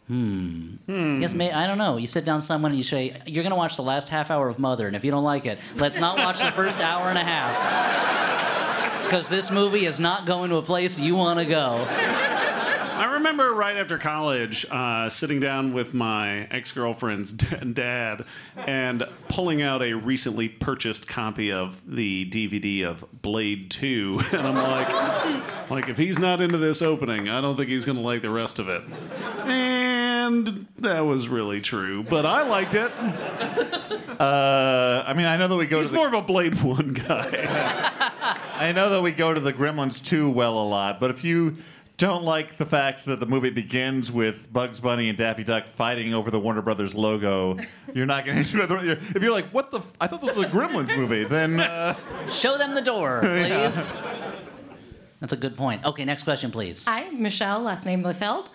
Hmm. 0.08 0.76
Yes, 0.88 1.34
may, 1.34 1.52
I 1.52 1.66
don't 1.66 1.78
know. 1.78 1.96
You 1.96 2.08
sit 2.08 2.26
down 2.26 2.36
with 2.38 2.44
someone 2.44 2.72
and 2.72 2.78
you 2.78 2.84
say, 2.84 3.22
You're 3.26 3.44
going 3.44 3.52
to 3.52 3.58
watch 3.58 3.78
the 3.78 3.84
last 3.84 4.10
half 4.10 4.30
hour 4.30 4.50
of 4.50 4.60
Mother, 4.60 4.86
and 4.86 4.96
if 4.96 5.06
you 5.06 5.12
don't 5.12 5.24
like 5.24 5.46
it, 5.46 5.60
let's 5.76 5.98
not 5.98 6.18
watch 6.18 6.40
the 6.40 6.52
first 6.52 6.82
hour 6.82 7.10
and 7.10 7.18
a 7.18 7.24
half. 7.24 8.10
Because 9.04 9.30
this 9.30 9.52
movie 9.52 9.86
is 9.86 10.00
not 10.00 10.26
going 10.26 10.50
to 10.50 10.56
a 10.56 10.64
place 10.64 11.00
you 11.00 11.16
want 11.16 11.38
to 11.38 11.46
go. 11.46 11.86
I 11.88 13.14
remember 13.16 13.54
right 13.54 13.78
after 13.78 13.98
college 14.00 14.66
uh, 14.72 15.10
sitting 15.10 15.40
down 15.40 15.74
with 15.74 15.94
my 15.94 16.48
ex 16.50 16.72
girlfriend's 16.72 17.34
dad 17.74 18.26
and 18.56 19.04
pulling 19.28 19.62
out 19.62 19.84
a 19.84 19.94
recently 19.94 20.50
purchased 20.50 21.08
copy 21.08 21.52
of 21.52 21.82
the 21.86 22.28
DVD 22.30 22.86
of 22.86 23.06
Blade 23.22 23.70
2. 23.70 24.22
And 24.34 24.48
I'm 24.48 24.56
like, 24.56 25.53
like 25.70 25.90
if 25.90 25.98
he's 25.98 26.20
not 26.20 26.42
into 26.42 26.58
this 26.58 26.82
opening, 26.82 27.30
I 27.30 27.42
don't 27.42 27.56
think 27.58 27.70
he's 27.70 27.86
going 27.86 27.98
to 27.98 28.04
like 28.04 28.22
the 28.22 28.30
rest 28.30 28.60
of 28.60 28.70
it. 28.70 28.84
And 29.48 30.68
that 30.80 31.02
was 31.02 31.28
really 31.28 31.62
true, 31.62 32.04
but 32.04 32.26
I 32.26 32.48
liked 32.48 32.76
it. 32.76 32.92
Uh, 34.20 35.04
I 35.06 35.14
mean, 35.14 35.26
I 35.26 35.38
know 35.38 35.48
that 35.48 35.56
we 35.56 35.66
go 35.66 35.78
He's 35.78 35.88
to 35.88 35.94
the, 35.94 35.98
more 35.98 36.08
of 36.08 36.14
a 36.14 36.22
Blade 36.22 36.62
1 36.62 36.94
guy. 36.94 37.90
I 38.56 38.72
know 38.72 38.90
that 38.90 39.02
we 39.02 39.12
go 39.12 39.34
to 39.34 39.40
the 39.40 39.54
Gremlins 39.54 40.04
2 40.06 40.30
well 40.30 40.58
a 40.58 40.64
lot, 40.64 41.00
but 41.00 41.10
if 41.10 41.24
you 41.24 41.58
don't 41.98 42.24
like 42.24 42.58
the 42.58 42.66
fact 42.66 43.06
that 43.06 43.20
the 43.20 43.26
movie 43.26 43.50
begins 43.50 44.12
with 44.12 44.52
Bugs 44.52 44.80
Bunny 44.80 45.10
and 45.10 45.18
Daffy 45.18 45.44
Duck 45.44 45.68
fighting 45.68 46.14
over 46.14 46.32
the 46.32 46.40
Warner 46.40 46.62
Brothers 46.62 46.96
logo, 46.96 47.58
you're 47.94 48.06
not 48.06 48.26
going 48.26 48.42
to 48.44 48.60
enjoy 48.60 48.66
the. 48.66 48.92
If 48.92 49.22
you're 49.22 49.32
like, 49.32 49.46
what 49.46 49.72
the? 49.72 49.80
F- 49.80 49.94
I 50.02 50.08
thought 50.08 50.22
this 50.22 50.36
was 50.36 50.46
a 50.46 50.50
Gremlins 50.50 50.96
movie. 50.98 51.24
Then 51.24 51.60
uh, 51.60 51.96
Show 52.30 52.58
them 52.58 52.74
the 52.76 52.82
door, 52.82 53.22
Yeah. 53.24 53.72
That's 55.24 55.32
a 55.32 55.38
good 55.38 55.56
point. 55.56 55.86
Okay, 55.86 56.04
next 56.04 56.24
question, 56.24 56.52
please. 56.52 56.84
Hi, 56.84 57.10
Michelle, 57.12 57.62
last 57.62 57.86
name 57.86 58.04
Liefeld. 58.04 58.48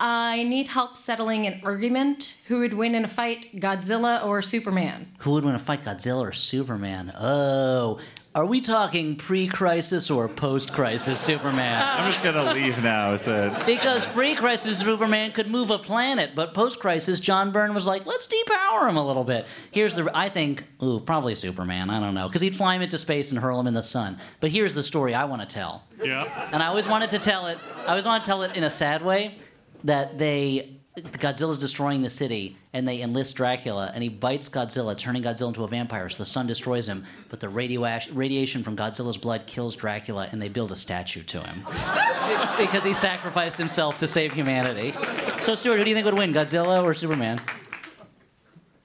I 0.00 0.42
need 0.44 0.68
help 0.68 0.96
settling 0.96 1.46
an 1.46 1.60
argument. 1.62 2.38
Who 2.48 2.60
would 2.60 2.72
win 2.72 2.94
in 2.94 3.04
a 3.04 3.08
fight, 3.08 3.54
Godzilla 3.60 4.24
or 4.24 4.40
Superman? 4.40 5.08
Who 5.18 5.32
would 5.32 5.44
win 5.44 5.54
a 5.54 5.58
fight, 5.58 5.84
Godzilla 5.84 6.22
or 6.22 6.32
Superman? 6.32 7.12
Oh, 7.14 7.98
are 8.34 8.44
we 8.44 8.60
talking 8.60 9.14
pre-crisis 9.14 10.10
or 10.10 10.28
post-crisis 10.28 11.20
Superman? 11.20 11.80
I'm 11.84 12.10
just 12.10 12.24
going 12.24 12.34
to 12.34 12.52
leave 12.52 12.82
now. 12.82 13.16
Said 13.16 13.64
Because 13.64 14.06
pre-crisis 14.06 14.80
Superman 14.80 15.30
could 15.30 15.46
move 15.46 15.70
a 15.70 15.78
planet, 15.78 16.32
but 16.34 16.52
post-crisis 16.52 17.20
John 17.20 17.52
Byrne 17.52 17.74
was 17.74 17.86
like, 17.86 18.06
let's 18.06 18.26
depower 18.26 18.88
him 18.88 18.96
a 18.96 19.06
little 19.06 19.22
bit. 19.22 19.46
Here's 19.70 19.94
the, 19.94 20.10
I 20.12 20.28
think, 20.28 20.64
ooh, 20.82 20.98
probably 20.98 21.36
Superman. 21.36 21.90
I 21.90 22.00
don't 22.00 22.14
know, 22.14 22.26
because 22.26 22.40
he'd 22.40 22.56
fly 22.56 22.74
him 22.74 22.82
into 22.82 22.98
space 22.98 23.30
and 23.30 23.40
hurl 23.40 23.60
him 23.60 23.68
in 23.68 23.74
the 23.74 23.82
sun. 23.84 24.18
But 24.40 24.50
here's 24.50 24.74
the 24.74 24.82
story 24.82 25.14
I 25.14 25.26
want 25.26 25.42
to 25.42 25.46
tell, 25.46 25.84
yeah. 26.02 26.50
and 26.52 26.60
I 26.60 26.66
always 26.66 26.88
wanted 26.88 27.10
to 27.10 27.20
tell 27.20 27.46
it. 27.46 27.58
I 27.86 27.90
always 27.90 28.04
want 28.04 28.24
to 28.24 28.28
tell 28.28 28.42
it 28.42 28.56
in 28.56 28.64
a 28.64 28.70
sad 28.70 29.02
way, 29.02 29.38
that 29.84 30.18
they 30.18 30.73
Godzilla's 30.96 31.58
destroying 31.58 32.02
the 32.02 32.08
city, 32.08 32.56
and 32.72 32.86
they 32.86 33.02
enlist 33.02 33.34
Dracula, 33.34 33.90
and 33.92 34.02
he 34.02 34.08
bites 34.08 34.48
Godzilla, 34.48 34.96
turning 34.96 35.24
Godzilla 35.24 35.48
into 35.48 35.64
a 35.64 35.68
vampire. 35.68 36.08
So 36.08 36.18
the 36.18 36.26
sun 36.26 36.46
destroys 36.46 36.88
him, 36.88 37.04
but 37.30 37.40
the 37.40 37.48
radio 37.48 37.80
radiation 38.12 38.62
from 38.62 38.76
Godzilla's 38.76 39.16
blood 39.16 39.46
kills 39.46 39.74
Dracula, 39.74 40.28
and 40.30 40.40
they 40.40 40.48
build 40.48 40.70
a 40.70 40.76
statue 40.76 41.24
to 41.24 41.40
him 41.40 41.64
because 42.58 42.84
he 42.84 42.92
sacrificed 42.92 43.58
himself 43.58 43.98
to 43.98 44.06
save 44.06 44.32
humanity. 44.32 44.94
So, 45.42 45.56
Stuart, 45.56 45.78
who 45.78 45.84
do 45.84 45.90
you 45.90 45.96
think 45.96 46.04
would 46.04 46.16
win, 46.16 46.32
Godzilla 46.32 46.84
or 46.84 46.94
Superman? 46.94 47.40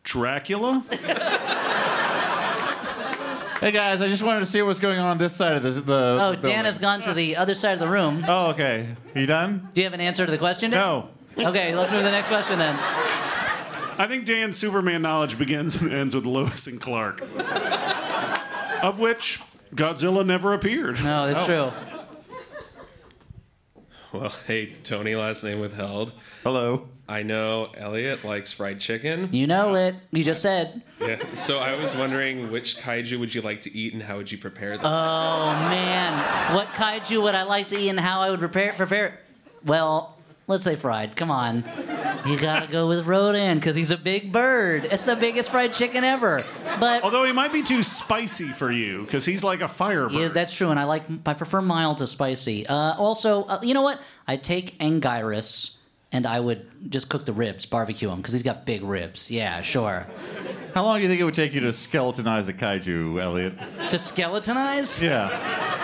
Dracula? 0.04 0.84
Hey 3.60 3.72
guys, 3.72 4.02
I 4.02 4.08
just 4.08 4.24
wanted 4.24 4.40
to 4.40 4.46
see 4.46 4.62
what's 4.62 4.80
going 4.80 5.00
on 5.00 5.08
on 5.08 5.18
this 5.18 5.36
side 5.36 5.58
of 5.58 5.64
the. 5.64 5.72
the 5.82 6.18
Oh, 6.22 6.32
the 6.32 6.38
Dan 6.38 6.64
has 6.64 6.78
gone 6.78 7.02
to 7.02 7.14
the 7.14 7.36
other 7.36 7.54
side 7.54 7.74
of 7.74 7.80
the 7.80 7.90
room. 7.90 8.24
Oh, 8.26 8.52
okay. 8.52 8.88
Are 9.14 9.20
you 9.20 9.28
done? 9.28 9.68
Do 9.74 9.82
you 9.82 9.86
have 9.86 9.94
an 9.94 10.00
answer 10.00 10.26
to 10.26 10.32
the 10.32 10.38
question? 10.38 10.72
Dan? 10.72 10.80
No. 10.80 11.10
Okay, 11.38 11.76
let's 11.76 11.92
move 11.92 12.02
to 12.02 12.06
the 12.06 12.12
next 12.12 12.28
question 12.28 12.60
then. 12.60 12.76
I 13.98 14.08
think 14.08 14.26
Dan's 14.26 14.58
Superman 14.58 15.02
knowledge 15.02 15.38
begins 15.38 15.82
and 15.82 15.92
ends 15.92 16.16
with 16.16 16.26
Lois 16.26 16.68
and 16.68 16.80
Clark. 16.80 17.22
of 18.82 19.00
which 19.00 19.42
Godzilla 19.76 20.26
never 20.26 20.54
appeared. 20.54 21.04
No, 21.04 21.28
that's 21.28 21.42
oh. 21.42 21.46
true. 21.46 21.72
Well, 24.12 24.34
hey, 24.48 24.74
Tony, 24.84 25.16
last 25.16 25.44
name 25.44 25.60
withheld. 25.60 26.14
Hello. 26.44 26.88
I 27.08 27.24
know 27.24 27.72
Elliot 27.76 28.24
likes 28.24 28.54
fried 28.54 28.80
chicken. 28.80 29.30
You 29.32 29.48
know 29.48 29.74
it. 29.76 29.96
You 30.12 30.24
just 30.24 30.44
said. 30.44 30.84
Yeah. 31.02 31.34
So 31.34 31.58
I 31.58 31.76
was 31.76 31.96
wondering 31.96 32.52
which 32.52 32.78
kaiju 32.78 33.20
would 33.20 33.34
you 33.34 33.42
like 33.42 33.62
to 33.62 33.76
eat 33.76 33.94
and 33.94 34.04
how 34.04 34.18
would 34.18 34.32
you 34.32 34.38
prepare 34.38 34.78
them? 34.78 34.86
Oh 34.86 35.52
man, 35.70 36.56
what 36.56 36.68
kaiju 36.68 37.22
would 37.24 37.34
I 37.34 37.44
like 37.44 37.68
to 37.70 37.78
eat 37.78 37.90
and 37.90 38.00
how 38.00 38.22
I 38.22 38.30
would 38.30 38.40
prepare 38.40 38.74
prepare? 38.74 39.06
it? 39.08 39.14
Well, 39.66 40.19
let's 40.50 40.64
say 40.64 40.76
fried. 40.76 41.16
Come 41.16 41.32
on, 41.32 41.64
you 42.26 42.38
gotta 42.38 42.68
go 42.68 42.90
with 42.90 43.06
Rodan 43.06 43.58
because 43.58 43.76
he's 43.76 43.92
a 43.92 43.98
big 43.98 44.34
bird. 44.34 44.86
It's 44.92 45.04
the 45.04 45.16
biggest 45.16 45.52
fried 45.52 45.72
chicken 45.72 46.04
ever. 46.04 46.44
But 46.80 47.04
although 47.04 47.24
he 47.24 47.32
might 47.32 47.54
be 47.54 47.62
too 47.62 47.84
spicy 47.84 48.50
for 48.50 48.72
you 48.72 49.04
because 49.04 49.24
he's 49.26 49.44
like 49.44 49.62
a 49.62 49.70
firebird. 49.70 50.12
Yeah, 50.20 50.28
that's 50.28 50.54
true, 50.54 50.72
and 50.72 50.80
I 50.80 50.84
like 50.84 51.04
I 51.26 51.34
prefer 51.34 51.62
mild 51.62 52.00
to 52.00 52.08
spicy. 52.08 52.68
Uh, 52.68 52.96
also, 52.98 53.44
uh, 53.44 53.60
you 53.64 53.74
know 53.74 53.84
what? 53.84 54.02
I'd 54.28 54.44
take 54.44 54.78
Anguirus. 54.80 55.79
And 56.12 56.26
I 56.26 56.40
would 56.40 56.92
just 56.92 57.08
cook 57.08 57.26
the 57.26 57.34
ribs, 57.34 57.68
barbecue 57.68 58.10
him, 58.10 58.18
because 58.18 58.34
he's 58.34 58.42
got 58.42 58.66
big 58.66 58.82
ribs. 58.82 59.30
Yeah, 59.30 59.62
sure. 59.62 60.08
How 60.74 60.84
long 60.84 60.98
do 60.98 61.04
you 61.04 61.08
think 61.08 61.22
it 61.22 61.24
would 61.24 61.36
take 61.36 61.54
you 61.54 61.60
to 61.62 61.68
skeletonize 61.70 62.48
a 62.48 62.54
kaiju, 62.54 63.22
Elliot? 63.22 63.54
To 63.92 63.98
skeletonize? 63.98 65.02
Yeah. 65.02 65.30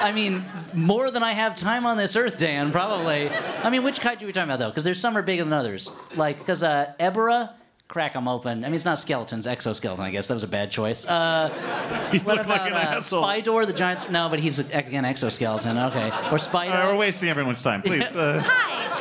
I 0.02 0.12
mean, 0.12 0.44
more 0.74 1.12
than 1.12 1.22
I 1.22 1.34
have 1.34 1.56
time 1.56 1.86
on 1.86 1.98
this 1.98 2.16
earth, 2.16 2.40
Dan, 2.40 2.72
probably. 2.72 3.30
I 3.30 3.70
mean, 3.70 3.84
which 3.84 4.00
kaiju 4.00 4.24
are 4.24 4.26
we 4.26 4.32
talking 4.32 4.50
about, 4.50 4.58
though? 4.60 4.70
Because 4.70 4.84
there's 4.84 5.00
some 5.00 5.16
are 5.16 5.22
bigger 5.22 5.44
than 5.44 5.54
others. 5.54 5.92
Like, 6.16 6.40
because 6.40 6.64
uh, 6.64 6.94
Ebirah, 7.00 7.52
crack 7.88 8.14
them 8.14 8.28
open. 8.28 8.64
I 8.66 8.68
mean, 8.68 8.76
it's 8.76 8.86
not 8.86 8.98
skeletons, 8.98 9.46
exoskeleton, 9.46 10.04
I 10.04 10.10
guess. 10.10 10.26
That 10.28 10.34
was 10.34 10.44
a 10.44 10.48
bad 10.48 10.72
choice. 10.72 11.06
Uh, 11.06 11.50
what 12.24 12.38
look 12.38 12.48
like 12.48 12.62
about 12.62 12.68
an 12.68 12.74
uh, 12.74 12.98
asshole. 12.98 13.24
Spydor, 13.24 13.68
the 13.68 13.74
giant... 13.74 14.00
sp- 14.02 14.10
No, 14.12 14.28
but 14.30 14.40
he's, 14.40 14.58
again, 14.58 15.06
exoskeleton. 15.06 15.78
Okay. 15.78 16.12
Or 16.32 16.40
Spider. 16.40 16.74
All 16.74 16.80
right, 16.80 16.92
we're 16.94 16.98
wasting 16.98 17.30
everyone's 17.30 17.62
time. 17.62 17.82
Please. 17.84 18.04
Uh, 18.16 18.42
Hi, 18.44 18.86
uh, 18.86 18.95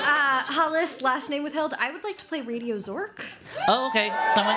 Hollis, 0.55 1.03
last 1.03 1.31
name 1.31 1.43
withheld. 1.43 1.75
I 1.79 1.91
would 1.91 2.05
like 2.05 2.17
to 2.19 2.25
play 2.25 2.41
Radio 2.41 2.77
Zork. 2.77 3.25
Oh, 3.67 3.89
okay. 3.89 4.11
Someone, 4.33 4.57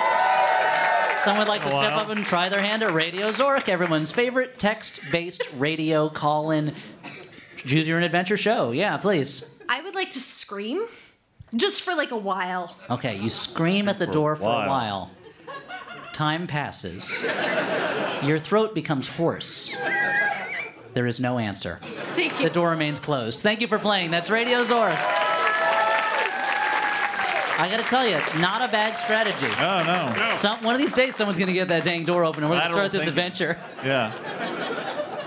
someone 1.24 1.40
would 1.40 1.48
like 1.48 1.62
to 1.62 1.66
oh, 1.68 1.80
step 1.80 1.92
Wow. 1.92 1.98
up 2.02 2.08
and 2.10 2.24
try 2.24 2.48
their 2.48 2.62
hand 2.62 2.82
at 2.84 2.92
Radio 2.92 3.30
Zork, 3.30 3.68
everyone's 3.68 4.12
favorite 4.12 4.58
text-based 4.58 5.48
radio 5.56 6.08
call-in 6.08 6.74
choose 7.56 7.88
your 7.88 7.96
own 7.98 8.04
adventure 8.04 8.36
show. 8.36 8.70
Yeah, 8.70 8.96
please. 8.96 9.50
I 9.68 9.82
would 9.82 9.94
like 9.96 10.10
to 10.10 10.20
scream, 10.20 10.86
just 11.56 11.82
for 11.82 11.94
like 11.94 12.12
a 12.12 12.16
while. 12.16 12.76
Okay, 12.88 13.16
you 13.18 13.28
scream 13.28 13.88
at 13.88 13.98
the 13.98 14.06
door 14.06 14.36
for 14.36 14.44
a 14.44 14.46
while. 14.46 14.68
while. 14.68 15.10
Time 16.12 16.46
passes. 16.46 17.22
Your 18.22 18.38
throat 18.38 18.74
becomes 18.74 19.08
hoarse. 19.08 19.74
There 20.94 21.06
is 21.06 21.20
no 21.20 21.38
answer. 21.38 21.80
Thank 22.14 22.38
you. 22.38 22.44
The 22.48 22.50
door 22.50 22.70
remains 22.70 22.98
closed. 22.98 23.40
Thank 23.40 23.60
you 23.60 23.68
for 23.68 23.78
playing. 23.78 24.10
That's 24.10 24.30
Radio 24.30 24.64
Zork. 24.64 24.96
I 27.58 27.68
gotta 27.68 27.82
tell 27.82 28.06
you, 28.06 28.18
not 28.40 28.62
a 28.62 28.70
bad 28.70 28.96
strategy. 28.96 29.46
Oh 29.58 29.82
no. 29.84 30.34
Some, 30.36 30.62
one 30.62 30.74
of 30.74 30.80
these 30.80 30.92
days, 30.92 31.16
someone's 31.16 31.38
gonna 31.38 31.52
get 31.52 31.68
that 31.68 31.82
dang 31.82 32.04
door 32.04 32.24
open, 32.24 32.44
and 32.44 32.50
we're 32.50 32.58
gonna 32.58 32.70
start 32.70 32.92
this 32.92 33.04
thinking. 33.04 33.18
adventure. 33.24 33.58
Yeah. 33.84 34.12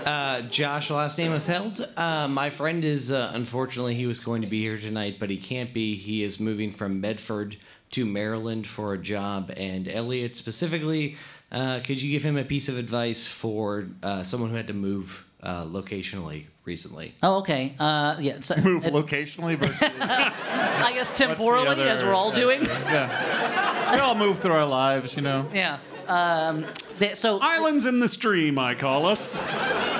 Uh, 0.06 0.42
Josh, 0.42 0.90
last 0.90 1.16
name 1.16 1.30
withheld. 1.32 1.86
Uh, 1.96 2.26
my 2.26 2.50
friend 2.50 2.84
is 2.84 3.12
uh, 3.12 3.30
unfortunately 3.34 3.94
he 3.94 4.06
was 4.06 4.18
going 4.18 4.42
to 4.42 4.48
be 4.48 4.60
here 4.60 4.76
tonight, 4.76 5.18
but 5.20 5.30
he 5.30 5.36
can't 5.36 5.72
be. 5.72 5.94
He 5.94 6.24
is 6.24 6.40
moving 6.40 6.72
from 6.72 7.00
Medford 7.00 7.56
to 7.92 8.04
Maryland 8.04 8.66
for 8.66 8.94
a 8.94 8.98
job. 8.98 9.52
And 9.56 9.86
Elliot 9.88 10.34
specifically, 10.34 11.16
uh, 11.52 11.80
could 11.84 12.02
you 12.02 12.10
give 12.10 12.24
him 12.24 12.36
a 12.36 12.44
piece 12.44 12.68
of 12.68 12.78
advice 12.78 13.28
for 13.28 13.86
uh, 14.02 14.24
someone 14.24 14.50
who 14.50 14.56
had 14.56 14.66
to 14.66 14.72
move 14.74 15.24
uh, 15.40 15.64
locationally 15.66 16.46
recently? 16.64 17.14
Oh, 17.22 17.38
okay. 17.38 17.74
Uh, 17.78 18.16
yeah. 18.20 18.40
So, 18.40 18.56
Move 18.56 18.84
locationally 18.84 19.56
versus. 19.56 19.80
I 20.00 20.92
guess 20.94 21.16
temporally, 21.16 21.68
other- 21.68 21.86
as 21.86 22.02
we're 22.02 22.14
all 22.14 22.30
yeah, 22.30 22.34
doing. 22.34 22.64
Yeah. 22.64 23.94
We 23.94 24.00
all 24.00 24.14
move 24.14 24.38
through 24.38 24.52
our 24.54 24.66
lives, 24.66 25.14
you 25.16 25.22
know. 25.22 25.48
Yeah. 25.52 25.78
Um, 26.08 26.66
th- 26.98 27.16
so 27.16 27.38
islands 27.40 27.86
in 27.86 28.00
the 28.00 28.08
stream, 28.08 28.58
I 28.58 28.74
call 28.74 29.06
us. 29.06 29.40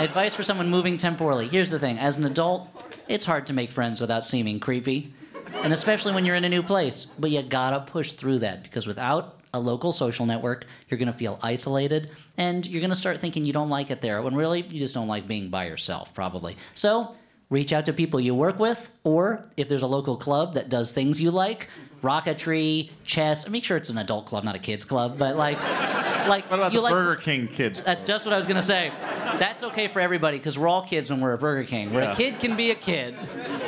Advice 0.01 0.35
for 0.35 0.43
someone 0.43 0.69
moving 0.69 0.99
temporally. 0.99 1.49
Here's 1.49 1.71
the 1.71 1.79
thing: 1.79 1.99
as 1.99 2.17
an 2.17 2.25
adult, 2.25 2.69
it's 3.09 3.25
hard 3.25 3.47
to 3.47 3.53
make 3.53 3.71
friends 3.71 4.01
without 4.01 4.25
seeming 4.27 4.59
creepy, 4.59 5.15
and 5.63 5.73
especially 5.73 6.13
when 6.13 6.25
you're 6.25 6.35
in 6.37 6.45
a 6.45 6.49
new 6.49 6.63
place. 6.63 7.05
But 7.05 7.31
you 7.31 7.43
gotta 7.43 7.81
push 7.81 8.13
through 8.13 8.41
that 8.41 8.63
because 8.65 8.87
without 8.87 9.39
a 9.55 9.61
local 9.61 9.93
social 9.93 10.27
network, 10.27 10.67
you're 10.89 10.99
gonna 10.99 11.13
feel 11.13 11.39
isolated, 11.43 12.11
and 12.37 12.67
you're 12.67 12.81
gonna 12.81 12.95
start 12.95 13.19
thinking 13.19 13.45
you 13.45 13.53
don't 13.53 13.71
like 13.71 13.91
it 13.91 14.01
there 14.01 14.23
when 14.23 14.35
really 14.35 14.61
you 14.63 14.79
just 14.79 14.95
don't 14.95 15.09
like 15.09 15.27
being 15.27 15.49
by 15.51 15.67
yourself, 15.67 16.15
probably. 16.15 16.57
So. 16.75 17.15
Reach 17.51 17.71
out 17.75 17.85
to 17.85 17.93
people 17.93 18.19
you 18.19 18.35
work 18.35 18.59
with, 18.59 18.91
or 19.05 19.45
if 19.59 19.69
there's 19.69 19.83
a 19.83 19.87
local 19.87 20.17
club 20.17 20.55
that 20.55 20.71
does 20.71 20.91
things 20.91 21.21
you 21.21 21.31
like, 21.31 21.69
rocketry, 22.03 22.89
chess. 23.05 23.47
Make 23.47 23.63
sure 23.63 23.77
it's 23.77 23.91
an 23.91 23.99
adult 23.99 24.25
club, 24.25 24.43
not 24.43 24.55
a 24.55 24.59
kids 24.59 24.87
club. 24.87 25.19
But 25.19 25.37
like, 25.37 25.59
like 26.27 26.51
What 26.51 26.61
about 26.61 26.73
you 26.73 26.79
the 26.79 26.83
like 26.85 26.93
Burger 26.95 27.17
King 27.21 27.49
kids? 27.49 27.83
that's 27.83 28.05
just 28.05 28.25
what 28.25 28.33
I 28.33 28.39
was 28.39 28.47
gonna 28.47 28.63
say. 28.63 28.91
That's 29.39 29.63
okay 29.65 29.87
for 29.89 30.01
everybody 30.01 30.39
because 30.39 30.59
we're 30.59 30.67
all 30.69 30.83
kids 30.83 31.11
when 31.11 31.21
we're 31.21 31.35
at 31.35 31.41
Burger 31.41 31.65
King. 31.69 31.93
Where 31.93 32.05
Yeah. 32.05 32.13
a 32.13 32.17
kid 32.17 32.41
can 32.41 32.57
be 32.57 32.71
a 32.71 32.75
kid, 32.75 33.15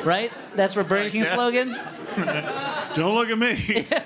right? 0.03 0.33
That's 0.55 0.75
our 0.79 0.85
Burger 0.85 1.11
King 1.11 1.25
slogan. 1.25 1.79
Don't 2.95 3.15
look 3.15 3.29
at 3.29 3.39
me. 3.39 3.87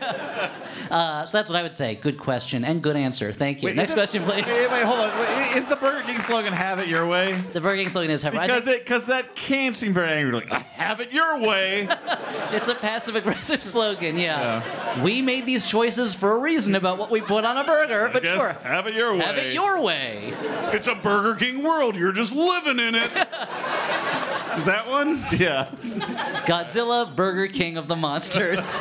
Uh, 0.89 1.27
so 1.27 1.37
that's 1.37 1.51
what 1.51 1.57
I 1.59 1.63
would 1.63 1.75
say. 1.75 1.97
Good 1.97 2.17
question 2.17 2.65
and 2.65 2.81
good 2.83 2.97
answer. 2.97 3.31
Thank 3.31 3.61
you. 3.61 3.67
Wait, 3.67 3.77
Next 3.77 3.91
is 3.91 3.93
it- 3.93 4.01
question, 4.01 4.23
please. 4.25 4.47
Wait, 4.47 4.71
wait, 4.71 4.85
hold 4.85 5.01
on. 5.01 5.19
Wait, 5.19 5.55
is 5.55 5.69
the 5.69 5.77
Burger 5.77 6.03
King 6.07 6.19
slogan 6.23 6.55
"Have 6.55 6.79
it 6.79 6.89
your 6.89 7.07
way"? 7.07 7.35
The 7.53 7.61
Burger 7.61 7.83
King 7.83 7.91
slogan 7.91 8.11
is 8.11 8.23
"Have 8.23 8.35
I 8.35 8.47
Because 8.47 8.65
think 8.65 8.77
it 8.79 8.85
because 8.87 9.05
that 9.05 9.37
can 9.37 9.75
seem 9.75 9.93
very 9.93 10.09
angry. 10.13 10.33
Like 10.33 10.51
"Have 10.51 11.01
it 11.03 11.13
your 11.13 11.41
way." 11.41 11.89
It's 12.51 12.69
a 12.69 12.75
passive 12.75 13.15
aggressive 13.15 13.63
slogan. 13.63 14.17
Yeah. 14.17 14.63
We 15.03 15.21
made 15.21 15.45
these 15.45 15.67
choices 15.67 16.15
for 16.15 16.33
a 16.33 16.39
reason 16.39 16.75
about 16.75 16.97
what 16.97 17.11
we 17.11 17.21
put 17.21 17.45
on 17.45 17.59
a 17.59 17.65
burger, 17.65 18.09
but 18.11 18.23
guess 18.23 18.39
sure. 18.39 18.53
Have 18.63 18.87
it 18.87 18.95
your 18.95 19.13
way. 19.13 19.19
Have 19.21 19.37
it 19.37 19.53
your 19.53 19.83
way. 19.83 20.33
It's 20.73 20.87
a 20.87 20.95
Burger 20.95 21.35
King 21.35 21.63
world. 21.63 21.95
You're 21.97 22.13
just 22.13 22.35
living 22.35 22.79
in 22.79 22.95
it. 22.95 23.11
Is 24.57 24.65
that 24.65 24.89
one? 24.89 25.23
Yeah. 25.37 25.69
Godzilla, 26.47 27.15
Burger 27.15 27.49
King 27.49 27.77
of 27.77 27.89
the 27.89 27.97
monsters. 27.97 28.81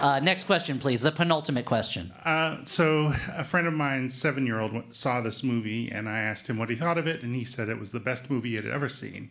Uh, 0.00 0.20
next 0.22 0.44
question, 0.44 0.78
please. 0.78 1.00
The 1.00 1.10
penultimate 1.10 1.64
question. 1.64 2.12
Uh, 2.24 2.58
so, 2.64 3.12
a 3.36 3.42
friend 3.42 3.66
of 3.66 3.74
mine, 3.74 4.08
seven 4.10 4.46
year 4.46 4.60
old 4.60 4.94
saw 4.94 5.20
this 5.20 5.42
movie, 5.42 5.90
and 5.90 6.08
I 6.08 6.20
asked 6.20 6.48
him 6.48 6.56
what 6.56 6.70
he 6.70 6.76
thought 6.76 6.98
of 6.98 7.06
it, 7.08 7.22
and 7.22 7.34
he 7.34 7.44
said 7.44 7.68
it 7.68 7.80
was 7.80 7.90
the 7.90 7.98
best 8.00 8.30
movie 8.30 8.50
he 8.50 8.54
had 8.54 8.66
ever 8.66 8.88
seen. 8.88 9.30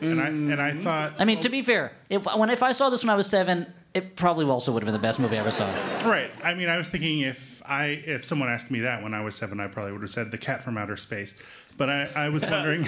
And 0.00 0.20
I 0.20 0.28
and 0.28 0.60
I 0.60 0.72
thought, 0.72 1.12
I 1.18 1.24
mean, 1.26 1.40
to 1.40 1.48
be 1.50 1.62
fair, 1.62 1.92
if 2.08 2.24
when 2.34 2.48
if 2.50 2.62
I 2.62 2.72
saw 2.72 2.88
this 2.90 3.04
when 3.04 3.10
I 3.10 3.14
was 3.14 3.26
seven, 3.28 3.66
it 3.92 4.16
probably 4.16 4.46
also 4.46 4.72
would 4.72 4.82
have 4.82 4.86
been 4.86 4.94
the 4.94 4.98
best 4.98 5.20
movie 5.20 5.36
I 5.36 5.40
ever 5.40 5.50
saw. 5.50 5.66
right. 6.08 6.30
I 6.42 6.54
mean, 6.54 6.70
I 6.70 6.78
was 6.78 6.88
thinking 6.88 7.20
if 7.20 7.62
I 7.66 8.02
if 8.06 8.24
someone 8.24 8.48
asked 8.48 8.70
me 8.70 8.80
that 8.80 9.02
when 9.02 9.12
I 9.12 9.20
was 9.20 9.34
seven, 9.34 9.60
I 9.60 9.66
probably 9.66 9.92
would 9.92 10.00
have 10.00 10.10
said 10.10 10.30
The 10.30 10.38
Cat 10.38 10.62
from 10.62 10.78
Outer 10.78 10.96
Space. 10.96 11.34
But 11.80 11.88
I, 11.88 12.10
I 12.14 12.28
was 12.28 12.44
wondering, 12.50 12.86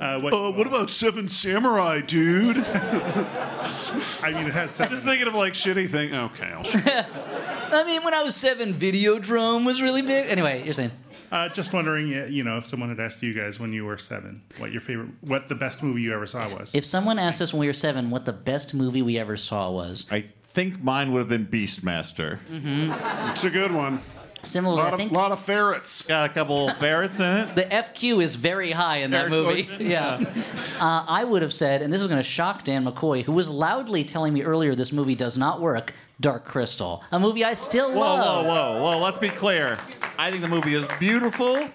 uh, 0.00 0.18
what 0.18 0.32
Uh, 0.32 0.50
what 0.52 0.66
about 0.66 0.90
Seven 0.90 1.28
Samurai, 1.28 2.00
dude? 2.00 2.56
I 2.66 4.30
mean, 4.32 4.46
it 4.46 4.54
has. 4.54 4.80
I'm 4.80 4.88
just 4.88 5.04
thinking 5.04 5.28
of 5.28 5.34
like 5.34 5.52
shitty 5.52 5.90
thing. 5.90 6.14
Okay, 6.14 6.46
I'll. 6.46 6.64
Sh- 6.64 6.76
I 6.86 7.84
mean, 7.84 8.02
when 8.02 8.14
I 8.14 8.22
was 8.22 8.34
seven, 8.34 8.72
Videodrome 8.72 9.66
was 9.66 9.82
really 9.82 10.00
big. 10.00 10.30
Anyway, 10.30 10.64
you're 10.64 10.72
saying. 10.72 10.90
Uh, 11.30 11.50
just 11.50 11.74
wondering, 11.74 12.08
you 12.32 12.42
know, 12.42 12.56
if 12.56 12.64
someone 12.64 12.88
had 12.88 12.98
asked 12.98 13.22
you 13.22 13.34
guys 13.34 13.60
when 13.60 13.74
you 13.74 13.84
were 13.84 13.98
seven, 13.98 14.40
what 14.56 14.72
your 14.72 14.80
favorite, 14.80 15.10
what 15.20 15.50
the 15.50 15.54
best 15.54 15.82
movie 15.82 16.00
you 16.00 16.14
ever 16.14 16.26
saw 16.26 16.48
was. 16.48 16.74
If 16.74 16.86
someone 16.86 17.18
asked 17.18 17.42
us 17.42 17.52
when 17.52 17.60
we 17.60 17.66
were 17.66 17.74
seven 17.74 18.08
what 18.08 18.24
the 18.24 18.32
best 18.32 18.72
movie 18.72 19.02
we 19.02 19.18
ever 19.18 19.36
saw 19.36 19.70
was, 19.70 20.06
I 20.10 20.22
think 20.22 20.82
mine 20.82 21.12
would 21.12 21.18
have 21.18 21.28
been 21.28 21.46
Beastmaster. 21.46 22.38
Mm-hmm. 22.50 23.30
It's 23.32 23.44
a 23.44 23.50
good 23.50 23.72
one. 23.72 24.00
Similar, 24.42 24.76
lot 24.76 24.86
I 24.86 24.90
of, 24.92 24.98
think 24.98 25.12
lot 25.12 25.32
of 25.32 25.40
ferrets. 25.40 26.02
Got 26.02 26.30
a 26.30 26.32
couple 26.32 26.70
ferrets 26.74 27.20
in 27.20 27.26
it. 27.26 27.54
the 27.54 27.62
FQ 27.64 28.22
is 28.22 28.36
very 28.36 28.70
high 28.72 28.98
in 28.98 29.10
that 29.10 29.24
Air 29.24 29.30
movie. 29.30 29.64
quotient? 29.64 29.80
Yeah. 29.90 30.18
uh, 30.80 31.04
I 31.06 31.24
would 31.24 31.42
have 31.42 31.52
said, 31.52 31.82
and 31.82 31.92
this 31.92 32.00
is 32.00 32.06
going 32.06 32.18
to 32.18 32.28
shock 32.28 32.64
Dan 32.64 32.84
McCoy, 32.84 33.22
who 33.22 33.32
was 33.32 33.50
loudly 33.50 34.02
telling 34.04 34.32
me 34.32 34.42
earlier 34.42 34.74
this 34.74 34.92
movie 34.92 35.14
does 35.14 35.36
not 35.38 35.60
work. 35.60 35.92
Dark 36.20 36.44
Crystal, 36.44 37.02
a 37.12 37.18
movie 37.18 37.44
I 37.46 37.54
still 37.54 37.90
Whoa, 37.92 37.98
love. 38.00 38.44
whoa, 38.44 38.52
whoa, 38.52 38.82
whoa! 38.82 38.98
Let's 39.02 39.18
be 39.18 39.30
clear. 39.30 39.78
I 40.18 40.30
think 40.30 40.42
the 40.42 40.48
movie 40.50 40.74
is 40.74 40.86
beautiful. 40.98 41.66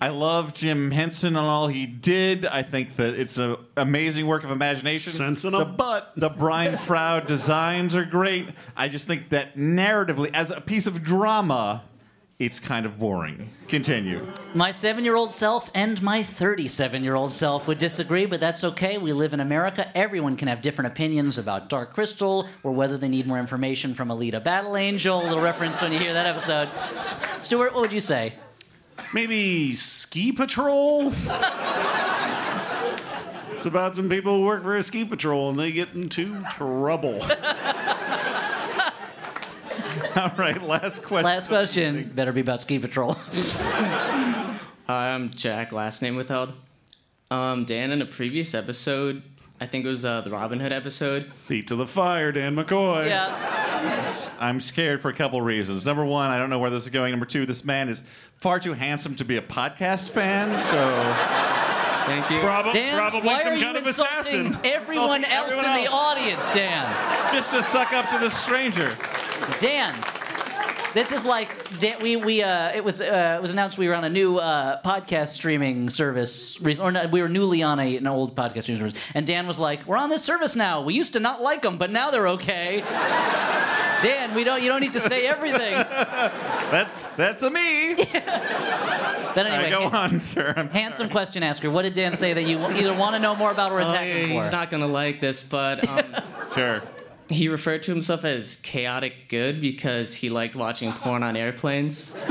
I 0.00 0.08
love 0.08 0.52
Jim 0.54 0.90
Henson 0.90 1.36
and 1.36 1.46
all 1.46 1.68
he 1.68 1.86
did. 1.86 2.44
I 2.44 2.64
think 2.64 2.96
that 2.96 3.14
it's 3.14 3.38
an 3.38 3.54
amazing 3.76 4.26
work 4.26 4.42
of 4.42 4.50
imagination. 4.50 5.12
Sense 5.12 5.44
in 5.44 5.54
a 5.54 5.58
the, 5.58 5.64
butt. 5.66 6.12
The 6.16 6.28
Brian 6.30 6.76
Froud 6.76 7.28
designs 7.28 7.94
are 7.94 8.04
great. 8.04 8.48
I 8.76 8.88
just 8.88 9.06
think 9.06 9.28
that 9.28 9.54
narratively, 9.54 10.30
as 10.34 10.50
a 10.50 10.60
piece 10.60 10.88
of 10.88 11.04
drama, 11.04 11.84
it's 12.38 12.58
kind 12.58 12.86
of 12.86 12.98
boring. 12.98 13.50
Continue. 13.68 14.26
My 14.54 14.70
seven 14.70 15.04
year 15.04 15.14
old 15.14 15.32
self 15.32 15.70
and 15.74 16.02
my 16.02 16.22
37 16.22 17.04
year 17.04 17.14
old 17.14 17.30
self 17.30 17.68
would 17.68 17.78
disagree, 17.78 18.26
but 18.26 18.40
that's 18.40 18.64
okay. 18.64 18.98
We 18.98 19.12
live 19.12 19.32
in 19.32 19.40
America. 19.40 19.96
Everyone 19.96 20.36
can 20.36 20.48
have 20.48 20.60
different 20.62 20.90
opinions 20.92 21.38
about 21.38 21.68
Dark 21.68 21.92
Crystal 21.92 22.48
or 22.62 22.72
whether 22.72 22.98
they 22.98 23.08
need 23.08 23.26
more 23.26 23.38
information 23.38 23.94
from 23.94 24.08
Alita 24.08 24.42
Battle 24.42 24.76
Angel. 24.76 25.22
A 25.22 25.24
little 25.24 25.40
reference 25.40 25.80
when 25.80 25.92
you 25.92 25.98
hear 25.98 26.14
that 26.14 26.26
episode. 26.26 26.68
Stuart, 27.40 27.74
what 27.74 27.82
would 27.82 27.92
you 27.92 28.00
say? 28.00 28.34
Maybe 29.12 29.74
ski 29.74 30.32
patrol. 30.32 31.12
it's 33.52 33.66
about 33.66 33.94
some 33.94 34.08
people 34.08 34.38
who 34.38 34.46
work 34.46 34.62
for 34.62 34.76
a 34.76 34.82
ski 34.82 35.04
patrol 35.04 35.50
and 35.50 35.58
they 35.58 35.70
get 35.70 35.94
into 35.94 36.42
trouble. 36.50 37.20
All 40.16 40.30
right, 40.36 40.60
last 40.62 41.02
question. 41.02 41.24
Last 41.24 41.48
question. 41.48 42.10
Better 42.14 42.32
be 42.32 42.40
about 42.40 42.60
Ski 42.60 42.78
Patrol. 42.78 43.12
Hi, 43.24 44.48
I'm 45.14 45.30
Jack, 45.30 45.72
last 45.72 46.02
name 46.02 46.16
withheld. 46.16 46.58
Um, 47.30 47.64
Dan, 47.64 47.92
in 47.92 48.02
a 48.02 48.06
previous 48.06 48.54
episode, 48.54 49.22
I 49.60 49.66
think 49.66 49.84
it 49.86 49.88
was 49.88 50.04
uh, 50.04 50.20
the 50.20 50.30
Robin 50.30 50.60
Hood 50.60 50.72
episode. 50.72 51.32
Feet 51.46 51.68
to 51.68 51.76
the 51.76 51.86
fire, 51.86 52.30
Dan 52.32 52.54
McCoy. 52.56 53.06
Yeah. 53.06 54.30
I'm 54.38 54.60
scared 54.60 55.00
for 55.00 55.08
a 55.08 55.14
couple 55.14 55.40
reasons. 55.40 55.86
Number 55.86 56.04
one, 56.04 56.30
I 56.30 56.38
don't 56.38 56.50
know 56.50 56.58
where 56.58 56.70
this 56.70 56.82
is 56.84 56.90
going. 56.90 57.10
Number 57.12 57.26
two, 57.26 57.46
this 57.46 57.64
man 57.64 57.88
is 57.88 58.02
far 58.36 58.60
too 58.60 58.74
handsome 58.74 59.14
to 59.16 59.24
be 59.24 59.36
a 59.38 59.42
podcast 59.42 60.10
fan. 60.10 60.50
So 60.66 61.14
Thank 62.04 62.28
you. 62.30 62.40
Prob- 62.40 62.74
Dan, 62.74 62.96
probably 62.98 63.20
why 63.22 63.38
some 63.42 63.52
are 63.52 63.56
you 63.56 63.64
kind 63.64 63.76
of 63.76 63.86
insulting 63.86 64.46
assassin. 64.48 64.56
everyone 64.64 65.24
Oh, 65.24 65.28
else 65.28 65.52
everyone 65.52 65.78
in 65.78 65.84
the 65.84 65.90
audience, 65.90 66.50
Dan? 66.50 67.32
just 67.32 67.50
to 67.52 67.62
suck 67.62 67.92
up 67.92 68.08
to 68.10 68.18
the 68.18 68.28
stranger. 68.30 68.90
Dan, 69.60 69.94
this 70.94 71.10
is 71.12 71.24
like 71.24 71.78
Dan, 71.78 72.00
we 72.02 72.16
we 72.16 72.42
uh, 72.42 72.70
it 72.74 72.84
was 72.84 73.00
uh, 73.00 73.34
it 73.38 73.42
was 73.42 73.50
announced 73.52 73.78
we 73.78 73.88
were 73.88 73.94
on 73.94 74.04
a 74.04 74.08
new 74.10 74.38
uh, 74.38 74.80
podcast 74.82 75.28
streaming 75.28 75.88
service, 75.90 76.60
re- 76.60 76.76
or 76.78 76.92
no, 76.92 77.06
we 77.06 77.22
were 77.22 77.28
newly 77.28 77.62
on 77.62 77.78
a, 77.80 77.96
an 77.96 78.06
old 78.06 78.34
podcast 78.36 78.62
streaming 78.64 78.82
service, 78.90 79.00
and 79.14 79.26
Dan 79.26 79.46
was 79.46 79.58
like, 79.58 79.86
"We're 79.86 79.96
on 79.96 80.10
this 80.10 80.22
service 80.22 80.54
now. 80.56 80.82
We 80.82 80.94
used 80.94 81.12
to 81.14 81.20
not 81.20 81.40
like 81.40 81.62
them, 81.62 81.78
but 81.78 81.90
now 81.90 82.10
they're 82.10 82.28
okay." 82.28 82.82
Dan, 84.02 84.34
we 84.34 84.42
don't 84.42 84.62
you 84.62 84.68
don't 84.68 84.80
need 84.80 84.92
to 84.94 85.00
say 85.00 85.26
everything. 85.28 85.74
That's 85.74 87.06
that's 87.16 87.42
a 87.42 87.50
me. 87.50 87.94
But 89.34 89.46
anyway, 89.46 89.72
All 89.72 89.80
right, 89.80 89.84
go 89.84 89.96
ha- 89.96 90.02
on, 90.12 90.20
sir. 90.20 90.52
I'm 90.54 90.68
handsome 90.68 91.08
question 91.08 91.42
asker. 91.42 91.70
What 91.70 91.82
did 91.82 91.94
Dan 91.94 92.12
say 92.12 92.34
that 92.34 92.42
you 92.42 92.58
either 92.66 92.92
want 92.94 93.14
to 93.14 93.18
know 93.18 93.34
more 93.34 93.50
about 93.50 93.72
or 93.72 93.80
Oh, 93.80 93.88
attack 93.88 94.06
yeah, 94.06 94.14
him 94.16 94.28
for? 94.36 94.42
he's 94.42 94.52
not 94.52 94.70
gonna 94.70 94.86
like 94.86 95.22
this, 95.22 95.42
but 95.42 95.88
um, 95.88 96.04
Sure. 96.54 96.82
He 97.32 97.48
referred 97.48 97.82
to 97.84 97.92
himself 97.92 98.24
as 98.24 98.56
chaotic 98.56 99.28
good 99.28 99.60
because 99.60 100.14
he 100.14 100.30
liked 100.30 100.54
watching 100.54 100.92
porn 100.92 101.22
on 101.22 101.36
airplanes. 101.36 102.16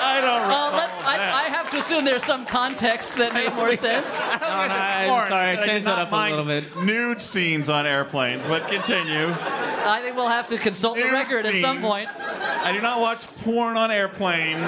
I 0.00 0.20
don't 0.20 0.50
Uh, 0.50 0.70
let's. 0.76 0.98
I, 1.06 1.44
I 1.46 1.48
have 1.48 1.70
to 1.70 1.78
assume 1.78 2.04
there's 2.04 2.24
some 2.24 2.44
context 2.44 3.16
that 3.16 3.32
made 3.34 3.52
more 3.54 3.72
sense. 3.76 4.20
I'm 4.22 5.08
sorry, 5.28 5.58
I 5.58 5.66
changed 5.66 5.86
that 5.86 5.98
up 5.98 6.12
a 6.12 6.30
little 6.30 6.44
bit. 6.44 6.76
Nude 6.82 7.20
scenes 7.20 7.68
on 7.68 7.86
airplanes, 7.86 8.44
but 8.46 8.68
continue. 8.68 9.28
I 9.28 10.00
think 10.02 10.16
we'll 10.16 10.28
have 10.28 10.46
to 10.48 10.58
consult 10.58 10.96
the 10.96 11.04
Nude 11.04 11.12
record 11.12 11.46
at 11.46 11.54
some 11.60 11.80
point. 11.80 12.08
I 12.18 12.72
do 12.72 12.80
not 12.80 13.00
watch 13.00 13.26
porn 13.36 13.76
on 13.76 13.90
airplanes. 13.90 14.60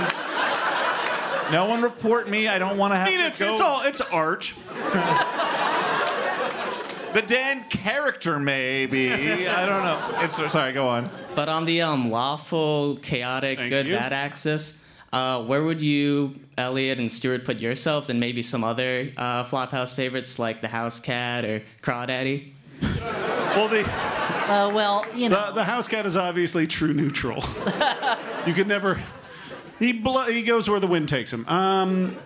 No 1.53 1.67
one 1.69 1.83
report 1.83 2.29
me. 2.29 2.47
I 2.49 2.59
don't 2.59 2.79
want 2.79 2.93
to 2.93 2.97
have 2.97 3.09
to. 3.09 3.13
I 3.13 3.17
mean, 3.17 3.25
to 3.25 3.29
it's, 3.29 3.41
go. 3.41 3.51
it's 3.51 3.61
all 3.61 3.83
it's 3.83 4.01
art. 4.01 4.55
the 7.15 7.23
Dan 7.23 7.65
character, 7.65 8.39
maybe. 8.39 9.11
I 9.49 9.67
don't 9.67 9.85
know. 9.85 10.21
It's 10.23 10.53
sorry. 10.53 10.73
Go 10.73 10.89
on. 10.89 11.11
But 11.35 11.49
on 11.49 11.65
the 11.65 11.83
um, 11.83 12.11
lawful, 12.11 12.97
chaotic, 12.97 13.59
Thank 13.59 13.71
good, 13.71 13.87
you. 13.87 13.95
bad 13.95 14.13
axis, 14.13 14.83
uh, 15.13 15.45
where 15.45 15.63
would 15.65 15.81
you, 15.81 16.35
Elliot 16.59 16.99
and 16.99 17.11
Stuart, 17.11 17.45
put 17.45 17.59
yourselves, 17.59 18.11
and 18.11 18.21
maybe 18.21 18.43
some 18.43 18.63
other 18.65 19.11
uh, 19.17 19.45
Flophouse 19.45 19.95
favorites 19.95 20.39
like 20.39 20.61
the 20.61 20.69
House 20.69 21.01
Cat 21.01 21.45
or 21.45 21.63
Crawdaddy? 21.83 22.53
Well, 22.83 23.69
the 23.69 23.81
Uh, 23.83 24.71
well, 24.75 25.05
you 25.15 25.29
know. 25.29 25.47
the, 25.49 25.53
the 25.57 25.65
house 25.65 25.87
cat 25.87 26.07
is 26.07 26.17
obviously 26.17 26.67
true 26.67 26.93
neutral. 26.95 27.45
you 28.47 28.55
could 28.55 28.67
never. 28.69 29.01
He 29.79 29.93
blo- 29.93 30.25
he 30.31 30.43
goes 30.43 30.69
where 30.69 30.81
the 30.81 30.87
wind 30.87 31.09
takes 31.09 31.33
him. 31.33 31.47
Um, 31.49 32.17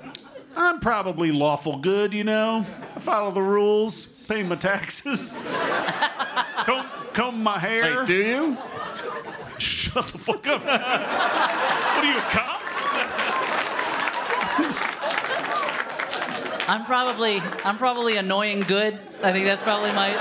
I'm 0.56 0.80
probably 0.80 1.32
lawful 1.32 1.78
good, 1.78 2.14
you 2.14 2.24
know. 2.24 2.64
I 2.94 3.00
follow 3.00 3.30
the 3.30 3.42
rules, 3.42 4.06
pay 4.26 4.42
my 4.42 4.54
taxes, 4.54 5.38
comb, 6.64 6.86
comb 7.12 7.42
my 7.42 7.58
hair. 7.58 7.98
Wait, 7.98 8.06
do 8.06 8.14
you? 8.14 8.56
Shut 9.58 10.06
the 10.06 10.18
fuck 10.18 10.46
up. 10.46 10.64
what 10.64 10.70
are 10.70 12.04
you, 12.04 12.18
a 12.18 12.20
cop? 12.20 12.60
I'm 16.66 16.84
probably 16.86 17.42
I'm 17.64 17.76
probably 17.76 18.16
annoying 18.16 18.60
good. 18.60 18.98
I 19.22 19.32
think 19.32 19.44
that's 19.44 19.62
probably 19.62 19.90
my 19.92 20.12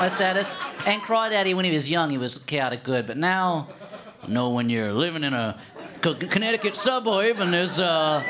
my 0.00 0.08
status. 0.08 0.56
And 0.84 1.00
Crawdaddy, 1.00 1.54
when 1.54 1.64
he 1.64 1.70
was 1.70 1.88
young, 1.88 2.10
he 2.10 2.18
was 2.18 2.38
chaotic 2.38 2.82
good. 2.82 3.06
But 3.06 3.18
now, 3.18 3.68
you 4.26 4.34
know, 4.34 4.50
when 4.50 4.68
you're 4.68 4.92
living 4.92 5.22
in 5.22 5.32
a 5.32 5.58
Connecticut 6.00 6.74
suburb 6.74 7.38
and 7.38 7.54
there's 7.54 7.78
uh, 7.78 8.24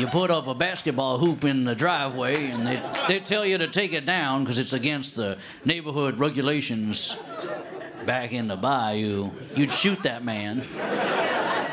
you 0.00 0.06
put 0.06 0.30
up 0.30 0.46
a 0.46 0.54
basketball 0.54 1.18
hoop 1.18 1.44
in 1.44 1.64
the 1.64 1.74
driveway 1.74 2.46
and 2.46 2.66
they 2.66 2.82
they 3.06 3.20
tell 3.20 3.44
you 3.44 3.58
to 3.58 3.68
take 3.68 3.92
it 3.92 4.06
down 4.06 4.42
because 4.42 4.58
it's 4.58 4.72
against 4.72 5.14
the 5.14 5.36
neighborhood 5.64 6.18
regulations. 6.18 7.16
Back 8.06 8.32
in 8.32 8.48
the 8.48 8.56
bayou, 8.56 9.30
you'd 9.54 9.70
shoot 9.70 10.02
that 10.04 10.24
man. 10.24 10.64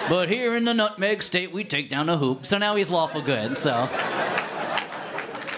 But 0.10 0.28
here 0.28 0.58
in 0.58 0.66
the 0.66 0.74
Nutmeg 0.74 1.24
State, 1.24 1.54
we 1.54 1.64
take 1.64 1.90
down 1.90 2.08
the 2.08 2.18
hoop. 2.18 2.46
So 2.46 2.58
now 2.58 2.76
he's 2.76 2.90
lawful 2.90 3.22
good. 3.22 3.56
So. 3.56 3.90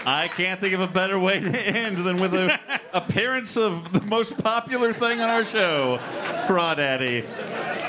I 0.06 0.28
can't 0.28 0.58
think 0.60 0.72
of 0.72 0.80
a 0.80 0.86
better 0.86 1.18
way 1.18 1.40
to 1.40 1.58
end 1.58 1.98
than 1.98 2.18
with 2.18 2.30
the 2.30 2.58
appearance 2.94 3.56
of 3.58 3.92
the 3.92 4.00
most 4.00 4.38
popular 4.38 4.94
thing 4.94 5.20
on 5.20 5.28
our 5.28 5.44
show, 5.44 5.98
Crawdaddy. 6.46 7.26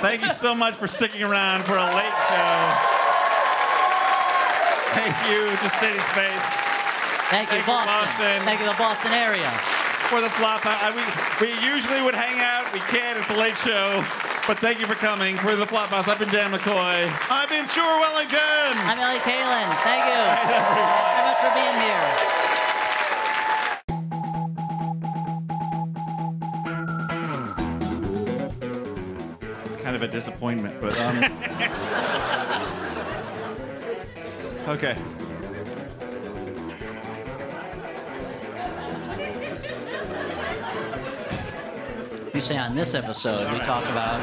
Thank 0.01 0.21
you 0.23 0.33
so 0.33 0.53
much 0.53 0.73
for 0.73 0.87
sticking 0.87 1.23
around 1.23 1.63
for 1.63 1.77
a 1.77 1.85
late 1.95 2.13
show. 2.29 3.00
Thank 4.93 5.15
you 5.31 5.47
to 5.47 5.67
City 5.79 5.99
Space. 6.11 6.47
Thank 7.31 7.47
you, 7.47 7.63
Thank 7.63 7.67
you, 7.67 7.73
Boston. 7.73 7.87
Boston. 7.87 8.37
Thank 8.43 8.59
you, 8.59 8.67
the 8.67 8.75
Boston 8.77 9.11
area. 9.13 9.49
For 10.11 10.19
the 10.19 10.29
flop, 10.29 10.65
I, 10.65 10.91
we, 10.91 11.03
we 11.39 11.55
usually 11.63 12.01
would 12.01 12.15
hang 12.15 12.41
out. 12.43 12.67
We 12.73 12.79
can't. 12.91 13.17
It's 13.17 13.31
a 13.31 13.39
late 13.39 13.57
show. 13.57 14.03
But 14.47 14.59
thank 14.59 14.79
you 14.81 14.87
for 14.87 14.95
coming. 14.95 15.37
For 15.37 15.55
the 15.55 15.65
Flophouse, 15.65 16.09
I've 16.09 16.19
been 16.19 16.27
Dan 16.27 16.51
McCoy. 16.51 17.07
I've 17.31 17.47
been 17.47 17.65
Stuart 17.67 17.99
Wellington. 18.03 18.75
I'm 18.83 18.99
Elliott 18.99 19.23
Kalan. 19.23 19.69
Thank 19.85 20.03
you 20.11 20.19
very 20.75 21.23
much 21.23 21.39
for 21.39 21.51
being 21.55 21.77
here. 21.79 22.07
It's 29.65 29.75
kind 29.81 29.95
of 29.95 30.01
a 30.01 30.07
disappointment, 30.07 30.81
but 30.81 30.99
um. 30.99 32.77
okay. 34.67 34.97
You 42.33 42.39
say 42.41 42.57
on 42.57 42.75
this 42.75 42.95
episode, 42.95 43.51
we 43.51 43.59
talk 43.59 43.83
about 43.85 44.19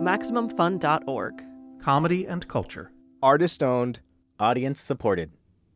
MaximumFun.org. 0.00 1.44
Comedy 1.82 2.26
and 2.26 2.48
culture. 2.48 2.90
Artist 3.22 3.62
owned, 3.62 4.00
audience 4.38 4.80
supported. 4.80 5.32